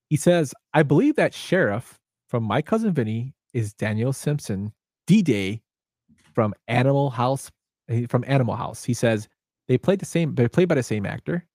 [0.09, 4.73] He says, I believe that Sheriff from My Cousin Vinny is Daniel Simpson,
[5.07, 5.61] D Day
[6.33, 7.49] from Animal House.
[7.89, 8.83] eh, From Animal House.
[8.83, 9.27] He says
[9.67, 11.45] they played the same, they're played by the same actor,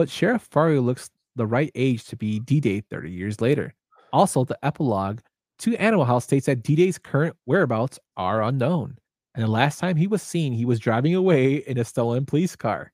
[0.00, 3.74] but Sheriff Farley looks the right age to be D Day 30 years later.
[4.14, 5.20] Also, the epilogue
[5.58, 8.96] to Animal House states that D Day's current whereabouts are unknown.
[9.34, 12.56] And the last time he was seen, he was driving away in a stolen police
[12.56, 12.92] car.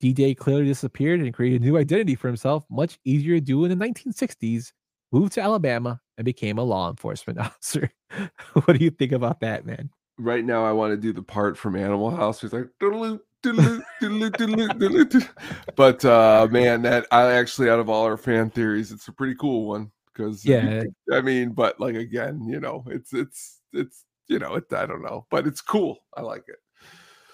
[0.00, 3.66] D Day clearly disappeared and created a new identity for himself, much easier to do
[3.66, 4.72] in the 1960s,
[5.12, 7.90] moved to Alabama, and became a law enforcement officer.
[8.54, 9.90] what do you think about that, man?
[10.18, 12.42] right now I want to do the part from Animal House.
[12.42, 12.68] It's like
[15.76, 19.34] but uh man, that I actually out of all our fan theories, it's a pretty
[19.36, 20.84] cool one because Yeah.
[21.12, 25.02] I mean, but like again, you know, it's it's it's you know, it I don't
[25.02, 25.98] know, but it's cool.
[26.16, 26.56] I like it.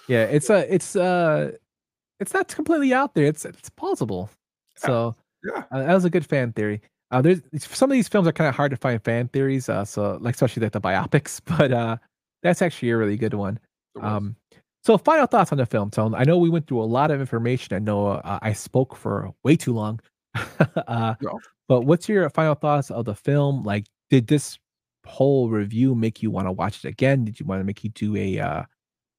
[0.09, 1.53] Yeah, it's a it's uh
[2.21, 3.27] it's not completely out there.
[3.27, 4.31] It's it's plausible.
[4.77, 5.65] So Yeah.
[5.73, 6.83] uh, that was a good fan theory.
[7.11, 9.69] Uh, there's some of these films are kind of hard to find fan theories.
[9.69, 11.97] Uh, so like especially like the biopics, but uh,
[12.43, 13.59] that's actually a really good one.
[14.01, 14.37] Um,
[14.85, 16.15] so final thoughts on the film, Tone.
[16.15, 17.75] I know we went through a lot of information.
[17.75, 20.01] I know uh, I spoke for way too long.
[20.87, 21.41] uh, No.
[21.67, 23.63] But what's your final thoughts of the film?
[23.63, 24.59] Like, did this
[25.07, 27.25] whole review make you want to watch it again?
[27.25, 28.63] Did you want to make you do a uh,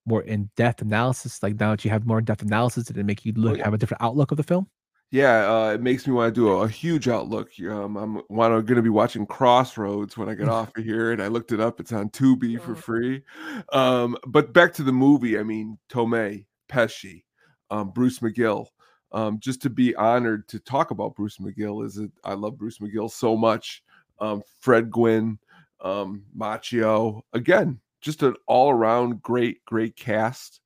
[0.06, 1.42] more in-depth analysis?
[1.42, 3.64] Like now that you have more in-depth analysis, did it make you look yeah.
[3.64, 4.68] have a different outlook of the film?
[5.16, 7.50] Yeah, uh, it makes me want to do a, a huge outlook.
[7.62, 11.24] Um, I'm want going to be watching Crossroads when I get off of here, and
[11.24, 11.80] I looked it up.
[11.80, 13.24] It's on Tubi for free.
[13.72, 15.40] Um, but back to the movie.
[15.40, 17.24] I mean, Tomei, Pesci,
[17.72, 18.68] um, Bruce McGill.
[19.14, 22.80] Um, just to be honored to talk about Bruce McGill is it, I love Bruce
[22.80, 23.84] McGill so much.
[24.20, 25.40] Um, Fred Gwynne,
[25.80, 30.60] um, Macchio, again, just an all around great, great cast.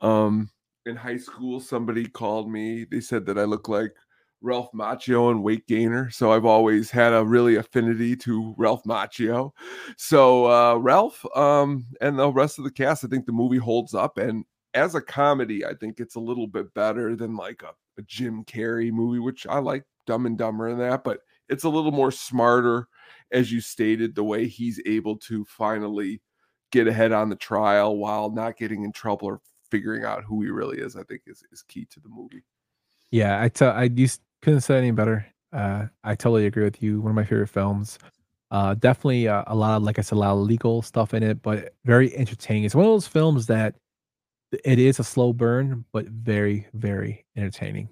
[0.00, 0.48] Um,
[0.86, 2.84] in high school, somebody called me.
[2.84, 3.92] They said that I look like
[4.40, 6.10] Ralph Macchio and weight gainer.
[6.10, 9.50] So I've always had a really affinity to Ralph Macchio.
[9.96, 13.94] So uh, Ralph um, and the rest of the cast, I think the movie holds
[13.94, 14.18] up.
[14.18, 18.02] And as a comedy, I think it's a little bit better than like a, a
[18.02, 21.92] Jim Carrey movie, which I like Dumb and Dumber and that, but it's a little
[21.92, 22.88] more smarter,
[23.32, 26.20] as you stated, the way he's able to finally
[26.72, 29.40] get ahead on the trial while not getting in trouble or
[29.70, 32.44] figuring out who he really is, I think is, is key to the movie.
[33.10, 35.26] Yeah, I tell I used couldn't say any better.
[35.52, 37.00] Uh, I totally agree with you.
[37.00, 37.98] One of my favorite films.
[38.50, 41.22] Uh, definitely uh, a lot of, like I said, a lot of legal stuff in
[41.22, 42.64] it, but very entertaining.
[42.64, 43.74] It's one of those films that
[44.64, 47.88] it is a slow burn, but very, very entertaining.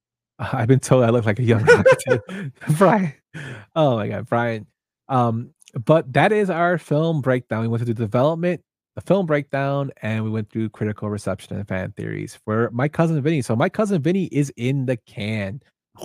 [0.38, 1.66] I've been told I look like a young
[2.78, 3.12] Brian.
[3.74, 4.66] Oh my god, Brian.
[5.08, 5.50] Um,
[5.84, 7.62] but that is our film breakdown.
[7.62, 8.62] We went through the development,
[8.98, 13.22] the film breakdown, and we went through critical reception and fan theories for my cousin
[13.22, 13.42] Vinny.
[13.42, 15.62] So my cousin Vinny is in the can.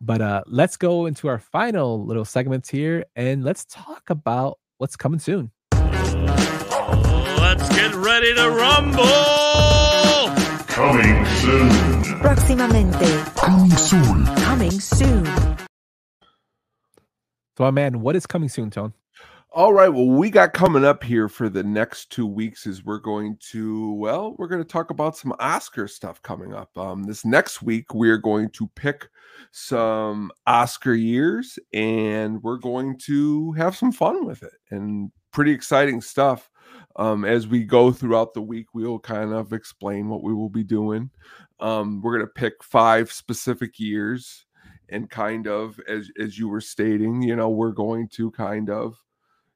[0.00, 4.94] But uh let's go into our final little segments here and let's talk about what's
[4.94, 5.50] coming soon.
[5.72, 9.02] Let's get ready to rumble!
[10.68, 11.68] Coming soon.
[12.22, 13.10] Próximamente.
[13.34, 14.24] Coming soon.
[14.36, 15.26] Coming soon.
[17.56, 18.92] So my man, what is coming soon, Tone?
[19.50, 19.88] All right.
[19.88, 23.94] Well, we got coming up here for the next two weeks is we're going to,
[23.94, 26.76] well, we're going to talk about some Oscar stuff coming up.
[26.76, 29.08] Um, this next week, we're going to pick
[29.50, 36.02] some Oscar years and we're going to have some fun with it and pretty exciting
[36.02, 36.50] stuff.
[36.96, 40.64] Um, as we go throughout the week, we'll kind of explain what we will be
[40.64, 41.08] doing.
[41.58, 44.44] Um, we're going to pick five specific years
[44.90, 48.98] and kind of as as you were stating, you know, we're going to kind of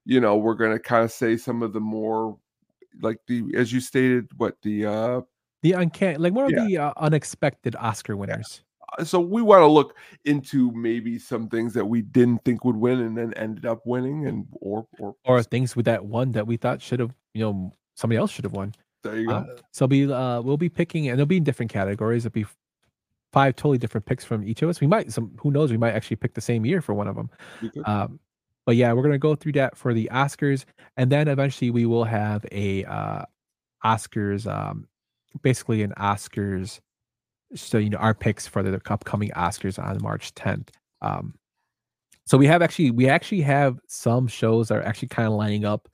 [0.05, 2.37] you know, we're going to kind of say some of the more
[3.01, 5.21] like the as you stated what the uh
[5.63, 6.65] The uncanny, like one of Yeah.
[6.67, 8.63] the uh, unexpected Oscar winners.
[8.99, 12.77] uh, so we want to look into maybe some things that we didn't think would
[12.77, 16.47] win and then ended up winning and or or or things with that one that
[16.47, 18.75] we thought should have, you know, somebody else should have won.
[19.03, 19.35] there you go.
[19.37, 22.27] Uh, so be uh we'll be picking and it'll be in different categories.
[22.27, 22.47] It'll be
[23.33, 24.81] five totally different picks from each of us.
[24.83, 27.17] We might some who knows, we might actually pick the same year for one of
[27.17, 27.31] them.
[27.87, 28.21] Um
[28.67, 30.65] but yeah, we're gonna go through that for the Oscars,
[30.97, 33.25] and then eventually we will have a uh
[33.85, 34.87] Oscars um
[35.43, 36.81] basically an Oscars
[37.55, 40.69] so you know our picks for the upcoming Oscars on March 10th.
[41.01, 41.35] Um
[42.25, 45.65] so we have actually we actually have some shows that are actually kind of lining
[45.65, 45.89] up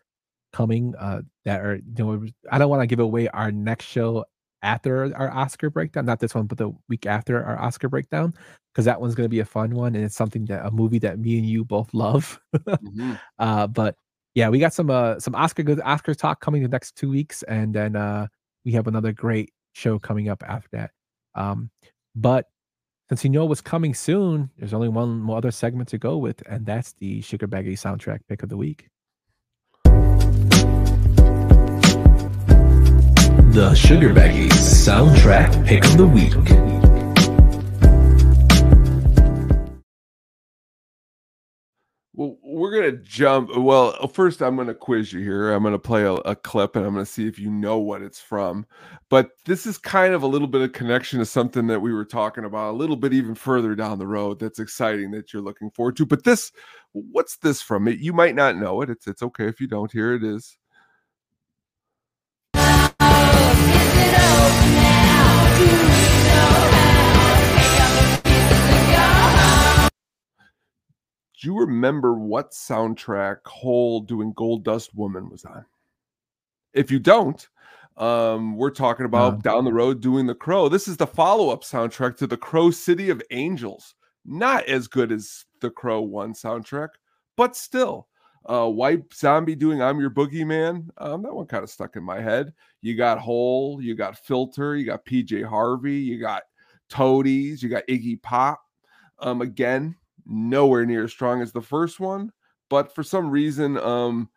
[0.52, 4.24] coming uh that are you know I don't want to give away our next show
[4.62, 8.34] after our Oscar breakdown, not this one, but the week after our Oscar breakdown,
[8.72, 10.98] because that one's going to be a fun one and it's something that a movie
[11.00, 12.40] that me and you both love.
[12.68, 13.18] Mhm.
[13.38, 13.96] uh but
[14.34, 17.42] yeah, we got some uh some Oscar good Oscar talk coming the next two weeks,
[17.44, 18.26] and then uh
[18.64, 20.90] we have another great show coming up after that.
[21.34, 21.70] Um
[22.16, 22.46] but
[23.08, 26.42] since you know what's coming soon, there's only one more other segment to go with,
[26.48, 28.88] and that's the Sugar Baggy soundtrack pick of the week.
[33.50, 36.34] The Sugar Baggies soundtrack pick of the week.
[42.12, 43.56] Well, we're gonna jump.
[43.56, 45.50] Well, first I'm gonna quiz you here.
[45.52, 48.20] I'm gonna play a, a clip, and I'm gonna see if you know what it's
[48.20, 48.66] from.
[49.08, 52.04] But this is kind of a little bit of connection to something that we were
[52.04, 54.40] talking about a little bit even further down the road.
[54.40, 56.06] That's exciting that you're looking forward to.
[56.06, 56.52] But this,
[56.92, 57.88] what's this from?
[57.88, 58.90] It you might not know it.
[58.90, 59.90] It's it's okay if you don't.
[59.90, 60.58] Here it is.
[71.40, 75.64] Do you remember what soundtrack Hole doing Gold Dust Woman was on?
[76.74, 77.46] If you don't,
[77.96, 79.40] um, we're talking about No.
[79.40, 80.68] down the road doing The Crow.
[80.68, 83.94] This is the follow up soundtrack to The Crow City of Angels.
[84.24, 86.88] Not as good as The Crow 1 soundtrack,
[87.36, 88.08] but still.
[88.44, 90.88] Uh, White Zombie doing I'm Your Boogeyman.
[90.98, 92.52] Um, that one kind of stuck in my head.
[92.80, 96.42] You got Hole, you got Filter, you got PJ Harvey, you got
[96.88, 98.60] Toadies, you got Iggy Pop.
[99.18, 99.96] Um, again,
[100.28, 102.30] nowhere near as strong as the first one,
[102.70, 104.28] but for some reason, um,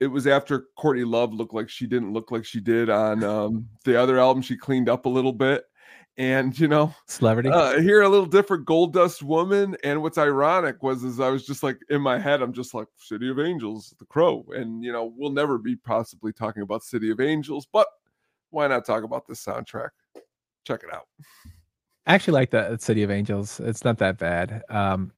[0.00, 3.68] it was after Courtney Love looked like she didn't look like she did on um
[3.84, 4.42] the other album.
[4.42, 5.64] She cleaned up a little bit,
[6.18, 7.50] and you know, Celebrity.
[7.50, 9.76] uh, hear a little different Gold Dust Woman.
[9.84, 12.88] And what's ironic was, is I was just like in my head, I'm just like
[12.96, 17.10] City of Angels, The Crow, and you know, we'll never be possibly talking about City
[17.10, 17.86] of Angels, but
[18.50, 19.90] why not talk about this soundtrack?
[20.64, 21.06] Check it out.
[22.06, 23.60] I actually like the City of Angels.
[23.60, 24.62] It's not that bad.
[24.68, 25.12] Um,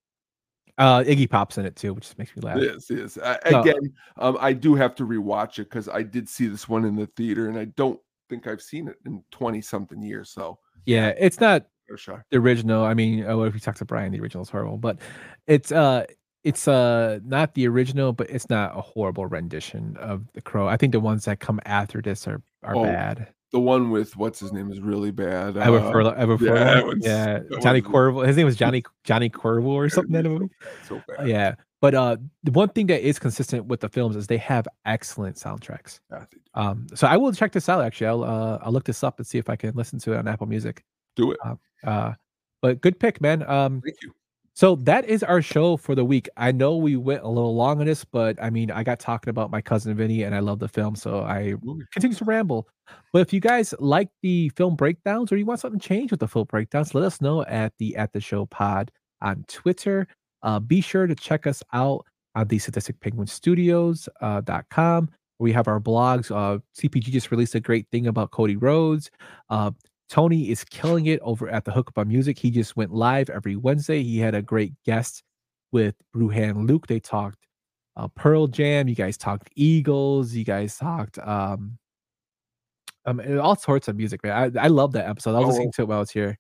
[0.79, 2.59] uh, Iggy Pop's in it too, which just makes me laugh.
[2.61, 3.19] Yes, yes.
[3.23, 6.69] I, So- again, um, I do have to rewatch it because I did see this
[6.69, 8.01] one in the theater, and I don't
[8.31, 10.31] think I've seen it in twenty something years.
[10.31, 12.21] So Yeah, it's not no shot.
[12.31, 12.85] the original.
[12.85, 14.13] I mean, uh, what if we talk to Brian?
[14.13, 14.99] The original is horrible, but
[15.47, 16.05] it's uh,
[16.45, 20.69] it's uh, not the original, but it's not a horrible rendition of The Crow.
[20.69, 23.29] I think the ones that come after this are are Oh, bad.
[23.53, 25.57] The one with what's his name is really bad.
[25.57, 25.63] Uh,
[26.41, 26.75] yeah, Furlong?
[26.77, 28.21] that one's- yeah, that Johnny Corvo.
[28.23, 30.49] His name was Johnny Johnny Corvo or something in the movie.
[30.87, 31.27] so bad.
[31.27, 34.69] Yeah, but uh, the one thing that is consistent with the films is they have
[34.85, 36.01] excellent soundtracks.
[36.11, 36.25] Yeah.
[36.55, 37.83] Um, so I will check this out.
[37.83, 40.19] Actually, I'll uh, I'll look this up and see if I can listen to it
[40.19, 40.85] on Apple Music.
[41.17, 41.39] Do it.
[41.43, 41.55] Uh,
[41.85, 42.15] uh,
[42.61, 43.49] but good pick, man.
[43.49, 44.13] Um, Thank you.
[44.59, 46.29] So that is our show for the week.
[46.37, 49.31] I know we went a little long on this, but I mean, I got talking
[49.31, 51.55] about my cousin Vinny, and I love the film, so I
[51.93, 52.67] continue to ramble.
[53.13, 56.27] But if you guys like the film breakdowns, or you want something changed with the
[56.27, 58.91] film breakdowns, let us know at the at the show pod
[59.23, 60.09] on Twitter.
[60.43, 62.05] Uh, be sure to check us out
[62.35, 65.09] on the Sadistic Penguin Studios uh, dot com.
[65.39, 66.33] We have our blogs.
[66.33, 69.09] Uh, CPG just released a great thing about Cody Rhodes.
[69.51, 69.71] Uh,
[70.09, 72.39] Tony is killing it over at the Hookup on Music.
[72.39, 74.03] He just went live every Wednesday.
[74.03, 75.23] He had a great guest
[75.73, 76.87] with Bruhan Luke.
[76.87, 77.47] They talked
[77.97, 78.89] uh, Pearl Jam.
[78.89, 80.33] You guys talked Eagles.
[80.33, 81.77] You guys talked um,
[83.05, 84.57] um all sorts of music, man.
[84.57, 85.35] I, I love that episode.
[85.35, 85.49] I was Oh.
[85.49, 86.39] listening to it while I was here.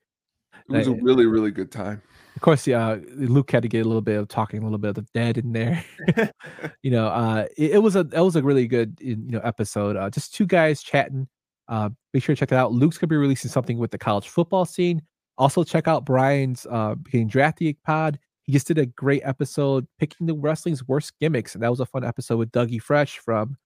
[0.70, 2.02] It was a really, really good time.
[2.36, 4.90] of course, yeah, Luke had to get a little bit of talking, a little bit
[4.90, 5.84] of the dead in there.
[6.82, 9.97] you know, uh, it, it was a that was a really good you know episode.
[9.97, 11.28] Uh, just two guys chatting.
[11.68, 12.72] Uh, make sure to check it out.
[12.72, 15.02] Luke's gonna be releasing something with the college football scene.
[15.36, 18.18] Also, check out Brian's uh, getting drafted pod.
[18.42, 21.86] He just did a great episode picking the wrestling's worst gimmicks, and that was a
[21.86, 23.56] fun episode with Dougie Fresh from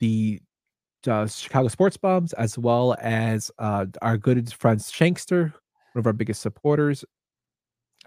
[0.00, 0.40] the
[1.06, 5.52] uh, Chicago Sports Bombs, as well as uh, our good friend Shankster,
[5.92, 7.04] one of our biggest supporters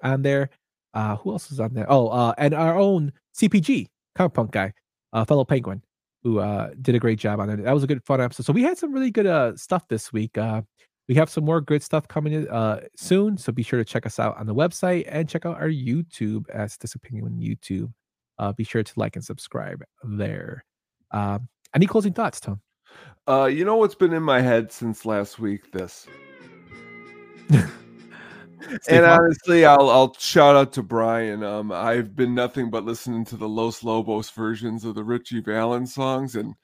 [0.04, 0.50] on there.
[0.94, 1.86] Uh, who else is on there?
[1.88, 4.74] Oh, uh, and our own CPG comic punk guy,
[5.14, 5.84] uh, fellow Penguin,
[6.24, 7.64] who uh, did a great job on it.
[7.64, 8.46] That was a good fun episode.
[8.46, 10.38] So we had some really good uh, stuff this week.
[10.38, 10.62] Uh,
[11.08, 13.38] we have some more good stuff coming in uh, soon.
[13.38, 16.50] So be sure to check us out on the website and check out our YouTube
[16.50, 17.92] as this Penguin YouTube.
[18.38, 20.64] Uh, be sure to like and subscribe there.
[21.12, 22.62] Um, any closing thoughts, Tom?
[23.28, 25.72] Uh, you know what's been in my head since last week?
[25.72, 26.08] This.
[28.90, 31.44] And honestly, I'll I'll shout out to Brian.
[31.44, 35.94] Um, I've been nothing but listening to the Los Lobos versions of the Ritchie Valens
[35.94, 36.56] songs, and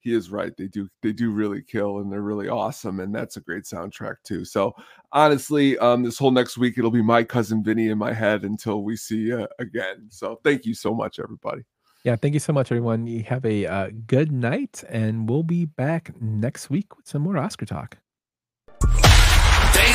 [0.00, 0.56] he is right.
[0.56, 4.16] They do they do really kill, and they're really awesome, and that's a great soundtrack
[4.24, 4.44] too.
[4.44, 4.74] So
[5.12, 8.82] honestly, um, this whole next week it'll be my cousin Vinny in my head until
[8.82, 10.08] we see you again.
[10.10, 11.62] So thank you so much, everybody.
[12.04, 13.06] Yeah, thank you so much, everyone.
[13.06, 17.38] You have a uh, good night, and we'll be back next week with some more
[17.38, 17.98] Oscar talk.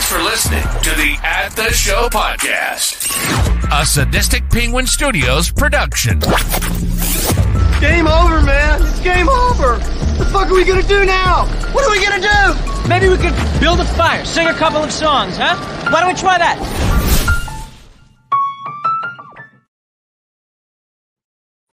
[0.08, 3.12] Thanks for listening to the At the Show podcast,
[3.78, 6.20] a Sadistic Penguin Studios production.
[7.82, 8.82] Game over, man.
[8.84, 9.74] It's game over.
[9.80, 11.46] What the fuck are we gonna do now?
[11.74, 12.88] What are we gonna do?
[12.88, 15.58] Maybe we could build a fire, sing a couple of songs, huh?
[15.92, 16.56] Why don't we try that?